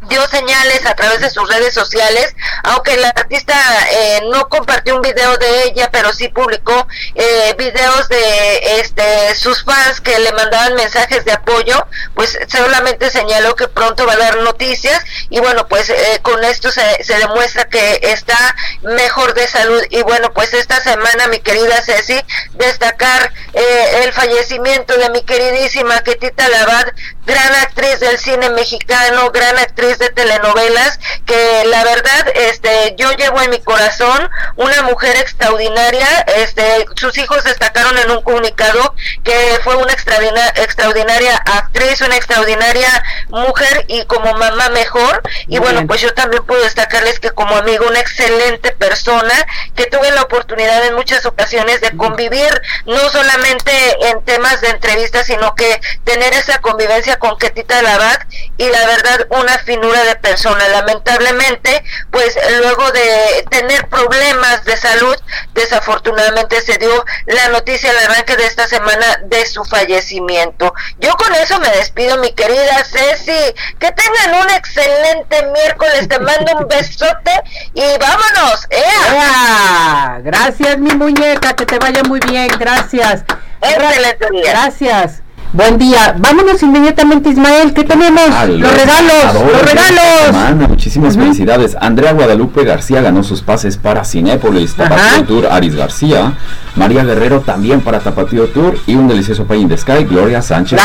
dio 0.08 0.26
señales 0.28 0.84
a 0.86 0.94
través 0.94 1.20
de 1.20 1.30
sus 1.30 1.48
redes 1.48 1.74
sociales, 1.74 2.34
aunque 2.64 2.94
el 2.94 3.04
artista 3.04 3.54
eh, 3.90 4.22
no 4.30 4.48
compartió 4.48 4.96
un 4.96 5.02
video 5.02 5.36
de 5.38 5.64
ella, 5.64 5.90
pero 5.90 6.12
sí 6.12 6.28
publicó 6.28 6.86
eh, 7.14 7.54
videos 7.58 8.08
de 8.08 8.80
este 8.80 9.34
sus 9.34 9.64
fans 9.64 10.00
que 10.00 10.18
le 10.18 10.32
mandaban 10.32 10.74
mensajes 10.74 11.24
de 11.24 11.32
apoyo, 11.32 11.86
pues 12.14 12.38
solamente 12.48 13.10
señaló 13.10 13.54
que 13.56 13.68
pronto 13.68 14.06
va 14.06 14.14
a 14.14 14.16
dar 14.16 14.38
noticias 14.38 15.04
y 15.30 15.40
bueno, 15.40 15.66
pues 15.68 15.90
eh, 15.90 16.20
con 16.22 16.44
esto 16.44 16.70
se, 16.70 17.02
se 17.02 17.18
demuestra 17.18 17.64
que 17.68 18.00
está 18.02 18.54
mejor 18.82 19.34
de 19.34 19.46
salud. 19.46 19.82
Y 19.90 20.02
bueno, 20.02 20.32
pues 20.32 20.52
esta 20.54 20.80
semana 20.82 21.28
mi 21.28 21.40
querida 21.40 21.82
Ceci, 21.82 22.20
destacar 22.54 23.32
eh, 23.52 24.02
el 24.04 24.12
fallecimiento 24.12 24.96
de 24.96 25.10
mi 25.10 25.22
queridísima 25.22 26.00
Ketita 26.00 26.48
Labad, 26.48 26.86
gran 27.26 27.54
actriz 27.56 28.00
del 28.00 28.18
cine 28.18 28.50
mexicano, 28.50 29.30
gran 29.30 29.58
actriz 29.58 29.91
de 29.98 30.10
telenovelas, 30.10 30.98
que 31.26 31.64
la 31.66 31.84
verdad, 31.84 32.28
este, 32.34 32.94
yo 32.96 33.12
llevo 33.12 33.40
en 33.42 33.50
mi 33.50 33.60
corazón 33.60 34.28
una 34.56 34.82
mujer 34.82 35.16
extraordinaria, 35.16 36.06
este, 36.36 36.86
sus 36.96 37.16
hijos 37.18 37.44
destacaron 37.44 37.96
en 37.98 38.10
un 38.10 38.22
comunicado 38.22 38.94
que 39.24 39.58
fue 39.62 39.76
una 39.76 39.92
extraordinaria, 39.92 40.52
extraordinaria 40.56 41.36
actriz, 41.36 42.00
una 42.00 42.16
extraordinaria 42.16 43.02
mujer 43.28 43.84
y 43.88 44.04
como 44.06 44.32
mamá 44.34 44.68
mejor, 44.70 45.22
y 45.46 45.58
bueno, 45.58 45.86
pues 45.86 46.00
yo 46.00 46.12
también 46.14 46.44
puedo 46.44 46.62
destacarles 46.62 47.20
que 47.20 47.30
como 47.30 47.56
amigo, 47.56 47.86
una 47.88 48.00
excelente 48.00 48.72
persona, 48.72 49.34
que 49.74 49.86
tuve 49.86 50.10
la 50.10 50.22
oportunidad 50.22 50.84
en 50.86 50.94
muchas 50.94 51.24
ocasiones 51.26 51.80
de 51.80 51.96
convivir, 51.96 52.62
no 52.86 53.08
solamente 53.10 53.72
en 54.08 54.22
temas 54.24 54.60
de 54.60 54.68
entrevistas, 54.68 55.26
sino 55.26 55.54
que 55.54 55.80
tener 56.04 56.32
esa 56.34 56.60
convivencia 56.60 57.18
con 57.18 57.38
Ketita 57.38 57.82
Labat 57.82 58.22
y 58.56 58.68
la 58.68 58.86
verdad 58.86 59.26
una 59.30 59.58
finura 59.82 60.04
de 60.04 60.16
persona. 60.16 60.68
Lamentablemente, 60.68 61.82
pues 62.10 62.38
luego 62.60 62.90
de 62.92 63.44
tener 63.50 63.88
problemas 63.88 64.64
de 64.64 64.76
salud, 64.76 65.16
desafortunadamente 65.54 66.60
se 66.60 66.78
dio 66.78 67.04
la 67.26 67.48
noticia 67.48 67.90
al 67.90 67.98
arranque 67.98 68.36
de 68.36 68.46
esta 68.46 68.66
semana 68.68 69.20
de 69.24 69.44
su 69.46 69.64
fallecimiento. 69.64 70.72
Yo 71.00 71.16
con 71.16 71.34
eso 71.34 71.58
me 71.58 71.68
despido, 71.70 72.18
mi 72.18 72.32
querida 72.32 72.84
Ceci. 72.84 73.54
Que 73.78 73.90
tengan 73.92 74.44
un 74.44 74.50
excelente 74.50 75.46
miércoles. 75.52 76.08
Te 76.08 76.18
mando 76.18 76.58
un 76.58 76.68
besote 76.68 77.32
y 77.74 77.82
vámonos. 77.98 78.66
¡Ea! 78.70 80.20
Gracias, 80.22 80.78
mi 80.78 80.94
muñeca. 80.94 81.54
Que 81.54 81.66
te 81.66 81.78
vaya 81.78 82.02
muy 82.04 82.20
bien. 82.20 82.48
Gracias. 82.58 83.24
Excelente 83.60 84.28
día. 84.30 84.52
Gracias. 84.52 85.22
Buen 85.52 85.76
día. 85.76 86.14
Vámonos 86.18 86.62
inmediatamente, 86.62 87.28
Ismael. 87.28 87.74
¿Qué 87.74 87.84
tenemos? 87.84 88.22
Los 88.48 88.72
regalos. 88.72 89.34
Los 89.52 89.62
regalos. 89.62 90.68
Muchísimas 90.68 91.16
felicidades. 91.16 91.76
Andrea 91.78 92.12
Guadalupe 92.12 92.64
García 92.64 93.02
ganó 93.02 93.22
sus 93.22 93.42
pases 93.42 93.76
para 93.76 94.04
Cinépolis. 94.04 94.74
Tapatío 94.74 95.24
Tour, 95.24 95.46
Aris 95.50 95.74
García. 95.76 96.32
María 96.74 97.04
Guerrero 97.04 97.40
también 97.40 97.82
para 97.82 98.00
Tapatío 98.00 98.46
Tour. 98.48 98.78
Y 98.86 98.94
un 98.94 99.08
delicioso 99.08 99.44
Pay 99.44 99.60
in 99.60 99.68
the 99.68 99.76
Sky, 99.76 100.04
Gloria 100.04 100.40
Sánchez. 100.40 100.80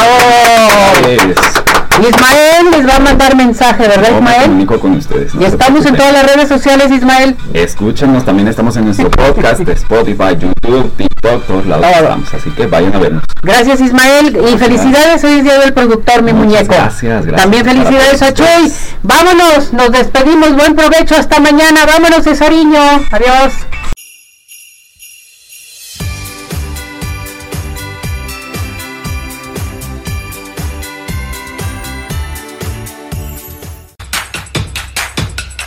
Ismael 2.00 2.72
les 2.72 2.88
va 2.88 2.98
a 2.98 3.00
mandar 3.00 3.36
mensaje, 3.36 3.88
¿verdad, 3.88 4.12
me 4.12 4.18
Ismael? 4.18 4.42
comunico 4.44 4.80
con 4.80 4.92
ustedes. 4.96 5.34
no 5.34 5.42
Y 5.42 5.46
estamos 5.46 5.84
en 5.86 5.96
todas 5.96 6.14
las 6.14 6.26
redes 6.32 6.48
sociales, 6.48 6.92
Ismael. 6.92 7.36
Escúchanos, 7.54 8.24
también 8.24 8.48
estamos 8.50 8.76
en 8.78 8.86
nuestro 8.86 9.10
podcast 9.12 9.62
de 9.62 9.72
Spotify, 9.74 10.38
YouTube, 10.40 10.92
TikTok, 11.22 11.46
todos 11.48 11.66
lados 11.66 11.86
Todo. 11.86 12.04
estamos, 12.04 12.34
así 12.34 12.50
que 12.52 12.68
vayan 12.68 12.96
a 12.96 13.00
vernos. 13.00 13.24
Gracias, 13.42 13.82
Ismael. 13.82 14.28
Y 14.28 14.32
Gracias. 14.32 14.60
felicidades, 14.60 15.24
hoy 15.24 15.32
es 15.34 15.44
día 15.44 15.60
del 15.60 15.74
productor, 15.74 16.22
mi 16.22 16.34
Muchas 16.34 16.48
muñeco. 16.48 16.74
gracias, 16.74 17.26
gracias. 17.26 17.36
También 17.42 17.66
felicidades 17.66 18.22
a 18.22 18.34
Chuy. 18.34 18.74
Vámonos, 19.04 19.74
nos 19.74 19.92
despedimos. 19.92 20.56
Buen 20.56 20.76
provecho, 20.76 21.16
hasta 21.16 21.40
mañana. 21.40 21.86
Vámonos, 21.86 22.24
Cesariño. 22.24 22.80
Adiós. 23.12 23.54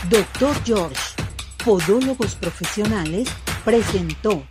Doctor 0.09 0.55
George, 0.65 0.95
Podólogos 1.63 2.35
Profesionales, 2.35 3.29
presentó 3.63 4.43